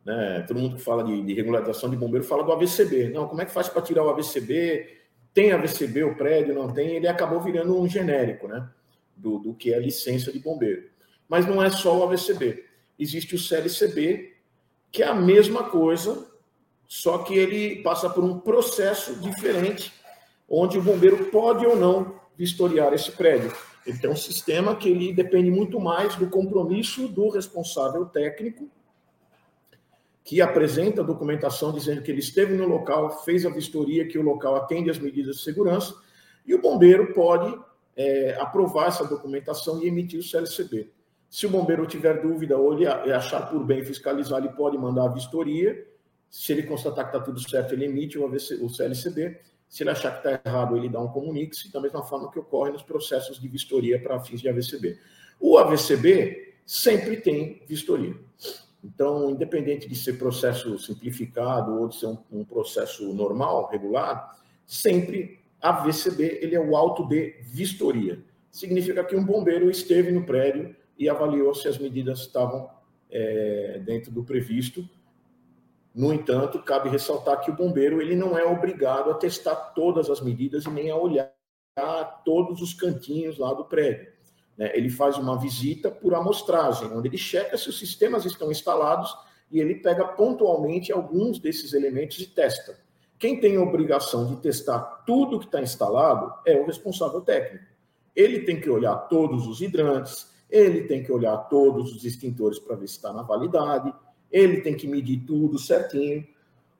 Né, 0.05 0.43
todo 0.47 0.59
mundo 0.59 0.75
que 0.75 0.81
fala 0.81 1.03
de, 1.03 1.21
de 1.23 1.33
regularização 1.33 1.89
de 1.89 1.95
bombeiro 1.95 2.25
fala 2.25 2.43
do 2.43 2.51
AVCB. 2.51 3.09
Não, 3.09 3.27
como 3.27 3.41
é 3.41 3.45
que 3.45 3.51
faz 3.51 3.67
para 3.69 3.81
tirar 3.81 4.03
o 4.03 4.09
AVCB? 4.09 5.01
Tem 5.33 5.51
AVCB, 5.51 6.03
o 6.03 6.15
prédio 6.15 6.53
não 6.53 6.71
tem, 6.71 6.95
ele 6.95 7.07
acabou 7.07 7.41
virando 7.41 7.79
um 7.79 7.87
genérico, 7.87 8.47
né? 8.47 8.69
Do, 9.15 9.39
do 9.39 9.53
que 9.53 9.73
é 9.73 9.79
licença 9.79 10.31
de 10.31 10.39
bombeiro. 10.39 10.89
Mas 11.27 11.47
não 11.47 11.63
é 11.63 11.69
só 11.69 11.97
o 11.97 12.03
AVCB. 12.03 12.63
Existe 12.99 13.35
o 13.35 13.39
CLCB, 13.39 14.35
que 14.91 15.01
é 15.01 15.07
a 15.07 15.15
mesma 15.15 15.63
coisa, 15.63 16.27
só 16.87 17.17
que 17.19 17.35
ele 17.35 17.81
passa 17.81 18.09
por 18.09 18.23
um 18.23 18.39
processo 18.39 19.15
diferente, 19.15 19.91
onde 20.47 20.77
o 20.77 20.81
bombeiro 20.81 21.25
pode 21.25 21.65
ou 21.65 21.75
não 21.75 22.19
vistoriar 22.37 22.93
esse 22.93 23.11
prédio. 23.11 23.51
Ele 23.85 23.97
tem 23.97 24.09
um 24.09 24.15
sistema 24.15 24.75
que 24.75 24.89
ele 24.89 25.13
depende 25.13 25.51
muito 25.51 25.79
mais 25.79 26.15
do 26.15 26.29
compromisso 26.29 27.07
do 27.07 27.29
responsável 27.29 28.05
técnico, 28.05 28.69
que 30.23 30.41
apresenta 30.41 31.01
a 31.01 31.05
documentação 31.05 31.73
dizendo 31.73 32.01
que 32.01 32.09
ele 32.09 32.21
esteve 32.21 32.53
no 32.53 32.65
local, 32.65 33.23
fez 33.23 33.45
a 33.45 33.49
vistoria, 33.49 34.07
que 34.07 34.17
o 34.17 34.21
local 34.21 34.55
atende 34.55 34.89
às 34.89 34.97
medidas 34.97 35.37
de 35.37 35.41
segurança, 35.43 35.93
e 36.45 36.55
o 36.55 36.61
bombeiro 36.61 37.13
pode 37.13 37.57
é, 37.95 38.37
aprovar 38.39 38.87
essa 38.87 39.05
documentação 39.05 39.83
e 39.83 39.87
emitir 39.87 40.19
o 40.19 40.23
CLCB. 40.23 40.89
Se 41.29 41.45
o 41.45 41.49
bombeiro 41.49 41.85
tiver 41.85 42.21
dúvida 42.21 42.57
ou 42.57 42.73
ele 42.73 42.87
achar 42.87 43.49
por 43.49 43.65
bem 43.65 43.83
fiscalizar, 43.83 44.39
ele 44.39 44.53
pode 44.53 44.77
mandar 44.77 45.05
a 45.05 45.13
vistoria 45.13 45.85
se 46.33 46.51
ele 46.51 46.63
constatar 46.63 47.05
que 47.05 47.15
está 47.15 47.23
tudo 47.23 47.39
certo, 47.47 47.75
ele 47.75 47.85
emite 47.85 48.17
o 48.17 48.67
CLCB. 48.67 49.39
Se 49.73 49.81
ele 49.81 49.89
achar 49.89 50.11
que 50.11 50.27
está 50.27 50.39
errado, 50.47 50.77
ele 50.77 50.87
dá 50.87 51.01
um 51.01 51.07
comunique 51.07 51.67
da 51.71 51.81
mesma 51.81 52.03
forma 52.03 52.29
que 52.29 52.37
ocorre 52.37 52.69
nos 52.69 52.83
processos 52.83 53.41
de 53.41 53.47
vistoria 53.47 53.99
para 53.99 54.19
fins 54.19 54.39
de 54.39 54.47
AVCB. 54.47 54.99
O 55.39 55.57
AVCB 55.57 56.53
sempre 56.63 57.17
tem 57.17 57.63
vistoria. 57.67 58.15
Então, 58.83 59.31
independente 59.31 59.89
de 59.89 59.95
ser 59.95 60.19
processo 60.19 60.77
simplificado 60.77 61.73
ou 61.73 61.87
de 61.87 61.95
ser 61.95 62.05
um, 62.05 62.19
um 62.31 62.45
processo 62.45 63.11
normal, 63.15 63.67
regular, 63.71 64.37
sempre 64.63 65.39
a 65.59 65.71
VCB 65.71 66.37
ele 66.43 66.53
é 66.53 66.59
o 66.59 66.75
auto 66.75 67.07
de 67.07 67.37
vistoria. 67.41 68.23
Significa 68.51 69.03
que 69.03 69.15
um 69.15 69.25
bombeiro 69.25 69.71
esteve 69.71 70.11
no 70.11 70.23
prédio 70.23 70.75
e 70.99 71.09
avaliou 71.09 71.51
se 71.55 71.67
as 71.67 71.79
medidas 71.79 72.19
estavam 72.19 72.69
é, 73.09 73.81
dentro 73.83 74.11
do 74.11 74.23
previsto. 74.23 74.87
No 75.93 76.11
entanto, 76.11 76.61
cabe 76.63 76.89
ressaltar 76.89 77.41
que 77.41 77.51
o 77.51 77.55
bombeiro 77.55 78.01
ele 78.01 78.15
não 78.15 78.37
é 78.37 78.43
obrigado 78.43 79.11
a 79.11 79.13
testar 79.13 79.55
todas 79.55 80.09
as 80.09 80.21
medidas 80.21 80.65
e 80.65 80.69
nem 80.69 80.89
a 80.89 80.95
olhar 80.95 81.31
todos 82.25 82.61
os 82.61 82.73
cantinhos 82.73 83.37
lá 83.37 83.53
do 83.53 83.65
prédio. 83.65 84.11
Né? 84.57 84.71
Ele 84.75 84.89
faz 84.89 85.17
uma 85.17 85.39
visita 85.39 85.91
por 85.91 86.15
amostragem, 86.15 86.91
onde 86.91 87.07
ele 87.07 87.17
checa 87.17 87.57
se 87.57 87.69
os 87.69 87.77
sistemas 87.77 88.25
estão 88.25 88.51
instalados 88.51 89.15
e 89.51 89.59
ele 89.59 89.75
pega 89.75 90.07
pontualmente 90.07 90.91
alguns 90.91 91.37
desses 91.37 91.73
elementos 91.73 92.17
e 92.19 92.25
testa. 92.25 92.77
Quem 93.19 93.39
tem 93.39 93.55
a 93.55 93.61
obrigação 93.61 94.25
de 94.25 94.35
testar 94.37 94.79
tudo 95.05 95.39
que 95.39 95.45
está 95.45 95.61
instalado 95.61 96.33
é 96.45 96.59
o 96.59 96.65
responsável 96.65 97.21
técnico. 97.21 97.65
Ele 98.15 98.41
tem 98.41 98.59
que 98.59 98.69
olhar 98.69 98.95
todos 99.07 99.47
os 99.47 99.61
hidrantes, 99.61 100.31
ele 100.49 100.83
tem 100.83 101.03
que 101.03 101.11
olhar 101.11 101.37
todos 101.49 101.95
os 101.95 102.03
extintores 102.03 102.59
para 102.59 102.75
ver 102.75 102.87
se 102.87 102.95
está 102.95 103.13
na 103.13 103.23
validade, 103.23 103.93
ele 104.33 104.61
tem 104.61 104.75
que 104.75 104.87
medir 104.87 105.23
tudo 105.25 105.59
certinho. 105.59 106.27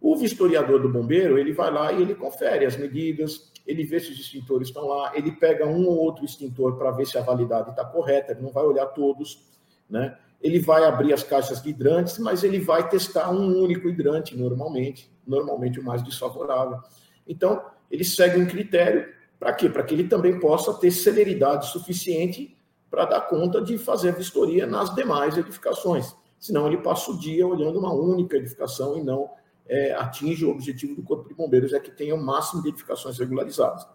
O 0.02 0.16
vistoriador 0.18 0.82
do 0.82 0.90
bombeiro, 0.90 1.38
ele 1.38 1.54
vai 1.54 1.72
lá 1.72 1.94
e 1.94 2.02
ele 2.02 2.16
confere 2.16 2.66
as 2.66 2.76
medidas, 2.76 3.52
ele 3.66 3.86
vê 3.86 4.00
se 4.00 4.12
os 4.12 4.20
extintores 4.20 4.68
estão 4.68 4.88
lá, 4.88 5.16
ele 5.16 5.32
pega 5.32 5.66
um 5.66 5.88
ou 5.88 5.98
outro 5.98 6.26
extintor 6.26 6.76
para 6.76 6.92
ver 6.92 7.06
se 7.06 7.18
a 7.18 7.22
validade 7.22 7.70
está 7.70 7.86
correta, 7.86 8.32
ele 8.32 8.42
não 8.42 8.52
vai 8.52 8.66
olhar 8.66 8.88
todos, 8.88 9.48
né? 9.90 10.18
Ele 10.42 10.60
vai 10.60 10.84
abrir 10.84 11.14
as 11.14 11.24
caixas 11.24 11.62
de 11.62 11.70
hidrantes, 11.70 12.20
mas 12.20 12.44
ele 12.44 12.60
vai 12.60 12.90
testar 12.90 13.32
um 13.32 13.62
único 13.62 13.88
hidrante 13.88 14.36
normalmente, 14.36 15.10
normalmente 15.26 15.80
o 15.80 15.84
mais 15.84 16.04
desfavorável. 16.04 16.80
Então, 17.26 17.64
ele 17.90 18.04
segue 18.04 18.42
um 18.42 18.46
critério 18.46 19.08
para 19.40 19.54
quê? 19.54 19.70
Para 19.70 19.84
que 19.84 19.94
ele 19.94 20.08
também 20.08 20.38
possa 20.40 20.74
ter 20.74 20.92
celeridade 20.92 21.68
suficiente 21.68 22.58
para 22.90 23.06
dar 23.06 23.22
conta 23.22 23.62
de 23.62 23.78
fazer 23.78 24.10
a 24.10 24.14
vistoria 24.14 24.66
nas 24.66 24.94
demais 24.94 25.38
edificações. 25.38 26.14
Senão 26.44 26.68
ele 26.68 26.76
passa 26.76 27.10
o 27.10 27.18
dia 27.18 27.48
olhando 27.48 27.80
uma 27.80 27.94
única 27.94 28.36
edificação 28.36 28.98
e 28.98 29.02
não 29.02 29.30
é, 29.66 29.94
atinge 29.94 30.44
o 30.44 30.52
objetivo 30.52 30.94
do 30.94 31.02
Corpo 31.02 31.30
de 31.30 31.34
Bombeiros, 31.34 31.72
é 31.72 31.80
que 31.80 31.90
tenha 31.90 32.14
o 32.14 32.22
máximo 32.22 32.62
de 32.62 32.68
edificações 32.68 33.18
regularizadas. 33.18 33.88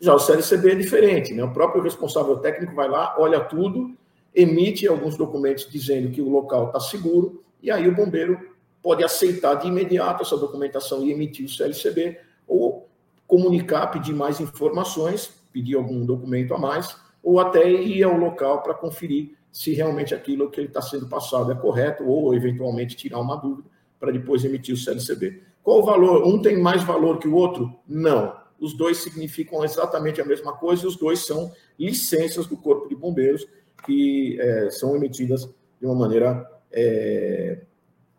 Já 0.00 0.14
o 0.14 0.18
CLCB 0.20 0.70
é 0.70 0.74
diferente, 0.76 1.34
né? 1.34 1.42
o 1.42 1.52
próprio 1.52 1.82
responsável 1.82 2.36
técnico 2.36 2.76
vai 2.76 2.88
lá, 2.88 3.16
olha 3.18 3.40
tudo, 3.40 3.92
emite 4.32 4.86
alguns 4.86 5.16
documentos 5.16 5.68
dizendo 5.68 6.12
que 6.12 6.22
o 6.22 6.28
local 6.28 6.68
está 6.68 6.78
seguro, 6.78 7.42
e 7.60 7.72
aí 7.72 7.88
o 7.88 7.94
bombeiro 7.96 8.38
pode 8.80 9.02
aceitar 9.02 9.54
de 9.56 9.66
imediato 9.66 10.22
essa 10.22 10.36
documentação 10.36 11.02
e 11.02 11.10
emitir 11.10 11.44
o 11.44 11.48
CLCB, 11.48 12.20
ou 12.46 12.88
comunicar, 13.26 13.88
pedir 13.88 14.14
mais 14.14 14.38
informações, 14.38 15.42
pedir 15.52 15.74
algum 15.74 16.06
documento 16.06 16.54
a 16.54 16.58
mais, 16.58 16.96
ou 17.20 17.40
até 17.40 17.68
ir 17.68 18.04
ao 18.04 18.16
local 18.16 18.62
para 18.62 18.74
conferir 18.74 19.39
se 19.52 19.72
realmente 19.74 20.14
aquilo 20.14 20.50
que 20.50 20.60
ele 20.60 20.68
está 20.68 20.80
sendo 20.80 21.08
passado 21.08 21.50
é 21.50 21.54
correto, 21.54 22.04
ou 22.06 22.34
eventualmente 22.34 22.96
tirar 22.96 23.20
uma 23.20 23.36
dúvida 23.36 23.68
para 23.98 24.12
depois 24.12 24.44
emitir 24.44 24.74
o 24.74 24.78
CLCB. 24.78 25.42
Qual 25.62 25.80
o 25.80 25.84
valor? 25.84 26.26
Um 26.26 26.40
tem 26.40 26.58
mais 26.58 26.82
valor 26.82 27.18
que 27.18 27.28
o 27.28 27.34
outro? 27.34 27.78
Não. 27.86 28.38
Os 28.58 28.76
dois 28.76 28.98
significam 28.98 29.64
exatamente 29.64 30.20
a 30.20 30.24
mesma 30.24 30.52
coisa 30.52 30.84
e 30.84 30.86
os 30.86 30.96
dois 30.96 31.20
são 31.20 31.52
licenças 31.78 32.46
do 32.46 32.56
Corpo 32.56 32.88
de 32.88 32.94
Bombeiros 32.94 33.46
que 33.84 34.38
é, 34.40 34.70
são 34.70 34.94
emitidas 34.94 35.48
de 35.80 35.86
uma 35.86 35.94
maneira 35.94 36.46
é, 36.70 37.62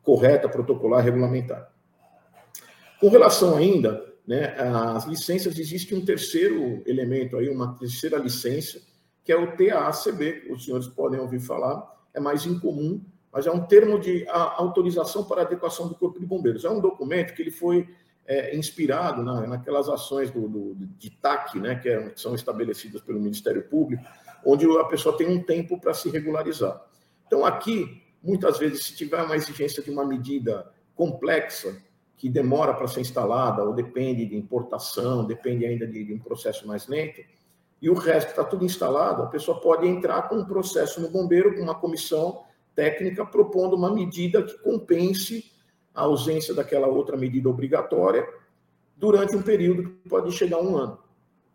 correta, 0.01 0.49
protocolar, 0.49 1.03
regulamentar. 1.03 1.71
Com 2.99 3.09
relação 3.09 3.55
ainda 3.55 4.03
né, 4.27 4.55
às 4.57 5.05
licenças, 5.05 5.57
existe 5.57 5.93
um 5.93 6.03
terceiro 6.03 6.81
elemento 6.85 7.37
aí, 7.37 7.49
uma 7.49 7.77
terceira 7.77 8.17
licença, 8.17 8.81
que 9.23 9.31
é 9.31 9.37
o 9.37 9.55
TAACB, 9.55 10.51
os 10.51 10.65
senhores 10.65 10.87
podem 10.87 11.19
ouvir 11.19 11.39
falar, 11.39 11.87
é 12.13 12.19
mais 12.19 12.45
incomum, 12.45 13.01
mas 13.31 13.47
é 13.47 13.51
um 13.51 13.65
termo 13.65 13.99
de 13.99 14.25
autorização 14.29 15.23
para 15.23 15.43
adequação 15.43 15.87
do 15.87 15.95
Corpo 15.95 16.19
de 16.19 16.25
Bombeiros. 16.25 16.65
É 16.65 16.69
um 16.69 16.81
documento 16.81 17.33
que 17.33 17.41
ele 17.41 17.51
foi 17.51 17.87
é, 18.27 18.55
inspirado 18.55 19.23
na, 19.23 19.47
naquelas 19.47 19.87
ações 19.87 20.29
do, 20.31 20.47
do, 20.47 20.75
de 20.75 21.09
TAC, 21.09 21.59
né, 21.59 21.75
que, 21.75 21.89
é, 21.89 22.09
que 22.09 22.19
são 22.19 22.35
estabelecidas 22.35 23.01
pelo 23.01 23.19
Ministério 23.19 23.63
Público, 23.63 24.03
onde 24.45 24.65
a 24.77 24.83
pessoa 24.85 25.15
tem 25.17 25.27
um 25.27 25.41
tempo 25.41 25.79
para 25.79 25.93
se 25.93 26.09
regularizar. 26.09 26.81
Então, 27.25 27.45
aqui, 27.45 28.01
muitas 28.21 28.57
vezes, 28.57 28.83
se 28.83 28.95
tiver 28.95 29.21
uma 29.21 29.35
exigência 29.35 29.81
de 29.81 29.89
uma 29.89 30.05
medida 30.05 30.69
complexa, 30.95 31.81
que 32.17 32.29
demora 32.29 32.73
para 32.73 32.87
ser 32.87 33.01
instalada, 33.01 33.63
ou 33.63 33.73
depende 33.73 34.25
de 34.25 34.35
importação, 34.35 35.25
depende 35.25 35.65
ainda 35.65 35.87
de, 35.87 36.03
de 36.03 36.13
um 36.13 36.19
processo 36.19 36.67
mais 36.67 36.87
lento, 36.87 37.21
e 37.81 37.89
o 37.89 37.93
resto 37.93 38.29
está 38.29 38.43
tudo 38.43 38.63
instalado, 38.63 39.23
a 39.23 39.27
pessoa 39.27 39.59
pode 39.59 39.87
entrar 39.87 40.29
com 40.29 40.35
um 40.35 40.45
processo 40.45 41.01
no 41.01 41.09
bombeiro, 41.09 41.55
com 41.55 41.61
uma 41.61 41.73
comissão 41.73 42.43
técnica 42.75 43.25
propondo 43.25 43.75
uma 43.75 43.93
medida 43.93 44.43
que 44.43 44.57
compense 44.59 45.51
a 45.93 46.01
ausência 46.01 46.53
daquela 46.53 46.87
outra 46.87 47.17
medida 47.17 47.49
obrigatória 47.49 48.25
durante 48.95 49.35
um 49.35 49.41
período 49.41 49.83
que 49.89 50.09
pode 50.09 50.31
chegar 50.31 50.57
a 50.57 50.61
um 50.61 50.77
ano, 50.77 50.99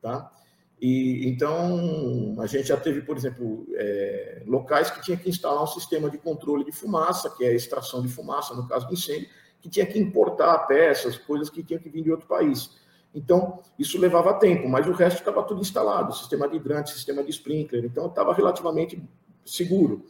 tá? 0.03 0.33
E 0.81 1.27
então 1.27 2.37
a 2.39 2.47
gente 2.47 2.69
já 2.69 2.77
teve, 2.77 3.01
por 3.01 3.17
exemplo, 3.17 3.67
é, 3.75 4.43
locais 4.47 4.91
que 4.91 5.01
tinha 5.01 5.17
que 5.17 5.31
instalar 5.31 5.63
um 5.63 5.67
sistema 5.67 6.11
de 6.11 6.19
controle 6.19 6.65
de 6.65 6.73
fumaça, 6.73 7.31
que 7.31 7.45
é 7.45 7.49
a 7.49 7.55
extração 7.55 8.03
de 8.03 8.09
fumaça 8.09 8.55
no 8.55 8.69
caso 8.69 8.87
do 8.87 8.93
incêndio, 8.93 9.29
que 9.61 9.71
tinha 9.71 9.87
que 9.87 9.99
importar 9.99 10.67
peças, 10.67 11.17
coisas 11.17 11.49
que 11.49 11.63
tinham 11.63 11.81
que 11.81 11.89
vir 11.89 12.03
de 12.03 12.11
outro 12.11 12.27
país. 12.27 12.77
Então, 13.17 13.61
isso 13.79 13.99
levava 13.99 14.35
tempo, 14.35 14.69
mas 14.69 14.87
o 14.87 14.93
resto 14.93 15.21
estava 15.21 15.43
tudo 15.43 15.63
instalado, 15.63 16.15
sistema 16.15 16.47
de 16.47 16.57
hidrante, 16.57 16.91
sistema 16.91 17.25
de 17.25 17.31
sprinkler, 17.31 17.83
então 17.87 18.09
estava 18.09 18.35
relativamente 18.35 19.03
seguro. 19.43 20.05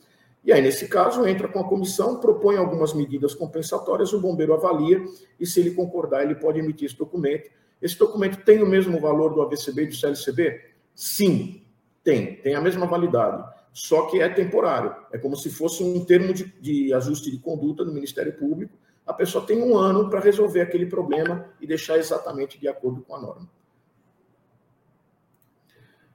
E 0.44 0.52
aí, 0.52 0.61
nesse 0.61 0.88
caso, 0.88 1.24
entra 1.24 1.46
com 1.46 1.61
a 1.61 1.68
comissão, 1.68 2.18
propõe 2.18 2.57
algumas 2.57 2.92
medidas 2.92 3.32
compensatórias, 3.32 4.12
o 4.12 4.20
bombeiro 4.20 4.54
avalia 4.54 5.04
e, 5.38 5.46
se 5.46 5.61
ele 5.61 5.70
concordar, 5.70 6.24
ele 6.24 6.34
pode 6.34 6.59
emitir 6.59 6.86
esse 6.86 6.98
documento. 6.98 7.48
Esse 7.80 7.96
documento 7.96 8.44
tem 8.44 8.61
o 8.61 8.66
mesmo 8.66 8.98
valor 9.00 9.32
do 9.32 9.40
AVCB 9.42 9.84
e 9.84 9.86
do 9.86 9.94
CLCB? 9.94 10.61
Sim, 10.92 11.62
tem, 12.02 12.36
tem 12.36 12.57
a 12.57 12.61
mesma 12.61 12.86
validade, 12.86 13.44
só 13.72 14.07
que 14.07 14.20
é 14.20 14.28
temporário. 14.28 14.94
É 15.12 15.18
como 15.18 15.36
se 15.36 15.48
fosse 15.48 15.84
um 15.84 16.04
termo 16.04 16.34
de, 16.34 16.44
de 16.61 16.92
ajuste 16.92 17.30
de 17.30 17.38
conduta 17.38 17.84
do 17.84 17.92
Ministério 17.92 18.32
Público. 18.32 18.76
A 19.07 19.12
pessoa 19.12 19.46
tem 19.46 19.62
um 19.62 19.76
ano 19.76 20.11
para 20.11 20.18
resolver 20.18 20.61
aquele 20.61 20.86
problema 20.86 21.48
e 21.61 21.66
deixar 21.66 21.96
exatamente 21.96 22.59
de 22.59 22.66
acordo 22.66 23.02
com 23.02 23.14
a 23.14 23.20
norma. 23.20 23.48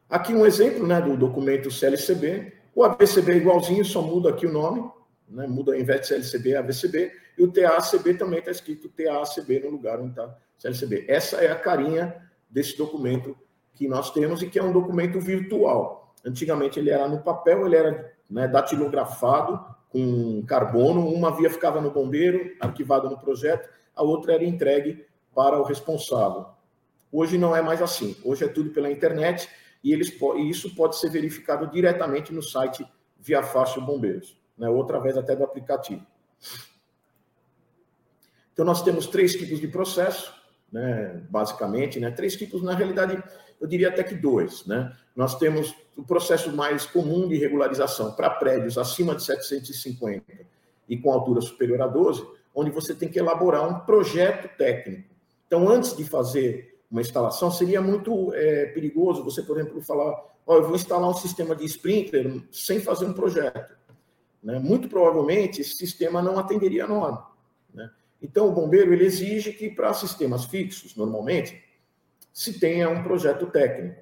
Aqui 0.09 0.33
um 0.33 0.45
exemplo 0.45 0.85
né, 0.85 0.99
do 0.99 1.15
documento 1.15 1.71
CLCB, 1.71 2.53
o 2.75 2.83
AVCB 2.83 3.31
é 3.31 3.37
igualzinho, 3.37 3.85
só 3.85 4.01
muda 4.01 4.29
aqui 4.29 4.45
o 4.45 4.51
nome, 4.51 4.91
né? 5.29 5.47
muda, 5.47 5.71
ao 5.71 5.79
invés 5.79 6.01
de 6.01 6.07
CLCB, 6.07 6.55
AVCB, 6.57 7.11
e 7.37 7.43
o 7.43 7.51
TACB 7.51 8.15
também 8.15 8.39
está 8.39 8.51
escrito 8.51 8.89
TACB 8.89 9.61
no 9.61 9.69
lugar 9.69 9.99
onde 9.99 10.09
está 10.09 10.37
CLCB. 10.57 11.05
Essa 11.07 11.37
é 11.37 11.49
a 11.49 11.55
carinha 11.55 12.29
desse 12.49 12.77
documento 12.77 13.37
que 13.73 13.87
nós 13.87 14.11
temos 14.11 14.41
e 14.41 14.49
que 14.49 14.59
é 14.59 14.63
um 14.63 14.73
documento 14.73 15.19
virtual. 15.19 16.13
Antigamente 16.25 16.77
ele 16.77 16.89
era 16.89 17.07
no 17.07 17.21
papel, 17.21 17.65
ele 17.65 17.75
era 17.77 18.13
né, 18.29 18.47
datilografado 18.49 19.65
com 19.91 20.43
carbono, 20.45 21.07
uma 21.07 21.35
via 21.35 21.49
ficava 21.49 21.81
no 21.81 21.91
bombeiro, 21.91 22.55
arquivada 22.59 23.09
no 23.09 23.19
projeto, 23.19 23.69
a 23.93 24.01
outra 24.01 24.33
era 24.33 24.43
entregue 24.43 25.05
para 25.35 25.59
o 25.59 25.63
responsável. 25.63 26.45
Hoje 27.11 27.37
não 27.37 27.55
é 27.55 27.61
mais 27.61 27.81
assim. 27.81 28.15
Hoje 28.23 28.45
é 28.45 28.47
tudo 28.47 28.69
pela 28.71 28.89
internet 28.89 29.49
e, 29.83 29.91
eles, 29.91 30.09
e 30.37 30.49
isso 30.49 30.73
pode 30.75 30.95
ser 30.97 31.09
verificado 31.09 31.67
diretamente 31.67 32.33
no 32.33 32.41
site 32.41 32.85
Via 33.19 33.43
Fácil 33.43 33.81
Bombeiros, 33.81 34.35
né, 34.57 34.69
ou 34.69 34.81
através 34.81 35.17
até 35.17 35.35
do 35.35 35.43
aplicativo. 35.43 36.05
Então, 38.53 38.65
nós 38.65 38.81
temos 38.81 39.07
três 39.07 39.33
tipos 39.33 39.59
de 39.59 39.67
processo, 39.67 40.33
né, 40.71 41.21
basicamente, 41.29 41.99
né, 41.99 42.11
três 42.11 42.35
tipos, 42.35 42.63
na 42.63 42.73
realidade, 42.73 43.21
eu 43.59 43.67
diria 43.67 43.89
até 43.89 44.03
que 44.03 44.15
dois. 44.15 44.65
Né? 44.65 44.91
Nós 45.15 45.37
temos 45.37 45.75
o 45.95 46.03
processo 46.03 46.55
mais 46.55 46.85
comum 46.85 47.27
de 47.27 47.37
regularização 47.37 48.13
para 48.13 48.29
prédios 48.29 48.77
acima 48.77 49.13
de 49.13 49.23
750 49.23 50.23
e 50.87 50.97
com 50.97 51.11
altura 51.11 51.41
superior 51.41 51.81
a 51.81 51.87
12, 51.87 52.25
onde 52.55 52.71
você 52.71 52.93
tem 52.93 53.09
que 53.09 53.19
elaborar 53.19 53.67
um 53.67 53.79
projeto 53.85 54.49
técnico. 54.57 55.09
Então, 55.47 55.69
antes 55.69 55.95
de 55.95 56.03
fazer 56.03 56.77
uma 56.89 57.01
instalação, 57.01 57.51
seria 57.51 57.81
muito 57.81 58.33
é, 58.33 58.65
perigoso 58.67 59.23
você, 59.23 59.41
por 59.41 59.57
exemplo, 59.57 59.81
falar: 59.81 60.21
oh, 60.45 60.55
eu 60.55 60.63
vou 60.63 60.75
instalar 60.75 61.09
um 61.09 61.13
sistema 61.13 61.55
de 61.55 61.65
sprinkler 61.65 62.41
sem 62.51 62.79
fazer 62.79 63.05
um 63.05 63.13
projeto. 63.13 63.73
Né? 64.43 64.59
Muito 64.59 64.89
provavelmente 64.89 65.61
esse 65.61 65.75
sistema 65.75 66.21
não 66.21 66.39
atenderia 66.39 66.85
a 66.85 66.87
norma. 66.87 67.30
Então, 68.21 68.47
o 68.47 68.51
bombeiro 68.51 68.93
ele 68.93 69.05
exige 69.05 69.51
que 69.53 69.69
para 69.69 69.93
sistemas 69.93 70.45
fixos, 70.45 70.95
normalmente, 70.95 71.61
se 72.31 72.59
tenha 72.59 72.89
um 72.89 73.03
projeto 73.03 73.47
técnico. 73.47 74.01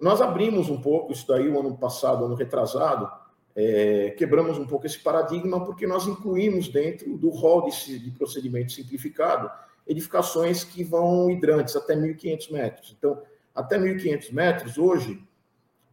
Nós 0.00 0.20
abrimos 0.20 0.70
um 0.70 0.80
pouco 0.80 1.12
isso 1.12 1.26
daí 1.26 1.48
o 1.48 1.60
ano 1.60 1.76
passado, 1.76 2.24
ano 2.24 2.34
retrasado, 2.34 3.10
é, 3.54 4.10
quebramos 4.16 4.58
um 4.58 4.66
pouco 4.66 4.86
esse 4.86 4.98
paradigma 4.98 5.64
porque 5.64 5.86
nós 5.86 6.06
incluímos 6.06 6.68
dentro 6.68 7.18
do 7.18 7.28
rol 7.30 7.68
de, 7.68 7.98
de 7.98 8.10
procedimento 8.12 8.72
simplificado 8.72 9.50
edificações 9.86 10.62
que 10.62 10.84
vão 10.84 11.30
hidrantes 11.30 11.74
até 11.74 11.96
1.500 11.96 12.52
metros. 12.52 12.94
Então, 12.96 13.20
até 13.54 13.76
1.500 13.76 14.32
metros, 14.32 14.78
hoje, 14.78 15.22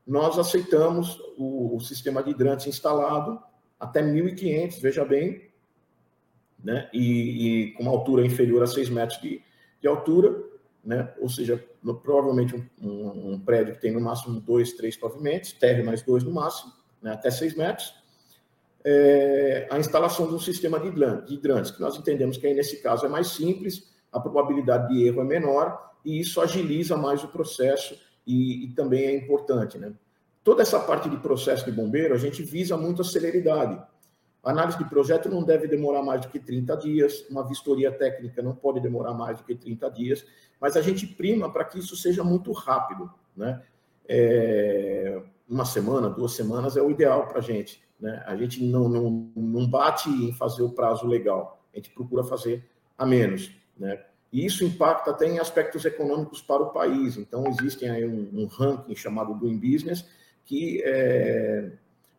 nós 0.05 0.37
aceitamos 0.37 1.19
o, 1.35 1.75
o 1.75 1.79
sistema 1.79 2.21
de 2.21 2.29
hidrantes 2.29 2.67
instalado 2.67 3.41
até 3.79 4.01
1.500, 4.01 4.79
veja 4.79 5.03
bem, 5.03 5.49
né? 6.63 6.89
E, 6.93 7.01
e, 7.67 7.71
com 7.73 7.83
uma 7.83 7.91
altura 7.91 8.25
inferior 8.25 8.63
a 8.63 8.67
6 8.67 8.89
metros 8.89 9.21
de, 9.21 9.41
de 9.81 9.87
altura, 9.87 10.35
né? 10.83 11.13
ou 11.19 11.29
seja, 11.29 11.63
no, 11.83 11.95
provavelmente 11.95 12.55
um, 12.55 12.87
um, 12.87 13.33
um, 13.33 13.39
prédio 13.39 13.75
que 13.75 13.81
tem 13.81 13.91
no 13.91 13.99
máximo 13.99 14.39
dois, 14.39 14.73
três 14.73 14.95
pavimentos, 14.95 15.51
térreo 15.51 15.85
mais 15.85 16.01
dois 16.01 16.23
no 16.23 16.31
máximo, 16.31 16.71
né? 17.01 17.11
até 17.11 17.29
6 17.29 17.55
metros, 17.55 17.93
é, 18.83 19.67
a 19.69 19.77
instalação 19.77 20.27
de 20.27 20.35
um 20.35 20.39
sistema 20.39 20.79
de 20.79 20.87
hidrantes, 21.33 21.71
que 21.71 21.81
nós 21.81 21.97
entendemos 21.97 22.37
que 22.37 22.47
aí 22.47 22.53
nesse 22.53 22.81
caso 22.81 23.05
é 23.05 23.09
mais 23.09 23.27
simples, 23.27 23.91
a 24.11 24.19
probabilidade 24.19 24.93
de 24.93 25.05
erro 25.05 25.21
é 25.21 25.25
menor 25.25 25.91
e 26.05 26.19
isso 26.19 26.39
agiliza 26.39 26.95
mais 26.95 27.21
o 27.23 27.27
processo 27.27 27.99
e, 28.25 28.65
e 28.65 28.67
também 28.69 29.05
é 29.05 29.15
importante. 29.15 29.77
Né? 29.77 29.91
Toda 30.43 30.61
essa 30.61 30.79
parte 30.79 31.09
de 31.09 31.17
processo 31.17 31.65
de 31.65 31.71
bombeiro, 31.71 32.13
a 32.13 32.17
gente 32.17 32.41
visa 32.41 32.77
muito 32.77 33.01
a 33.01 33.05
celeridade. 33.05 33.81
Análise 34.47 34.77
de 34.77 34.85
projeto 34.85 35.29
não 35.29 35.43
deve 35.43 35.67
demorar 35.67 36.01
mais 36.01 36.21
do 36.21 36.29
que 36.29 36.39
30 36.39 36.75
dias, 36.77 37.25
uma 37.29 37.45
vistoria 37.45 37.91
técnica 37.91 38.41
não 38.41 38.55
pode 38.55 38.79
demorar 38.79 39.13
mais 39.13 39.37
do 39.37 39.43
que 39.43 39.55
30 39.55 39.89
dias, 39.91 40.25
mas 40.59 40.77
a 40.77 40.81
gente 40.81 41.05
prima 41.05 41.51
para 41.51 41.65
que 41.65 41.79
isso 41.79 41.95
seja 41.95 42.23
muito 42.23 42.51
rápido. 42.51 43.11
Né? 43.35 43.61
É, 44.07 45.21
uma 45.49 45.65
semana, 45.65 46.09
duas 46.09 46.33
semanas 46.33 46.77
é 46.77 46.81
o 46.81 46.89
ideal 46.89 47.27
para 47.27 47.39
a 47.39 47.41
gente. 47.41 47.81
Né? 47.99 48.23
A 48.25 48.35
gente 48.35 48.63
não, 48.63 48.87
não, 48.87 49.31
não 49.35 49.67
bate 49.67 50.09
em 50.09 50.31
fazer 50.33 50.63
o 50.63 50.71
prazo 50.71 51.05
legal, 51.07 51.61
a 51.73 51.77
gente 51.77 51.89
procura 51.89 52.23
fazer 52.23 52.65
a 52.97 53.05
menos. 53.05 53.51
Né? 53.77 54.01
E 54.31 54.45
isso 54.45 54.63
impacta 54.63 55.11
até 55.11 55.25
em 55.25 55.39
aspectos 55.39 55.85
econômicos 55.85 56.41
para 56.41 56.63
o 56.63 56.71
país. 56.71 57.17
Então, 57.17 57.45
existem 57.47 57.89
aí 57.89 58.05
um, 58.05 58.29
um 58.33 58.45
ranking 58.45 58.95
chamado 58.95 59.33
Doing 59.33 59.57
Business, 59.57 60.05
que 60.45 60.81
é, 60.85 61.71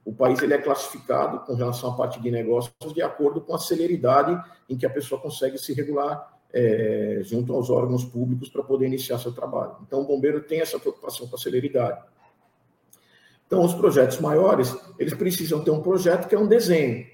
o 0.09 0.13
país 0.15 0.41
ele 0.41 0.55
é 0.55 0.59
classificado 0.59 1.41
com 1.41 1.55
relação 1.55 1.91
à 1.91 1.95
parte 1.95 2.19
de 2.19 2.31
negócios 2.31 2.73
de 2.95 3.03
acordo 3.03 3.43
com 3.43 3.55
a 3.55 3.59
celeridade 3.59 4.43
em 4.67 4.75
que 4.75 4.87
a 4.87 4.91
pessoa 4.91 5.21
consegue 5.21 5.59
se 5.59 5.75
regular 5.75 6.35
é, 6.51 7.21
junto 7.25 7.53
aos 7.53 7.69
órgãos 7.69 8.07
públicos 8.07 8.49
para 8.49 8.63
poder 8.63 8.87
iniciar 8.87 9.19
seu 9.19 9.33
trabalho. 9.33 9.77
Então, 9.87 10.01
o 10.01 10.07
bombeiro 10.07 10.41
tem 10.41 10.63
essa 10.63 10.79
preocupação 10.79 11.29
com 11.29 11.37
a 11.37 11.39
celeridade. 11.39 12.03
Então, 13.47 13.63
os 13.63 13.75
projetos 13.75 14.19
maiores, 14.19 14.75
eles 14.99 15.13
precisam 15.13 15.63
ter 15.63 15.73
um 15.73 15.83
projeto 15.83 16.27
que 16.27 16.35
é 16.35 16.39
um 16.39 16.47
desenho. 16.47 17.07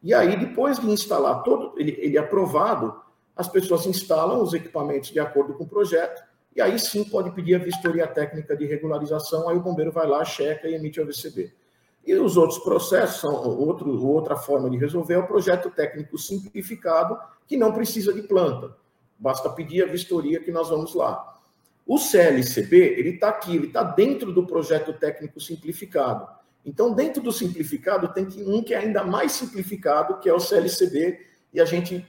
E 0.00 0.14
aí, 0.14 0.36
depois 0.36 0.78
de 0.78 0.86
instalar 0.88 1.42
todo, 1.42 1.74
ele, 1.76 1.96
ele 1.98 2.16
é 2.16 2.20
aprovado, 2.20 2.94
as 3.34 3.48
pessoas 3.48 3.86
instalam 3.86 4.40
os 4.40 4.54
equipamentos 4.54 5.10
de 5.10 5.18
acordo 5.18 5.54
com 5.54 5.64
o 5.64 5.68
projeto, 5.68 6.22
e 6.54 6.60
aí 6.60 6.78
sim 6.78 7.02
pode 7.02 7.32
pedir 7.32 7.56
a 7.56 7.58
vistoria 7.58 8.06
técnica 8.06 8.56
de 8.56 8.66
regularização, 8.66 9.48
aí 9.48 9.56
o 9.56 9.62
bombeiro 9.62 9.90
vai 9.90 10.06
lá, 10.06 10.24
checa 10.24 10.68
e 10.68 10.76
emite 10.76 11.00
o 11.00 11.04
VCB. 11.04 11.65
E 12.06 12.14
os 12.14 12.36
outros 12.36 12.60
processos, 12.60 13.20
são 13.20 13.34
outro, 13.34 14.06
outra 14.06 14.36
forma 14.36 14.70
de 14.70 14.76
resolver 14.76 15.14
é 15.14 15.18
o 15.18 15.26
projeto 15.26 15.70
técnico 15.70 16.16
simplificado, 16.16 17.18
que 17.46 17.56
não 17.56 17.72
precisa 17.72 18.12
de 18.12 18.22
planta. 18.22 18.76
Basta 19.18 19.50
pedir 19.50 19.82
a 19.82 19.86
vistoria 19.86 20.40
que 20.40 20.52
nós 20.52 20.68
vamos 20.68 20.94
lá. 20.94 21.36
O 21.84 21.98
CLCB, 21.98 22.76
ele 22.76 23.10
está 23.10 23.28
aqui, 23.28 23.56
ele 23.56 23.68
está 23.68 23.82
dentro 23.82 24.32
do 24.32 24.46
projeto 24.46 24.92
técnico 24.92 25.40
simplificado. 25.40 26.28
Então, 26.64 26.92
dentro 26.92 27.22
do 27.22 27.32
simplificado, 27.32 28.12
tem 28.12 28.26
um 28.46 28.62
que 28.62 28.74
é 28.74 28.78
ainda 28.78 29.04
mais 29.04 29.32
simplificado, 29.32 30.18
que 30.18 30.28
é 30.28 30.34
o 30.34 30.40
CLCB, 30.40 31.18
e 31.52 31.60
a 31.60 31.64
gente 31.64 32.06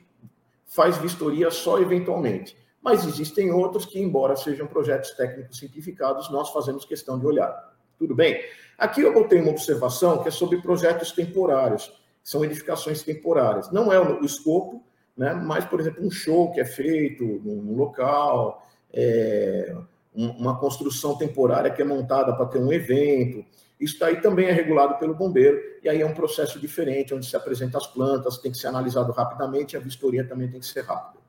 faz 0.65 0.97
vistoria 0.97 1.49
só 1.49 1.79
eventualmente. 1.79 2.57
Mas 2.81 3.05
existem 3.05 3.51
outros 3.51 3.85
que, 3.85 3.99
embora 3.99 4.35
sejam 4.35 4.67
projetos 4.67 5.11
técnicos 5.11 5.57
simplificados, 5.57 6.29
nós 6.31 6.49
fazemos 6.49 6.85
questão 6.85 7.19
de 7.19 7.25
olhar. 7.25 7.76
Tudo 7.97 8.15
bem? 8.15 8.41
Aqui 8.77 9.01
eu 9.01 9.13
botei 9.13 9.41
uma 9.41 9.51
observação 9.51 10.21
que 10.21 10.27
é 10.27 10.31
sobre 10.31 10.61
projetos 10.61 11.11
temporários, 11.11 11.91
são 12.23 12.45
edificações 12.45 13.01
temporárias. 13.01 13.71
Não 13.71 13.91
é 13.91 13.99
o 13.99 14.23
escopo, 14.23 14.83
né? 15.15 15.33
mas, 15.33 15.65
por 15.65 15.79
exemplo, 15.79 16.05
um 16.05 16.11
show 16.11 16.51
que 16.51 16.59
é 16.59 16.65
feito 16.65 17.23
num 17.23 17.75
local, 17.75 18.67
é, 18.93 19.75
uma 20.13 20.59
construção 20.59 21.17
temporária 21.17 21.71
que 21.71 21.81
é 21.81 21.85
montada 21.85 22.35
para 22.35 22.45
ter 22.45 22.59
um 22.59 22.71
evento. 22.71 23.43
Isso 23.79 23.99
daí 23.99 24.21
também 24.21 24.47
é 24.47 24.51
regulado 24.51 24.97
pelo 24.97 25.13
bombeiro, 25.13 25.59
e 25.83 25.89
aí 25.89 26.01
é 26.01 26.05
um 26.05 26.13
processo 26.13 26.59
diferente, 26.59 27.13
onde 27.13 27.25
se 27.25 27.35
apresenta 27.35 27.77
as 27.77 27.87
plantas, 27.87 28.37
tem 28.39 28.51
que 28.51 28.57
ser 28.57 28.67
analisado 28.67 29.11
rapidamente, 29.11 29.75
e 29.75 29.77
a 29.77 29.79
vistoria 29.79 30.23
também 30.23 30.49
tem 30.49 30.59
que 30.59 30.65
ser 30.65 30.81
rápida. 30.81 31.23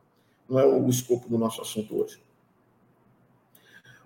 Não 0.48 0.58
é 0.58 0.64
o 0.64 0.88
escopo 0.88 1.28
do 1.28 1.36
nosso 1.36 1.60
assunto 1.60 2.02
hoje. 2.02 2.18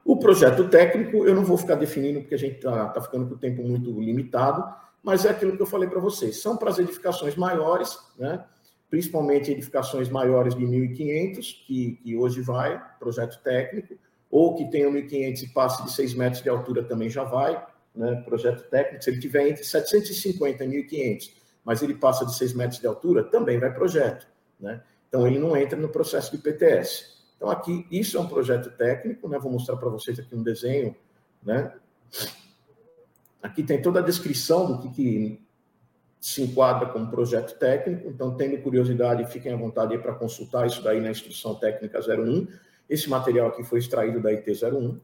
O 0.04 0.16
projeto 0.16 0.68
técnico, 0.68 1.24
eu 1.24 1.34
não 1.34 1.44
vou 1.44 1.56
ficar 1.56 1.76
definindo, 1.76 2.20
porque 2.20 2.34
a 2.34 2.38
gente 2.38 2.56
está 2.56 2.88
tá 2.88 3.00
ficando 3.00 3.28
com 3.28 3.34
o 3.34 3.38
tempo 3.38 3.62
muito 3.62 3.90
limitado, 4.00 4.64
mas 5.02 5.24
é 5.24 5.30
aquilo 5.30 5.56
que 5.56 5.62
eu 5.62 5.66
falei 5.66 5.88
para 5.88 6.00
vocês. 6.00 6.40
São 6.40 6.56
para 6.56 6.70
as 6.70 6.78
edificações 6.78 7.36
maiores, 7.36 7.98
né? 8.18 8.44
principalmente 8.90 9.50
edificações 9.50 10.08
maiores 10.08 10.54
de 10.54 10.64
1.500, 10.64 11.66
que, 11.66 12.00
que 12.02 12.16
hoje 12.16 12.40
vai, 12.40 12.82
projeto 12.98 13.40
técnico, 13.42 13.94
ou 14.30 14.54
que 14.54 14.70
tenha 14.70 14.88
1.500 14.90 15.42
e 15.42 15.48
passe 15.48 15.84
de 15.84 15.92
6 15.92 16.14
metros 16.14 16.42
de 16.42 16.48
altura 16.48 16.82
também 16.82 17.08
já 17.08 17.22
vai, 17.24 17.64
né? 17.94 18.22
projeto 18.24 18.68
técnico. 18.68 19.04
Se 19.04 19.10
ele 19.10 19.20
tiver 19.20 19.48
entre 19.48 19.64
750 19.64 20.64
e 20.64 20.68
1.500, 20.68 21.30
mas 21.64 21.82
ele 21.82 21.94
passa 21.94 22.26
de 22.26 22.34
6 22.34 22.54
metros 22.54 22.80
de 22.80 22.86
altura, 22.86 23.22
também 23.24 23.58
vai 23.58 23.72
projeto. 23.72 24.26
Né? 24.58 24.82
Então, 25.08 25.26
ele 25.26 25.38
não 25.38 25.56
entra 25.56 25.78
no 25.78 25.88
processo 25.88 26.34
de 26.34 26.42
PTS. 26.42 27.11
Então, 27.42 27.50
aqui, 27.50 27.84
isso 27.90 28.16
é 28.16 28.20
um 28.20 28.28
projeto 28.28 28.70
técnico, 28.70 29.28
né? 29.28 29.36
Vou 29.36 29.50
mostrar 29.50 29.76
para 29.76 29.88
vocês 29.88 30.16
aqui 30.16 30.32
um 30.32 30.44
desenho, 30.44 30.94
né? 31.42 31.74
Aqui 33.42 33.64
tem 33.64 33.82
toda 33.82 33.98
a 33.98 34.02
descrição 34.02 34.64
do 34.64 34.78
que, 34.78 34.88
que 34.90 35.42
se 36.20 36.40
enquadra 36.40 36.88
como 36.90 37.10
projeto 37.10 37.58
técnico. 37.58 38.06
Então, 38.06 38.36
tendo 38.36 38.62
curiosidade, 38.62 39.26
fiquem 39.26 39.52
à 39.52 39.56
vontade 39.56 39.98
para 39.98 40.14
consultar 40.14 40.68
isso 40.68 40.84
daí 40.84 41.00
na 41.00 41.10
instrução 41.10 41.56
técnica 41.56 41.98
01. 41.98 42.46
Esse 42.88 43.10
material 43.10 43.48
aqui 43.48 43.64
foi 43.64 43.80
extraído 43.80 44.22
da 44.22 44.30
IT01. 44.30 45.00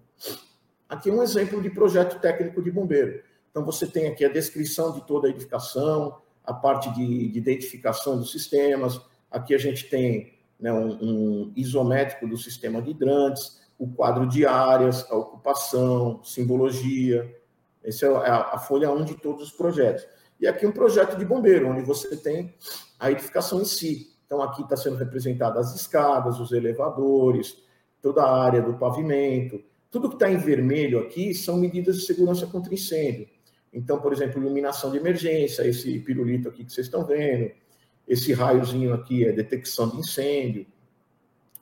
Aqui 0.89 1.11
um 1.11 1.21
exemplo 1.21 1.61
de 1.61 1.71
projeto 1.71 2.21
técnico 2.21 2.63
de 2.63 2.71
bombeiro. 2.71 3.21
Então, 3.51 3.65
você 3.65 3.85
tem 3.85 4.07
aqui 4.07 4.25
a 4.25 4.29
descrição 4.29 4.93
de 4.93 5.05
toda 5.05 5.27
a 5.27 5.31
edificação, 5.31 6.21
a 6.45 6.55
parte 6.55 6.89
de, 6.95 7.31
de 7.31 7.37
identificação 7.37 8.17
dos 8.17 8.31
sistemas. 8.31 9.01
Aqui 9.29 9.57
a 9.57 9.59
gente 9.59 9.91
tem 9.91 10.38
né, 10.59 10.73
um, 10.73 10.99
um 11.01 11.53
isométrico 11.55 12.27
do 12.27 12.37
sistema 12.37 12.83
de 12.83 12.91
hidrantes, 12.91 13.61
o 13.79 13.87
quadro 13.89 14.27
de 14.27 14.45
áreas, 14.45 15.09
a 15.11 15.17
ocupação, 15.17 16.21
simbologia. 16.25 17.33
Essa 17.85 18.07
é 18.07 18.09
a, 18.09 18.55
a 18.55 18.59
folha 18.59 18.91
1 18.91 19.05
de 19.05 19.15
todos 19.15 19.43
os 19.45 19.53
projetos. 19.53 20.07
E 20.41 20.47
aqui 20.47 20.67
um 20.67 20.73
projeto 20.73 21.17
de 21.17 21.25
bombeiro, 21.25 21.69
onde 21.69 21.83
você 21.83 22.17
tem 22.17 22.55
a 22.99 23.11
edificação 23.11 23.61
em 23.61 23.65
si. 23.65 24.13
Então, 24.27 24.43
aqui 24.43 24.63
está 24.63 24.77
sendo 24.77 24.97
representadas 24.97 25.69
as 25.69 25.81
escadas, 25.81 26.39
os 26.39 26.53
elevadores, 26.53 27.57
toda 28.03 28.23
a 28.23 28.43
área 28.43 28.61
do 28.61 28.75
pavimento. 28.75 29.63
Tudo 29.91 30.09
que 30.09 30.17
está 30.17 30.31
em 30.31 30.37
vermelho 30.37 30.99
aqui 31.01 31.35
são 31.35 31.57
medidas 31.57 31.97
de 31.97 32.07
segurança 32.07 32.47
contra 32.47 32.75
incêndio. 32.75 33.29
Então, 33.73 34.01
por 34.01 34.13
exemplo, 34.13 34.41
iluminação 34.41 34.91
de 34.91 34.99
emergência, 34.99 35.67
esse 35.67 35.99
pirulito 36.01 36.49
aqui 36.49 36.65
que 36.65 36.73
vocês 36.73 36.87
estão 36.87 37.05
vendo, 37.05 37.53
esse 38.09 38.33
raiozinho 38.33 38.95
aqui 38.95 39.25
é 39.25 39.33
detecção 39.33 39.91
de 39.91 39.99
incêndio. 39.99 40.67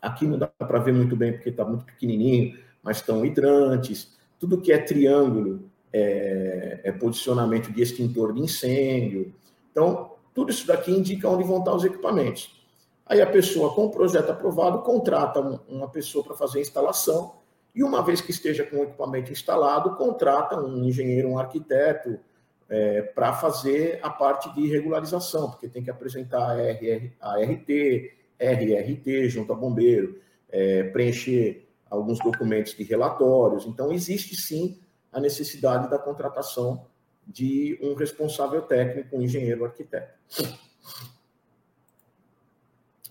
Aqui 0.01 0.27
não 0.27 0.39
dá 0.39 0.47
para 0.47 0.79
ver 0.79 0.95
muito 0.95 1.17
bem 1.17 1.33
porque 1.33 1.49
está 1.49 1.65
muito 1.65 1.85
pequenininho, 1.85 2.57
mas 2.83 2.99
estão 2.99 3.27
hidrantes. 3.27 4.17
Tudo 4.39 4.61
que 4.61 4.71
é 4.71 4.79
triângulo 4.79 5.69
é, 5.93 6.81
é, 6.85 6.93
posicionamento 6.93 7.73
de 7.73 7.83
extintor 7.83 8.33
de 8.33 8.41
incêndio. 8.41 9.35
Então, 9.73 10.13
tudo 10.33 10.51
isso 10.51 10.67
daqui 10.67 10.93
indica 10.93 11.29
onde 11.29 11.43
vão 11.43 11.59
estar 11.59 11.75
os 11.75 11.85
equipamentos. 11.85 12.63
Aí 13.05 13.21
a 13.21 13.27
pessoa, 13.27 13.75
com 13.75 13.87
o 13.87 13.91
projeto 13.91 14.31
aprovado, 14.31 14.83
contrata 14.83 15.41
uma 15.69 15.89
pessoa 15.89 16.25
para 16.25 16.37
fazer 16.37 16.59
a 16.59 16.63
instalação 16.63 17.35
e 17.75 17.83
uma 17.83 18.03
vez 18.03 18.21
que 18.21 18.31
esteja 18.31 18.65
com 18.65 18.77
o 18.77 18.83
equipamento 18.85 19.33
instalado, 19.33 19.97
contrata 19.97 20.59
um 20.61 20.85
engenheiro, 20.85 21.29
um 21.29 21.39
arquiteto, 21.39 22.19
é, 22.69 23.03
para 23.03 23.33
fazer 23.33 24.01
a 24.03 24.11
parte 24.11 24.53
de 24.55 24.67
regularização, 24.69 25.51
porque 25.51 25.69
tem 25.69 25.83
que 25.83 25.91
apresentar 25.91 26.51
a, 26.51 26.71
RR, 26.73 27.13
a 27.21 27.37
RT, 27.37 28.13
RRT 28.39 29.29
junto 29.29 29.53
a 29.53 29.57
bombeiro, 29.57 30.21
é, 30.51 30.85
preencher 30.85 31.69
alguns 31.89 32.19
documentos 32.19 32.75
de 32.75 32.83
relatórios. 32.83 33.67
Então, 33.67 33.93
existe 33.93 34.35
sim 34.37 34.79
a 35.13 35.21
necessidade 35.21 35.89
da 35.89 35.99
contratação 35.99 36.87
de 37.27 37.79
um 37.83 37.95
responsável 37.95 38.63
técnico, 38.63 39.17
um 39.17 39.23
engenheiro 39.23 39.65
arquiteto. 39.65 40.15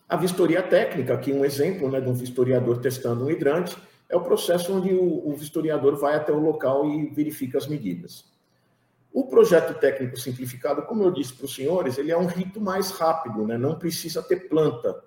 A 0.08 0.16
vistoria 0.16 0.62
técnica, 0.62 1.14
aqui 1.14 1.34
um 1.34 1.44
exemplo 1.44 1.90
né, 1.90 2.00
de 2.00 2.08
um 2.08 2.14
vistoriador 2.14 2.80
testando 2.80 3.26
um 3.26 3.32
hidrante, 3.32 3.76
é 4.08 4.16
o 4.16 4.22
processo 4.22 4.72
onde 4.72 4.94
o, 4.94 5.28
o 5.28 5.36
vistoriador 5.36 5.98
vai 5.98 6.16
até 6.16 6.32
o 6.32 6.40
local 6.40 6.88
e 6.88 7.08
verifica 7.08 7.58
as 7.58 7.68
medidas. 7.68 8.35
O 9.16 9.24
projeto 9.24 9.74
técnico 9.80 10.20
simplificado, 10.20 10.82
como 10.82 11.02
eu 11.02 11.10
disse 11.10 11.32
para 11.32 11.46
os 11.46 11.56
senhores, 11.56 11.98
ele 11.98 12.12
é 12.12 12.18
um 12.18 12.26
rito 12.26 12.60
mais 12.60 12.92
rápido, 12.92 13.48
né? 13.48 13.58
não 13.58 13.80
precisa 13.80 14.22
ter 14.22 14.50
planta. 14.50 15.02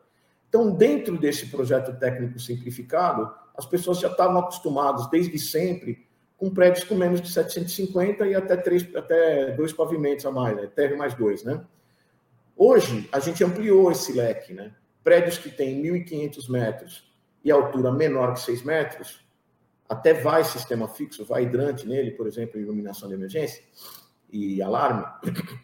Então, 0.49 0.71
dentro 0.71 1.19
desse 1.19 1.49
projeto 1.49 1.95
técnico 1.99 2.41
simplificado, 2.41 3.31
as 3.55 3.67
pessoas 3.67 3.99
já 4.01 4.09
estavam 4.09 4.39
acostumadas 4.39 5.11
desde 5.11 5.39
sempre 5.39 6.09
com 6.39 6.49
prédios 6.49 6.85
com 6.85 6.95
menos 6.95 7.21
de 7.21 7.31
750 7.31 8.27
e 8.27 8.35
até, 8.35 8.57
três, 8.57 8.89
até 8.97 9.51
dois 9.51 9.75
pavimentos 9.75 10.25
a 10.25 10.31
mais, 10.31 10.57
né? 10.57 10.67
térreo 10.75 10.97
mais 10.97 11.13
dois. 11.13 11.45
Né? 11.45 11.63
Hoje, 12.57 13.07
a 13.13 13.21
gente 13.21 13.45
ampliou 13.45 13.93
esse 13.93 14.15
leque. 14.15 14.55
Né? 14.55 14.73
Prédios 15.05 15.37
que 15.37 15.51
têm 15.51 15.83
1.500 15.83 16.51
metros 16.51 17.13
e 17.45 17.51
altura 17.51 17.93
menor 17.93 18.33
que 18.33 18.41
6 18.41 18.63
metros, 18.63 19.23
até 19.87 20.15
vai 20.15 20.45
sistema 20.45 20.89
fixo, 20.89 21.27
vai 21.27 21.43
hidrante 21.43 21.87
nele, 21.87 22.13
por 22.13 22.27
exemplo, 22.27 22.59
iluminação 22.59 23.07
de 23.07 23.15
emergência 23.15 23.63
e 24.31 24.61
alarme, 24.61 25.05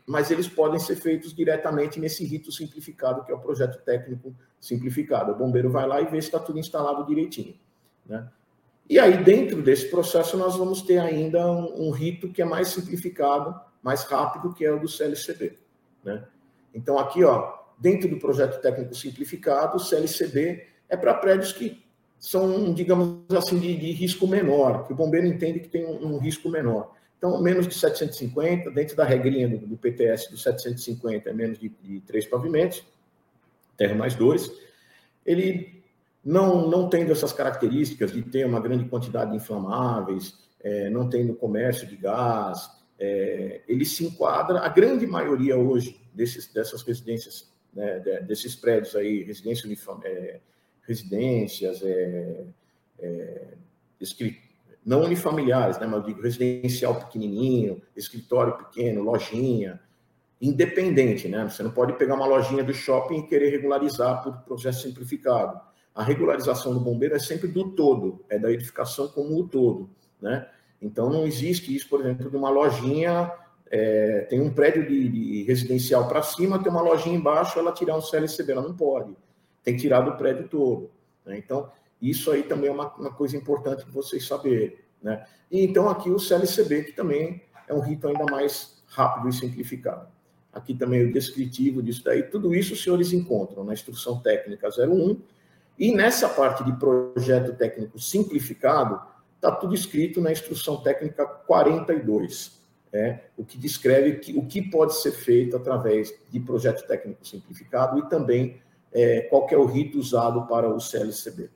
mas 0.07 0.31
eles 0.31 0.49
podem 0.49 0.79
ser 0.79 0.97
feitos 0.97 1.35
diretamente 1.35 2.01
nesse 2.01 2.25
rito 2.25 2.51
simplificado, 2.51 3.25
que 3.25 3.31
é 3.31 3.35
o 3.35 3.41
projeto 3.41 3.83
técnico 3.85 4.35
simplificado. 4.61 5.33
O 5.33 5.37
bombeiro 5.37 5.71
vai 5.71 5.87
lá 5.87 6.01
e 6.01 6.07
vê 6.07 6.21
se 6.21 6.29
está 6.29 6.39
tudo 6.39 6.59
instalado 6.59 7.07
direitinho. 7.07 7.55
Né? 8.07 8.27
E 8.89 8.99
aí, 8.99 9.23
dentro 9.23 9.63
desse 9.63 9.91
processo, 9.91 10.37
nós 10.37 10.57
vamos 10.57 10.83
ter 10.83 10.99
ainda 10.99 11.51
um, 11.51 11.89
um, 11.89 11.91
rito 11.91 12.29
que 12.29 12.43
é 12.43 12.45
mais 12.45 12.69
simplificado, 12.69 13.59
mais 13.83 14.05
rápido, 14.05 14.53
que 14.53 14.65
é 14.65 14.73
o 14.73 14.79
do 14.79 14.89
CLCB. 14.89 15.59
Né? 16.03 16.25
Então, 16.75 16.99
aqui, 16.99 17.25
ó, 17.25 17.55
dentro 17.79 18.09
do 18.09 18.19
projeto 18.19 18.61
técnico 18.61 18.95
simplificado, 18.95 19.77
o 19.77 19.81
CLCB 19.81 20.67
é 20.89 20.97
para 20.97 21.15
prédios 21.15 21.53
que 21.53 21.83
são, 22.19 22.73
digamos 22.73 23.25
assim, 23.37 23.59
de, 23.59 23.77
de, 23.77 23.93
risco 23.93 24.27
menor, 24.27 24.87
que 24.87 24.93
o 24.93 24.97
bombeiro 24.97 25.27
entende 25.27 25.61
que 25.61 25.69
tem 25.69 25.85
um, 25.85 26.15
um, 26.15 26.19
risco 26.19 26.49
menor. 26.49 26.95
Então, 27.19 27.41
menos 27.41 27.67
de 27.67 27.75
750, 27.75 28.71
dentro 28.71 28.97
da 28.97 29.05
regrinha 29.05 29.49
do, 29.49 29.59
do 29.67 29.77
PTS 29.77 30.31
do 30.31 30.37
750, 30.37 31.31
é 31.31 31.33
menos 31.33 31.59
de, 31.59 31.69
de 31.83 32.01
três 32.01 32.27
pavimentos, 32.27 32.85
terra 33.77 33.95
mais 33.95 34.15
dois, 34.15 34.51
ele 35.25 35.83
não, 36.25 36.69
não 36.69 36.89
tendo 36.89 37.13
essas 37.13 37.33
características 37.33 38.13
de 38.13 38.23
ter 38.23 38.47
uma 38.47 38.61
grande 38.61 38.85
quantidade 38.85 39.31
de 39.31 39.37
inflamáveis, 39.37 40.39
é, 40.63 40.89
não 40.91 41.09
tendo 41.09 41.35
comércio 41.35 41.87
de 41.87 41.97
gás, 41.97 42.71
é, 42.99 43.61
ele 43.69 43.85
se 43.85 44.05
enquadra, 44.05 44.61
a 44.61 44.69
grande 44.69 45.07
maioria 45.07 45.57
hoje 45.57 46.01
desses, 46.15 46.47
dessas 46.53 46.83
residências, 46.83 47.53
né, 47.73 48.01
desses 48.27 48.55
prédios 48.55 48.95
aí, 48.95 49.23
residência 49.23 49.69
é, 50.05 50.41
residências, 50.87 51.83
é, 51.83 52.45
é, 52.99 53.55
não 54.85 55.03
unifamiliares, 55.03 55.79
né, 55.79 55.87
mas 55.87 56.01
eu 56.01 56.07
digo 56.07 56.23
residencial 56.23 56.95
pequenininho, 56.97 57.81
escritório 57.97 58.57
pequeno, 58.57 59.03
lojinha, 59.03 59.81
independente, 60.41 61.27
né? 61.27 61.49
Você 61.49 61.63
não 61.63 61.71
pode 61.71 61.95
pegar 61.95 62.15
uma 62.15 62.27
lojinha 62.27 62.63
do 62.63 62.75
shopping 62.75 63.21
e 63.21 63.27
querer 63.27 63.49
regularizar 63.51 64.23
por 64.23 64.37
processo 64.43 64.83
simplificado. 64.83 65.59
A 65.95 66.03
regularização 66.03 66.75
do 66.75 66.81
bombeiro 66.81 67.15
é 67.15 67.19
sempre 67.19 67.49
do 67.49 67.71
todo, 67.71 68.25
é 68.29 68.39
da 68.39 68.51
edificação 68.51 69.09
como 69.09 69.39
o 69.39 69.49
todo, 69.49 69.89
né? 70.21 70.47
Então 70.83 71.09
não 71.09 71.27
existe 71.27 71.75
isso, 71.75 71.89
por 71.89 72.01
exemplo, 72.01 72.31
de 72.31 72.37
uma 72.37 72.51
lojinha 72.51 73.33
é, 73.71 74.27
tem 74.29 74.41
um 74.41 74.53
prédio 74.53 74.87
de, 74.87 75.09
de 75.09 75.43
residencial 75.45 76.07
para 76.07 76.23
cima, 76.23 76.63
tem 76.63 76.71
uma 76.71 76.83
lojinha 76.83 77.17
embaixo, 77.17 77.59
ela 77.59 77.73
tirar 77.73 77.97
um 77.97 78.03
CLCB, 78.03 78.53
ela 78.53 78.63
não 78.63 78.77
pode 78.77 79.17
tem 79.65 79.75
que 79.75 79.81
tirar 79.81 80.03
do 80.03 80.17
prédio 80.17 80.47
todo. 80.47 80.91
Né? 81.25 81.39
Então, 81.39 81.73
isso 82.11 82.31
aí 82.31 82.43
também 82.43 82.69
é 82.69 82.73
uma, 82.73 82.93
uma 82.95 83.13
coisa 83.13 83.37
importante 83.37 83.85
que 83.85 83.91
vocês 83.91 84.27
saberem. 84.27 84.77
Né? 85.03 85.25
E 85.51 85.65
então, 85.65 85.89
aqui 85.89 86.11
o 86.11 86.19
CLCB, 86.19 86.85
que 86.85 86.93
também 86.93 87.43
é 87.69 87.75
um 87.75 87.81
rito 87.81 88.09
ainda 88.09 88.25
mais 88.25 88.83
rápido 88.87 89.29
e 89.29 89.33
simplificado. 89.33 90.09
Aqui 90.53 90.75
também 90.75 91.05
o 91.05 91.13
descritivo 91.13 91.83
disso 91.83 92.05
daí. 92.05 92.23
Tudo 92.23 92.55
isso 92.55 92.75
os 92.75 92.83
senhores 92.83 93.13
encontram 93.13 93.65
na 93.65 93.73
instrução 93.73 94.21
técnica 94.21 94.69
01. 94.69 95.21
E 95.79 95.93
nessa 95.93 96.29
parte 96.29 96.63
de 96.63 96.73
projeto 96.75 97.55
técnico 97.57 97.99
simplificado, 97.99 99.01
está 99.35 99.51
tudo 99.51 99.75
escrito 99.75 100.21
na 100.21 100.31
instrução 100.31 100.77
técnica 100.77 101.27
42. 101.27 102.63
É, 102.93 103.25
o 103.37 103.45
que 103.45 103.59
descreve 103.59 104.21
que, 104.21 104.39
o 104.39 104.47
que 104.47 104.63
pode 104.63 104.95
ser 104.95 105.11
feito 105.11 105.57
através 105.57 106.15
de 106.31 106.39
projeto 106.39 106.87
técnico 106.87 107.27
simplificado 107.27 107.99
e 107.99 108.09
também 108.09 108.63
é, 108.93 109.23
qual 109.23 109.49
é 109.51 109.57
o 109.57 109.67
rito 109.67 109.99
usado 109.99 110.47
para 110.47 110.69
o 110.69 110.81
CLCB. 110.81 111.51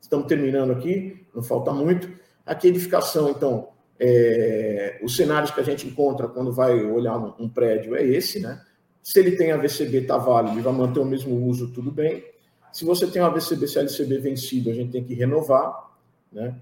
Estamos 0.00 0.26
terminando 0.26 0.72
aqui, 0.72 1.26
não 1.34 1.42
falta 1.42 1.72
muito. 1.72 2.08
Aqui, 2.44 2.68
edificação, 2.68 3.30
então, 3.30 3.68
é, 3.98 5.00
os 5.02 5.16
cenários 5.16 5.50
que 5.50 5.60
a 5.60 5.64
gente 5.64 5.86
encontra 5.86 6.28
quando 6.28 6.52
vai 6.52 6.84
olhar 6.84 7.16
um, 7.18 7.34
um 7.44 7.48
prédio 7.48 7.96
é 7.96 8.04
esse, 8.04 8.40
né? 8.40 8.62
Se 9.02 9.18
ele 9.20 9.36
tem 9.36 9.52
AVCB, 9.52 9.98
está 9.98 10.18
válido, 10.18 10.58
e 10.58 10.62
vai 10.62 10.72
manter 10.72 10.98
o 10.98 11.04
mesmo 11.04 11.46
uso, 11.46 11.72
tudo 11.72 11.90
bem. 11.90 12.24
Se 12.72 12.84
você 12.84 13.06
tem 13.06 13.22
um 13.22 13.26
AVCB, 13.26 13.66
CLCB 13.66 14.18
vencido, 14.18 14.70
a 14.70 14.74
gente 14.74 14.92
tem 14.92 15.04
que 15.04 15.14
renovar, 15.14 15.92
né? 16.32 16.56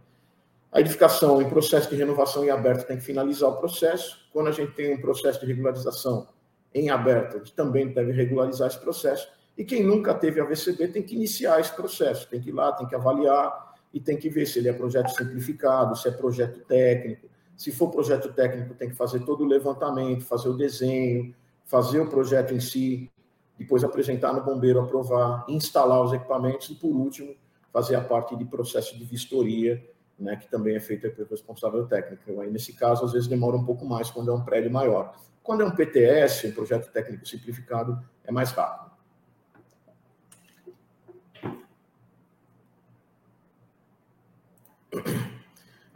A 0.70 0.80
edificação 0.80 1.41
em 1.41 1.49
processo 1.49 1.89
de 1.89 1.97
renovação 1.97 2.45
em 2.45 2.51
aberto 2.51 2.87
tem 2.87 2.97
que 2.97 3.05
finalizar 3.05 3.49
o 3.49 3.57
processo. 3.57 4.28
Quando 4.32 4.49
a 4.49 4.53
gente 4.53 4.72
tem 4.72 4.93
um 4.93 5.01
processo 5.01 5.39
de 5.41 5.47
regularização 5.47 6.26
em 6.74 6.91
aberto, 6.91 7.37
a 7.37 7.39
gente 7.39 7.55
também 7.55 7.89
deve 7.89 8.11
regularizar 8.11 8.68
esse 8.68 8.78
processo. 8.78 9.28
E 9.57 9.65
quem 9.65 9.85
nunca 9.85 10.13
teve 10.15 10.41
AVCB 10.41 10.89
tem 10.89 11.03
que 11.03 11.15
iniciar 11.15 11.61
esse 11.61 11.75
processo, 11.75 12.29
tem 12.29 12.41
que 12.41 12.49
ir 12.51 12.53
lá, 12.53 12.73
tem 12.73 12.87
que 12.87 12.95
avaliar 12.95 13.75
e 13.93 14.01
tem 14.01 14.17
que 14.17 14.29
ver 14.29 14.47
se 14.47 14.59
ele 14.59 14.69
é 14.69 14.73
projeto 14.73 15.11
simplificado, 15.11 15.97
se 15.97 16.09
é 16.09 16.11
projeto 16.11 16.61
técnico. 16.67 17.29
Se 17.57 17.71
for 17.71 17.89
projeto 17.89 18.33
técnico, 18.33 18.75
tem 18.75 18.89
que 18.89 18.97
fazer 18.97 19.21
todo 19.21 19.45
o 19.45 19.47
levantamento, 19.47 20.25
fazer 20.25 20.49
o 20.49 20.57
desenho, 20.57 21.33
fazer 21.65 22.01
o 22.01 22.09
projeto 22.09 22.53
em 22.53 22.59
si, 22.59 23.09
depois 23.57 23.85
apresentar 23.85 24.33
no 24.33 24.43
bombeiro, 24.43 24.81
aprovar, 24.81 25.45
instalar 25.49 26.03
os 26.03 26.13
equipamentos 26.13 26.69
e, 26.71 26.75
por 26.75 26.91
último, 26.91 27.35
fazer 27.73 27.95
a 27.95 28.01
parte 28.01 28.37
de 28.37 28.45
processo 28.45 28.99
de 28.99 29.05
vistoria, 29.05 29.83
né, 30.19 30.37
que 30.37 30.49
também 30.49 30.75
é 30.75 30.81
feita 30.81 31.09
pelo 31.09 31.29
responsável 31.29 31.87
técnico. 31.87 32.41
Aí, 32.41 32.51
nesse 32.51 32.73
caso, 32.73 33.05
às 33.05 33.13
vezes 33.13 33.29
demora 33.29 33.57
um 33.57 33.65
pouco 33.65 33.85
mais 33.87 34.11
quando 34.11 34.31
é 34.31 34.35
um 34.35 34.45
prédio 34.45 34.71
maior. 34.71 35.15
Quando 35.43 35.63
é 35.63 35.65
um 35.65 35.71
PTS, 35.71 36.49
um 36.49 36.53
projeto 36.53 36.91
técnico 36.91 37.27
simplificado, 37.27 38.01
é 38.25 38.33
mais 38.33 38.51
rápido. 38.51 38.94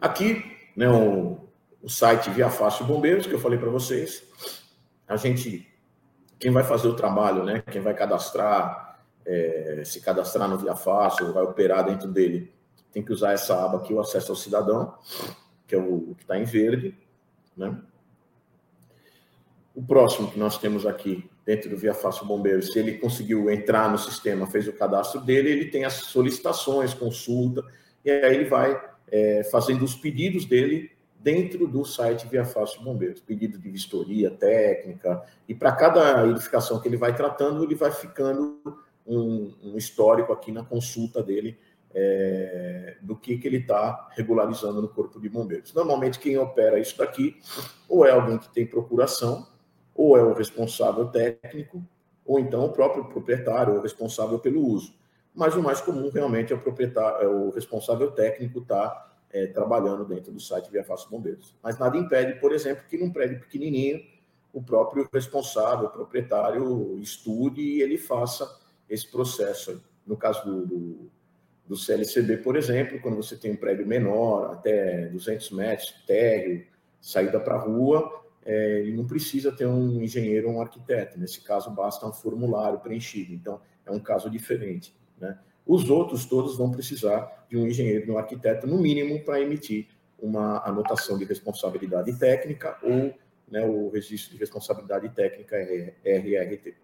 Aqui, 0.01 0.45
né, 0.77 0.89
o, 0.89 1.49
o 1.83 1.89
site 1.89 2.31
Via 2.31 2.49
Fácil 2.49 2.87
Bombeiros, 2.87 3.27
que 3.27 3.33
eu 3.33 3.39
falei 3.41 3.59
para 3.59 3.69
vocês, 3.69 4.23
a 5.09 5.17
gente, 5.17 5.67
quem 6.39 6.53
vai 6.53 6.63
fazer 6.63 6.87
o 6.87 6.95
trabalho, 6.95 7.43
né, 7.43 7.63
quem 7.69 7.81
vai 7.81 7.95
cadastrar, 7.95 9.01
é, 9.27 9.83
se 9.85 10.01
cadastrar 10.01 10.49
no 10.49 10.57
Via 10.57 10.77
Fácil, 10.77 11.33
vai 11.33 11.43
operar 11.43 11.85
dentro 11.85 12.09
dele, 12.13 12.55
tem 12.93 13.03
que 13.03 13.13
usar 13.13 13.33
essa 13.33 13.65
aba 13.65 13.79
aqui, 13.79 13.93
o 13.93 14.01
acesso 14.01 14.31
ao 14.31 14.37
cidadão, 14.37 14.95
que 15.67 15.75
é 15.75 15.79
o, 15.79 16.15
que 16.15 16.23
está 16.23 16.39
em 16.39 16.45
verde, 16.45 16.97
né? 17.57 17.77
O 19.75 19.83
próximo 19.83 20.31
que 20.31 20.39
nós 20.39 20.59
temos 20.59 20.87
aqui 20.87 21.29
dentro 21.45 21.71
do 21.71 21.77
Via 21.77 21.95
Fácil 21.95 22.25
Bombeiros, 22.25 22.73
se 22.73 22.79
ele 22.79 22.99
conseguiu 22.99 23.51
entrar 23.51 23.91
no 23.91 23.99
sistema, 23.99 24.47
fez 24.47 24.69
o 24.69 24.73
cadastro 24.73 25.21
dele, 25.21 25.51
ele 25.51 25.67
tem 25.67 25.85
as 25.85 25.95
solicitações, 25.95 26.95
consulta, 26.95 27.65
e 28.05 28.11
aí 28.11 28.35
ele 28.35 28.45
vai 28.45 28.81
é, 29.11 29.45
fazendo 29.45 29.85
os 29.85 29.95
pedidos 29.95 30.45
dele 30.45 30.91
dentro 31.19 31.67
do 31.67 31.85
site 31.85 32.27
Via 32.29 32.45
Fácil 32.45 32.83
Bombeiros, 32.83 33.21
pedido 33.21 33.59
de 33.59 33.69
vistoria 33.71 34.31
técnica, 34.31 35.23
e 35.49 35.55
para 35.55 35.73
cada 35.73 36.27
edificação 36.29 36.81
que 36.81 36.89
ele 36.89 36.97
vai 36.97 37.15
tratando, 37.15 37.63
ele 37.65 37.75
vai 37.75 37.91
ficando 37.91 38.61
um, 39.07 39.53
um 39.63 39.77
histórico 39.77 40.33
aqui 40.33 40.53
na 40.53 40.65
consulta 40.65 41.23
dele 41.23 41.59
é, 41.95 42.97
do 43.03 43.17
que, 43.17 43.37
que 43.37 43.49
ele 43.49 43.59
está 43.59 44.09
regularizando 44.13 44.81
no 44.81 44.89
Corpo 44.89 45.21
de 45.21 45.29
Bombeiros. 45.29 45.73
Normalmente, 45.75 46.19
quem 46.19 46.39
opera 46.39 46.79
isso 46.79 46.97
daqui, 46.97 47.37
ou 47.89 48.07
é 48.07 48.11
alguém 48.11 48.39
que 48.39 48.49
tem 48.51 48.67
procuração, 48.67 49.47
ou 49.95 50.17
é 50.17 50.23
o 50.23 50.35
responsável 50.35 51.07
técnico, 51.07 51.83
ou 52.25 52.39
então 52.39 52.65
o 52.65 52.73
próprio 52.73 53.07
proprietário, 53.07 53.75
ou 53.75 53.81
responsável 53.81 54.39
pelo 54.39 54.65
uso 54.65 54.98
mas 55.39 55.55
o 55.55 55.63
mais 55.63 55.81
comum 55.81 56.11
realmente 56.11 56.53
é 56.53 56.57
o 56.57 56.59
proprietário, 56.59 57.25
é 57.25 57.29
o 57.29 57.51
responsável 57.51 58.11
técnico 58.11 58.61
tá, 58.61 59.09
é, 59.31 59.47
trabalhando 59.47 60.05
dentro 60.05 60.33
do 60.33 60.41
site 60.41 60.69
Via 60.69 60.83
Fácil 60.83 61.09
Bombeiros. 61.11 61.55
Mas 61.63 61.79
nada 61.79 61.97
impede, 61.97 62.41
por 62.41 62.53
exemplo, 62.53 62.83
que 62.89 62.99
num 62.99 63.13
prédio 63.13 63.39
pequenininho 63.39 64.05
o 64.53 64.61
próprio 64.61 65.09
responsável, 65.13 65.87
o 65.87 65.91
proprietário, 65.91 66.99
estude 66.99 67.61
e 67.61 67.81
ele 67.81 67.97
faça 67.97 68.59
esse 68.91 69.09
processo. 69.09 69.81
No 70.05 70.17
caso 70.17 70.45
do, 70.45 70.67
do, 70.67 71.11
do 71.69 71.77
CLCB, 71.77 72.39
por 72.39 72.57
exemplo, 72.57 73.01
quando 73.01 73.15
você 73.15 73.37
tem 73.37 73.53
um 73.53 73.57
prédio 73.57 73.87
menor, 73.87 74.55
até 74.55 75.07
200 75.07 75.53
metros, 75.53 75.95
térreo, 76.05 76.67
saída 77.01 77.39
para 77.39 77.55
a 77.55 77.61
rua, 77.61 78.25
é, 78.45 78.81
ele 78.81 78.97
não 78.97 79.07
precisa 79.07 79.53
ter 79.53 79.67
um 79.67 80.03
engenheiro 80.03 80.49
ou 80.49 80.57
um 80.57 80.61
arquiteto. 80.61 81.17
Nesse 81.17 81.43
caso, 81.43 81.71
basta 81.71 82.05
um 82.05 82.13
formulário 82.13 82.81
preenchido. 82.81 83.33
Então, 83.33 83.61
é 83.87 83.93
um 83.93 84.01
caso 84.01 84.29
diferente. 84.29 84.99
Né? 85.21 85.39
Os 85.67 85.91
outros 85.91 86.25
todos 86.25 86.57
vão 86.57 86.71
precisar 86.71 87.47
de 87.49 87.57
um 87.57 87.67
engenheiro, 87.67 88.07
de 88.07 88.11
um 88.11 88.19
arquiteto, 88.19 88.67
no 88.67 88.79
mínimo, 88.79 89.23
para 89.25 89.41
emitir 89.41 89.89
uma 90.19 90.67
anotação 90.67 91.17
de 91.17 91.25
responsabilidade 91.25 92.19
técnica 92.19 92.79
ou 92.83 93.15
né, 93.51 93.65
o 93.65 93.89
registro 93.89 94.33
de 94.33 94.39
responsabilidade 94.39 95.09
técnica 95.11 95.57
RRT. 95.57 96.75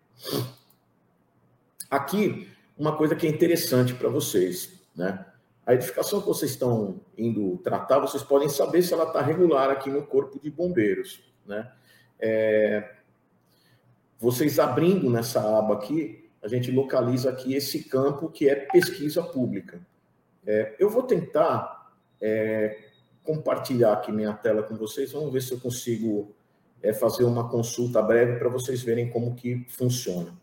Aqui, 1.90 2.48
uma 2.76 2.96
coisa 2.96 3.14
que 3.14 3.26
é 3.26 3.30
interessante 3.30 3.94
para 3.94 4.08
vocês, 4.08 4.80
né? 4.96 5.26
A 5.66 5.72
edificação 5.72 6.20
que 6.20 6.26
vocês 6.26 6.50
estão 6.50 7.00
indo 7.16 7.56
tratar, 7.58 7.98
vocês 7.98 8.22
podem 8.22 8.48
saber 8.48 8.82
se 8.82 8.92
ela 8.92 9.04
está 9.04 9.22
regular 9.22 9.70
aqui 9.70 9.90
no 9.90 10.04
Corpo 10.04 10.38
de 10.38 10.50
Bombeiros, 10.50 11.22
né? 11.46 11.70
É, 12.18 12.96
vocês 14.18 14.58
abrindo 14.58 15.08
nessa 15.10 15.58
aba 15.58 15.74
aqui, 15.74 16.23
a 16.44 16.48
gente 16.48 16.70
localiza 16.70 17.30
aqui 17.30 17.54
esse 17.54 17.84
campo 17.84 18.28
que 18.28 18.50
é 18.50 18.54
pesquisa 18.54 19.22
pública. 19.22 19.80
É, 20.46 20.76
eu 20.78 20.90
vou 20.90 21.02
tentar 21.02 21.90
é, 22.20 22.90
compartilhar 23.22 23.94
aqui 23.94 24.12
minha 24.12 24.34
tela 24.34 24.62
com 24.62 24.76
vocês, 24.76 25.10
vamos 25.10 25.32
ver 25.32 25.40
se 25.40 25.52
eu 25.52 25.58
consigo 25.58 26.34
é, 26.82 26.92
fazer 26.92 27.24
uma 27.24 27.48
consulta 27.48 28.02
breve 28.02 28.38
para 28.38 28.50
vocês 28.50 28.82
verem 28.82 29.08
como 29.08 29.34
que 29.34 29.64
funciona. 29.68 30.38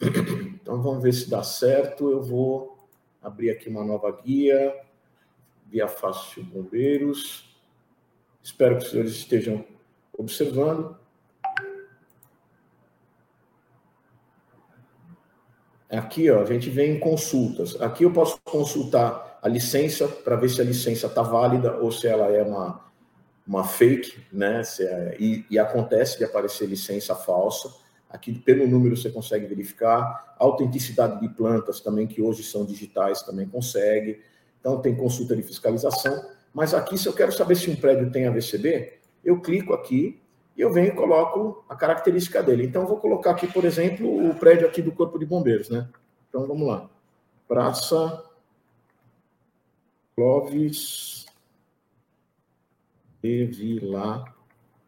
Então 0.68 0.82
vamos 0.82 1.02
ver 1.02 1.14
se 1.14 1.30
dá 1.30 1.42
certo. 1.42 2.10
Eu 2.10 2.22
vou 2.22 2.86
abrir 3.22 3.48
aqui 3.48 3.70
uma 3.70 3.82
nova 3.82 4.10
guia, 4.12 4.78
Via 5.66 5.88
Fácil 5.88 6.44
Bombeiros. 6.44 7.58
Espero 8.42 8.76
que 8.76 8.84
os 8.84 8.90
senhores 8.90 9.12
estejam 9.12 9.64
observando. 10.12 10.94
Aqui, 15.90 16.30
ó, 16.30 16.42
a 16.42 16.44
gente 16.44 16.68
vem 16.68 16.96
em 16.96 17.00
consultas. 17.00 17.80
Aqui 17.80 18.04
eu 18.04 18.12
posso 18.12 18.38
consultar 18.44 19.38
a 19.42 19.48
licença 19.48 20.06
para 20.06 20.36
ver 20.36 20.50
se 20.50 20.60
a 20.60 20.64
licença 20.64 21.06
está 21.06 21.22
válida 21.22 21.76
ou 21.78 21.90
se 21.90 22.06
ela 22.06 22.26
é 22.26 22.42
uma, 22.42 22.84
uma 23.46 23.64
fake, 23.64 24.20
né? 24.30 24.62
É, 24.80 25.16
e, 25.18 25.46
e, 25.50 25.58
acontece 25.58 26.18
de 26.18 26.24
aparecer 26.24 26.66
licença 26.66 27.14
falsa. 27.14 27.72
Aqui, 28.10 28.32
pelo 28.32 28.66
número, 28.66 28.96
você 28.96 29.10
consegue 29.10 29.46
verificar. 29.46 30.34
Autenticidade 30.38 31.20
de 31.20 31.28
plantas 31.30 31.80
também, 31.80 32.06
que 32.06 32.20
hoje 32.20 32.42
são 32.42 32.66
digitais, 32.66 33.22
também 33.22 33.48
consegue. 33.48 34.20
Então, 34.60 34.80
tem 34.82 34.94
consulta 34.94 35.34
de 35.34 35.42
fiscalização. 35.42 36.22
Mas 36.52 36.74
aqui, 36.74 36.98
se 36.98 37.06
eu 37.06 37.14
quero 37.14 37.32
saber 37.32 37.56
se 37.56 37.70
um 37.70 37.76
prédio 37.76 38.10
tem 38.10 38.26
AVCB, 38.26 38.98
eu 39.24 39.40
clico 39.40 39.72
aqui 39.72 40.20
e 40.58 40.60
eu 40.60 40.70
venho 40.72 40.88
e 40.88 40.96
coloco 40.96 41.64
a 41.68 41.76
característica 41.76 42.42
dele. 42.42 42.66
Então, 42.66 42.84
vou 42.84 42.98
colocar 42.98 43.30
aqui, 43.30 43.46
por 43.46 43.64
exemplo, 43.64 44.28
o 44.28 44.34
prédio 44.34 44.66
aqui 44.66 44.82
do 44.82 44.90
Corpo 44.90 45.16
de 45.16 45.24
Bombeiros, 45.24 45.70
né? 45.70 45.88
Então, 46.28 46.48
vamos 46.48 46.66
lá. 46.66 46.90
Praça 47.46 48.28
Clóvis 50.16 51.26
de 53.22 53.44
Vila 53.44 54.24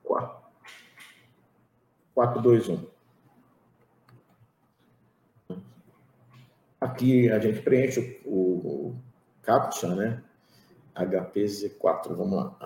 421. 0.03 2.85
Aqui 6.81 7.31
a 7.31 7.39
gente 7.39 7.63
preenche 7.63 8.21
o, 8.25 8.35
o 8.35 8.97
CAPTCHA, 9.43 9.95
né? 9.95 10.21
HPZ4, 10.97 12.17
vamos 12.17 12.37
lá. 12.37 12.59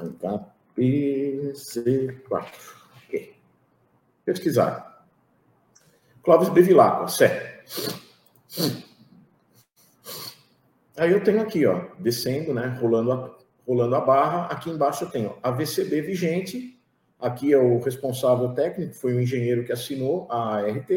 HPZ4 0.72 2.83
pesquisar. 4.24 5.06
Clóvis 6.22 6.48
Bevilacqua, 6.48 7.08
certo. 7.08 8.02
Aí 10.96 11.10
eu 11.10 11.22
tenho 11.22 11.42
aqui, 11.42 11.66
ó, 11.66 11.86
descendo, 11.98 12.54
né, 12.54 12.78
rolando 12.80 13.12
a, 13.12 13.36
rolando 13.66 13.96
a 13.96 14.00
barra. 14.00 14.46
Aqui 14.46 14.70
embaixo 14.70 15.04
eu 15.04 15.10
tenho 15.10 15.36
a 15.42 15.50
VCB 15.50 16.00
vigente. 16.02 16.80
Aqui 17.18 17.52
é 17.52 17.58
o 17.58 17.78
responsável 17.78 18.52
técnico, 18.54 18.94
foi 18.94 19.14
o 19.14 19.20
engenheiro 19.20 19.64
que 19.64 19.72
assinou 19.72 20.26
a 20.30 20.56
ART. 20.56 20.90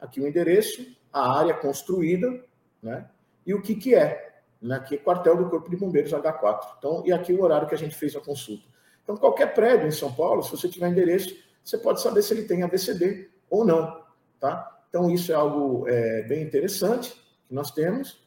Aqui 0.00 0.20
o 0.20 0.26
endereço, 0.26 0.84
a 1.12 1.38
área 1.38 1.54
construída, 1.54 2.44
né? 2.82 3.08
E 3.46 3.54
o 3.54 3.62
que 3.62 3.74
que 3.74 3.94
é? 3.94 4.40
Né, 4.60 4.76
aqui 4.76 4.94
é 4.94 4.98
quartel 4.98 5.36
do 5.36 5.48
Corpo 5.48 5.70
de 5.70 5.76
Bombeiros 5.76 6.12
H4. 6.12 6.76
Então, 6.78 7.02
e 7.06 7.12
aqui 7.12 7.32
o 7.32 7.42
horário 7.42 7.68
que 7.68 7.74
a 7.74 7.78
gente 7.78 7.94
fez 7.94 8.14
a 8.16 8.20
consulta. 8.20 8.64
Então, 9.02 9.16
qualquer 9.16 9.52
prédio 9.52 9.86
em 9.86 9.90
São 9.90 10.12
Paulo, 10.12 10.42
se 10.42 10.50
você 10.50 10.68
tiver 10.68 10.88
endereço, 10.88 11.34
você 11.64 11.78
pode 11.78 12.02
saber 12.02 12.22
se 12.22 12.34
ele 12.34 12.44
tem 12.44 12.62
ABCD 12.62 13.30
ou 13.48 13.64
não, 13.64 14.04
tá? 14.38 14.82
Então, 14.88 15.10
isso 15.10 15.32
é 15.32 15.34
algo 15.34 15.88
é, 15.88 16.22
bem 16.22 16.42
interessante 16.42 17.12
que 17.48 17.54
nós 17.54 17.70
temos, 17.70 18.22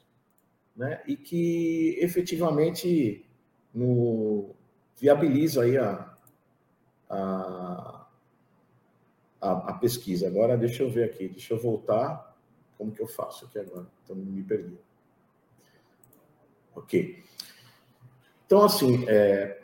né? 0.75 1.01
E 1.07 1.15
que 1.15 1.97
efetivamente 2.01 3.25
no, 3.73 4.55
viabiliza 4.99 5.63
aí 5.63 5.77
a, 5.77 6.13
a, 7.09 8.07
a, 9.39 9.51
a, 9.51 9.73
pesquisa. 9.75 10.27
Agora, 10.27 10.57
deixa 10.57 10.83
eu 10.83 10.89
ver 10.89 11.05
aqui, 11.05 11.27
deixa 11.29 11.53
eu 11.53 11.61
voltar. 11.61 12.35
Como 12.77 12.91
que 12.91 13.01
eu 13.01 13.07
faço 13.07 13.45
aqui 13.45 13.59
agora? 13.59 13.87
Então, 14.03 14.15
me 14.15 14.43
perdi. 14.43 14.77
Ok. 16.75 17.23
Então, 18.45 18.63
assim, 18.63 19.05
é, 19.07 19.59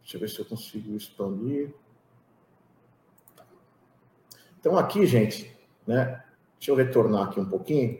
deixa 0.00 0.16
eu 0.16 0.20
ver 0.20 0.28
se 0.28 0.38
eu 0.38 0.44
consigo 0.44 0.96
expandir. 0.96 1.72
Então, 4.64 4.78
aqui, 4.78 5.04
gente, 5.04 5.54
né? 5.86 6.22
Deixa 6.58 6.70
eu 6.70 6.74
retornar 6.74 7.24
aqui 7.24 7.38
um 7.38 7.44
pouquinho. 7.44 7.98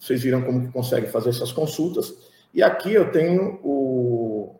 Vocês 0.00 0.22
viram 0.22 0.40
como 0.40 0.62
que 0.62 0.72
consegue 0.72 1.06
fazer 1.06 1.28
essas 1.28 1.52
consultas. 1.52 2.16
E 2.54 2.62
aqui 2.62 2.94
eu 2.94 3.12
tenho 3.12 3.60
o... 3.62 4.58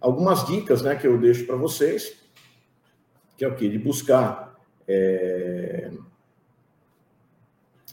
algumas 0.00 0.44
dicas 0.48 0.82
né, 0.82 0.96
que 0.96 1.06
eu 1.06 1.16
deixo 1.16 1.46
para 1.46 1.54
vocês, 1.54 2.20
que 3.38 3.44
é 3.44 3.48
o 3.48 3.54
quê? 3.54 3.68
De 3.68 3.78
buscar 3.78 4.58
é... 4.88 5.92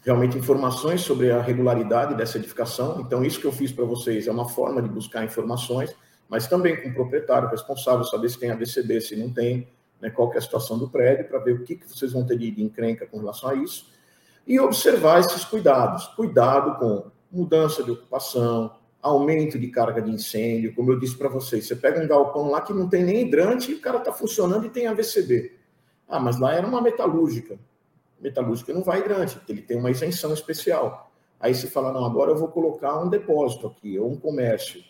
realmente 0.03 0.35
informações 0.35 1.01
sobre 1.01 1.29
a 1.29 1.39
regularidade 1.39 2.15
dessa 2.15 2.39
edificação. 2.39 2.99
Então, 2.99 3.23
isso 3.23 3.39
que 3.39 3.45
eu 3.45 3.51
fiz 3.51 3.71
para 3.71 3.85
vocês 3.85 4.27
é 4.27 4.31
uma 4.31 4.49
forma 4.49 4.81
de 4.81 4.89
buscar 4.89 5.23
informações, 5.23 5.95
mas 6.27 6.47
também 6.47 6.81
com 6.81 6.89
o 6.89 6.93
proprietário 6.95 7.47
responsável, 7.47 8.03
saber 8.05 8.29
se 8.29 8.39
tem 8.39 8.49
ABCD, 8.49 9.01
se 9.01 9.15
não 9.15 9.31
tem, 9.31 9.67
né, 10.03 10.09
qual 10.09 10.31
é 10.33 10.37
a 10.37 10.41
situação 10.41 10.77
do 10.77 10.89
prédio, 10.89 11.29
para 11.29 11.39
ver 11.39 11.53
o 11.53 11.63
que, 11.63 11.77
que 11.77 11.89
vocês 11.89 12.11
vão 12.11 12.25
ter 12.25 12.37
de 12.37 12.61
encrenca 12.61 13.07
com 13.07 13.19
relação 13.19 13.49
a 13.49 13.55
isso, 13.55 13.89
e 14.45 14.59
observar 14.59 15.21
esses 15.21 15.45
cuidados. 15.45 16.07
Cuidado 16.07 16.77
com 16.77 17.09
mudança 17.31 17.81
de 17.81 17.91
ocupação, 17.91 18.75
aumento 19.01 19.57
de 19.57 19.69
carga 19.69 20.01
de 20.01 20.11
incêndio, 20.11 20.75
como 20.75 20.91
eu 20.91 20.99
disse 20.99 21.15
para 21.15 21.29
vocês, 21.29 21.65
você 21.65 21.75
pega 21.75 22.03
um 22.03 22.07
galpão 22.07 22.51
lá 22.51 22.59
que 22.59 22.73
não 22.73 22.89
tem 22.89 23.01
nem 23.01 23.21
hidrante 23.21 23.71
e 23.71 23.75
o 23.75 23.79
cara 23.79 23.99
está 23.99 24.11
funcionando 24.11 24.65
e 24.65 24.69
tem 24.69 24.87
AVCB. 24.87 25.57
Ah, 26.07 26.19
mas 26.19 26.37
lá 26.37 26.53
era 26.53 26.67
uma 26.67 26.81
metalúrgica. 26.81 27.57
Metalúrgica 28.19 28.73
não 28.73 28.83
vai 28.83 28.99
hidrante, 28.99 29.39
ele 29.47 29.61
tem 29.61 29.77
uma 29.77 29.89
isenção 29.89 30.33
especial. 30.33 31.11
Aí 31.39 31.55
você 31.55 31.67
fala, 31.67 31.93
não, 31.93 32.03
agora 32.03 32.31
eu 32.31 32.37
vou 32.37 32.49
colocar 32.49 33.01
um 33.01 33.09
depósito 33.09 33.67
aqui, 33.67 33.97
ou 33.97 34.11
um 34.11 34.17
comércio. 34.17 34.83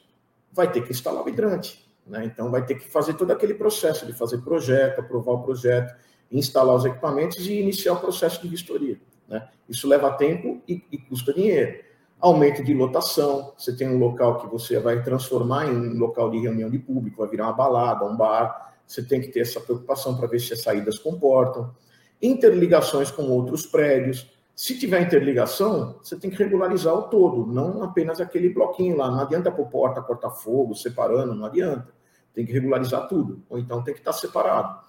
Vai 0.52 0.72
ter 0.72 0.84
que 0.84 0.92
instalar 0.92 1.24
o 1.24 1.30
hidrante. 1.30 1.83
Né? 2.06 2.26
Então, 2.26 2.52
vai 2.52 2.66
ter 2.66 2.76
que 2.76 2.90
fazer 2.90 3.14
todo 3.14 3.32
aquele 3.32 3.54
processo 3.54 4.06
de 4.06 4.14
fazer 4.14 4.40
projeto, 4.40 5.00
aprovar 5.00 5.34
o 5.34 5.44
projeto, 5.44 5.96
instalar 6.32 6.76
os 6.76 6.86
equipamentos 6.86 7.46
e 7.48 7.60
iniciar 7.60 7.94
o 7.94 8.00
processo 8.00 8.42
de 8.42 8.48
vistoria. 8.48 9.00
Né? 9.28 9.48
Isso 9.68 9.88
leva 9.88 10.12
tempo 10.12 10.62
e, 10.68 10.84
e 10.92 10.98
custa 10.98 11.34
dinheiro. 11.34 11.84
Aumento 12.20 12.64
de 12.64 12.74
lotação, 12.74 13.54
você 13.58 13.76
tem 13.76 13.90
um 13.90 13.98
local 13.98 14.40
que 14.40 14.48
você 14.48 14.80
vai 14.80 15.04
transformar 15.04 15.68
em 15.68 15.76
um 15.76 15.98
local 15.98 16.32
de 16.32 16.40
reunião 16.40 16.70
de 16.70 16.80
público, 16.80 17.18
vai 17.18 17.30
virar 17.30 17.48
uma 17.48 17.54
balada, 17.54 18.06
um 18.06 18.16
bar, 18.16 18.74
você 18.88 19.04
tem 19.04 19.20
que 19.20 19.28
ter 19.28 19.42
essa 19.42 19.60
preocupação 19.60 20.16
para 20.16 20.28
ver 20.28 20.40
se 20.40 20.54
as 20.54 20.62
saídas 20.62 20.98
comportam. 20.98 21.74
Interligações 22.22 23.12
com 23.12 23.24
outros 23.24 23.66
prédios, 23.66 24.32
se 24.56 24.78
tiver 24.78 25.02
interligação, 25.02 25.98
você 26.02 26.16
tem 26.16 26.30
que 26.30 26.38
regularizar 26.38 26.94
o 26.94 27.04
todo, 27.04 27.46
não 27.52 27.82
apenas 27.84 28.22
aquele 28.22 28.50
bloquinho 28.50 28.96
lá. 28.96 29.10
Não 29.10 29.20
adianta 29.20 29.52
pôr 29.52 29.68
porta, 29.68 30.02
corta-fogo, 30.02 30.76
separando, 30.76 31.34
não 31.34 31.46
adianta. 31.46 31.88
Tem 32.34 32.46
que 32.46 32.52
regularizar 32.52 33.08
tudo, 33.08 33.42
ou 33.50 33.58
então 33.58 33.84
tem 33.84 33.94
que 33.94 34.00
estar 34.00 34.14
separado. 34.14 34.80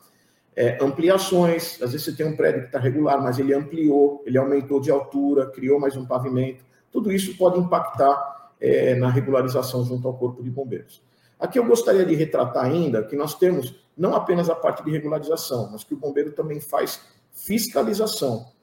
É, 0.54 0.78
ampliações, 0.82 1.80
às 1.82 1.92
vezes 1.92 2.04
você 2.04 2.12
tem 2.12 2.26
um 2.26 2.36
prédio 2.36 2.60
que 2.60 2.66
está 2.66 2.78
regular, 2.78 3.22
mas 3.22 3.38
ele 3.38 3.54
ampliou, 3.54 4.22
ele 4.26 4.38
aumentou 4.38 4.80
de 4.80 4.90
altura, 4.90 5.50
criou 5.50 5.80
mais 5.80 5.96
um 5.96 6.06
pavimento. 6.06 6.64
Tudo 6.92 7.10
isso 7.10 7.36
pode 7.36 7.58
impactar 7.58 8.52
é, 8.60 8.94
na 8.94 9.10
regularização 9.10 9.82
junto 9.84 10.06
ao 10.06 10.14
Corpo 10.14 10.42
de 10.42 10.50
Bombeiros. 10.50 11.02
Aqui 11.40 11.58
eu 11.58 11.66
gostaria 11.66 12.04
de 12.04 12.14
retratar 12.14 12.66
ainda 12.66 13.02
que 13.02 13.16
nós 13.16 13.34
temos 13.34 13.74
não 13.96 14.14
apenas 14.14 14.48
a 14.48 14.54
parte 14.54 14.84
de 14.84 14.90
regularização, 14.90 15.70
mas 15.72 15.82
que 15.82 15.94
o 15.94 15.96
bombeiro 15.96 16.32
também 16.32 16.60
faz 16.60 17.00
fiscalização. 17.32 18.53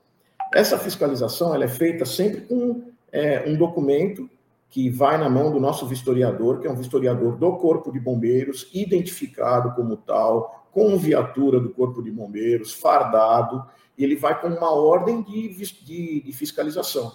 Essa 0.53 0.77
fiscalização 0.77 1.55
ela 1.55 1.63
é 1.63 1.69
feita 1.69 2.05
sempre 2.05 2.41
com 2.41 2.83
é, 3.11 3.43
um 3.47 3.55
documento 3.55 4.29
que 4.69 4.89
vai 4.89 5.17
na 5.17 5.29
mão 5.29 5.51
do 5.51 5.59
nosso 5.59 5.85
vistoriador, 5.85 6.59
que 6.59 6.67
é 6.67 6.71
um 6.71 6.75
vistoriador 6.75 7.35
do 7.35 7.57
Corpo 7.57 7.91
de 7.91 7.99
Bombeiros, 7.99 8.69
identificado 8.73 9.73
como 9.75 9.97
tal, 9.97 10.65
com 10.71 10.97
viatura 10.97 11.59
do 11.59 11.69
Corpo 11.69 12.01
de 12.01 12.09
Bombeiros, 12.09 12.73
fardado, 12.73 13.65
e 13.97 14.03
ele 14.03 14.15
vai 14.15 14.39
com 14.39 14.47
uma 14.47 14.71
ordem 14.71 15.21
de, 15.21 15.49
de, 15.49 16.21
de 16.21 16.31
fiscalização. 16.31 17.11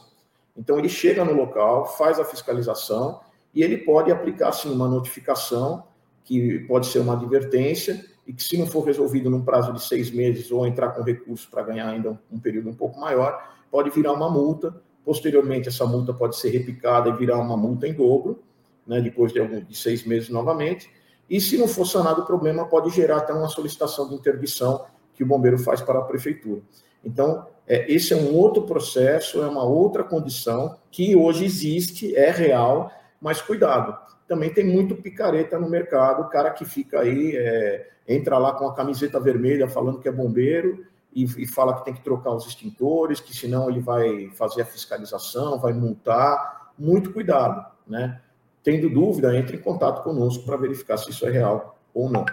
Então, 0.54 0.78
ele 0.78 0.88
chega 0.88 1.24
no 1.24 1.32
local, 1.32 1.86
faz 1.86 2.18
a 2.18 2.24
fiscalização, 2.24 3.20
e 3.54 3.62
ele 3.62 3.78
pode 3.78 4.12
aplicar, 4.12 4.52
sim, 4.52 4.70
uma 4.70 4.86
notificação, 4.86 5.84
que 6.24 6.58
pode 6.60 6.86
ser 6.86 6.98
uma 6.98 7.14
advertência, 7.14 8.04
e 8.26 8.32
que, 8.32 8.42
se 8.42 8.58
não 8.58 8.66
for 8.66 8.84
resolvido 8.84 9.30
num 9.30 9.42
prazo 9.42 9.72
de 9.72 9.82
seis 9.82 10.10
meses 10.10 10.50
ou 10.50 10.66
entrar 10.66 10.90
com 10.90 11.02
recurso 11.02 11.48
para 11.50 11.62
ganhar 11.62 11.88
ainda 11.88 12.18
um, 12.30 12.40
período 12.40 12.70
um 12.70 12.74
pouco 12.74 12.98
maior, 12.98 13.54
pode 13.70 13.90
virar 13.90 14.12
uma 14.12 14.28
multa. 14.28 14.74
Posteriormente, 15.04 15.68
essa 15.68 15.86
multa 15.86 16.12
pode 16.12 16.36
ser 16.36 16.50
repicada 16.50 17.08
e 17.08 17.12
virar 17.12 17.38
uma 17.38 17.56
multa 17.56 17.86
em 17.86 17.94
dobro, 17.94 18.42
né, 18.84 19.00
depois 19.00 19.32
de, 19.32 19.38
algum, 19.38 19.60
de 19.60 19.76
seis 19.76 20.04
meses 20.04 20.28
novamente. 20.28 20.90
E, 21.30 21.40
se 21.40 21.56
não 21.56 21.68
for 21.68 21.86
sanado 21.86 22.22
o 22.22 22.26
problema, 22.26 22.66
pode 22.66 22.90
gerar 22.90 23.18
até 23.18 23.32
uma 23.32 23.48
solicitação 23.48 24.08
de 24.08 24.14
interdição 24.14 24.84
que 25.14 25.22
o 25.22 25.26
bombeiro 25.26 25.58
faz 25.58 25.80
para 25.80 26.00
a 26.00 26.02
prefeitura. 26.02 26.60
Então, 27.04 27.46
é, 27.66 27.92
esse 27.92 28.12
é 28.12 28.16
um 28.16 28.34
outro 28.34 28.62
processo, 28.62 29.42
é 29.42 29.48
uma 29.48 29.64
outra 29.64 30.02
condição 30.02 30.76
que 30.90 31.14
hoje 31.14 31.44
existe, 31.44 32.14
é 32.16 32.30
real, 32.30 32.90
mas 33.20 33.40
cuidado. 33.40 33.96
Também 34.26 34.52
tem 34.52 34.64
muito 34.64 34.96
picareta 34.96 35.58
no 35.58 35.68
mercado, 35.68 36.22
o 36.22 36.28
cara 36.28 36.50
que 36.50 36.64
fica 36.64 37.00
aí, 37.00 37.36
é, 37.36 37.88
entra 38.08 38.38
lá 38.38 38.52
com 38.52 38.66
a 38.66 38.74
camiseta 38.74 39.20
vermelha 39.20 39.68
falando 39.68 40.00
que 40.00 40.08
é 40.08 40.12
bombeiro 40.12 40.84
e, 41.14 41.24
e, 41.24 41.46
fala 41.46 41.74
que 41.76 41.84
tem 41.84 41.94
que 41.94 42.02
trocar 42.02 42.32
os 42.32 42.46
extintores, 42.46 43.20
que 43.20 43.34
senão 43.34 43.70
ele 43.70 43.80
vai 43.80 44.28
fazer 44.34 44.62
a 44.62 44.66
fiscalização, 44.66 45.58
vai 45.58 45.72
multar. 45.72 46.72
Muito 46.78 47.10
cuidado, 47.10 47.64
né? 47.86 48.20
Tendo 48.62 48.90
dúvida, 48.90 49.34
entre 49.34 49.56
em 49.56 49.60
contato 49.60 50.02
conosco 50.02 50.44
para 50.44 50.58
verificar 50.58 50.98
se 50.98 51.10
isso 51.10 51.26
é 51.26 51.30
real 51.30 51.78
ou 51.94 52.10
não, 52.10 52.24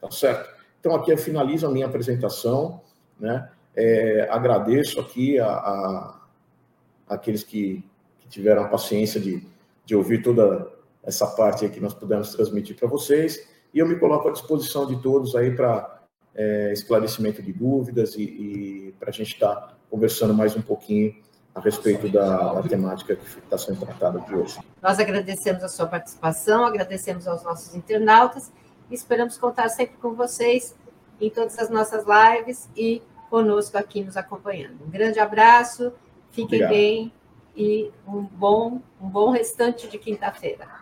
tá 0.00 0.10
certo? 0.10 0.50
Então, 0.80 0.96
aqui 0.96 1.12
eu 1.12 1.18
finalizo 1.18 1.64
a 1.64 1.70
minha 1.70 1.86
apresentação, 1.86 2.80
né? 3.20 3.48
É, 3.76 4.28
agradeço 4.28 4.98
aqui 5.00 5.38
a, 5.38 5.46
a, 5.46 6.20
aqueles 7.08 7.44
que, 7.44 7.84
que, 8.18 8.28
tiveram 8.28 8.64
a 8.64 8.68
paciência 8.68 9.20
de, 9.20 9.46
de 9.86 9.94
ouvir 9.94 10.22
toda 10.22 10.68
essa 11.02 11.26
parte 11.26 11.68
que 11.68 11.80
nós 11.80 11.94
pudemos 11.94 12.34
transmitir 12.34 12.76
para 12.76 12.88
vocês, 12.88 13.48
e 13.74 13.78
eu 13.78 13.88
me 13.88 13.98
coloco 13.98 14.28
à 14.28 14.32
disposição 14.32 14.86
de 14.86 15.00
todos 15.02 15.34
aí 15.34 15.54
para 15.54 16.02
é, 16.34 16.72
esclarecimento 16.72 17.42
de 17.42 17.52
dúvidas 17.52 18.14
e, 18.14 18.22
e 18.22 18.94
para 18.98 19.10
a 19.10 19.12
gente 19.12 19.32
estar 19.32 19.54
tá 19.54 19.76
conversando 19.90 20.32
mais 20.34 20.56
um 20.56 20.62
pouquinho 20.62 21.14
a 21.54 21.60
respeito 21.60 22.08
da, 22.08 22.54
da 22.54 22.62
temática 22.62 23.14
que 23.14 23.38
está 23.38 23.58
sendo 23.58 23.80
tratada 23.80 24.20
de 24.20 24.34
hoje. 24.34 24.58
Nós 24.80 24.98
agradecemos 24.98 25.62
a 25.62 25.68
sua 25.68 25.86
participação, 25.86 26.64
agradecemos 26.64 27.28
aos 27.28 27.42
nossos 27.42 27.74
internautas 27.74 28.50
e 28.90 28.94
esperamos 28.94 29.36
contar 29.36 29.68
sempre 29.68 29.96
com 29.98 30.14
vocês 30.14 30.74
em 31.20 31.28
todas 31.28 31.58
as 31.58 31.68
nossas 31.68 32.04
lives 32.06 32.68
e 32.76 33.02
conosco 33.28 33.76
aqui 33.76 34.02
nos 34.02 34.16
acompanhando. 34.16 34.82
Um 34.84 34.90
grande 34.90 35.18
abraço, 35.18 35.92
fiquem 36.30 36.62
Obrigado. 36.62 36.70
bem 36.70 37.12
e 37.54 37.90
um 38.06 38.22
bom, 38.22 38.80
um 39.00 39.08
bom 39.08 39.30
restante 39.30 39.88
de 39.88 39.98
quinta-feira. 39.98 40.81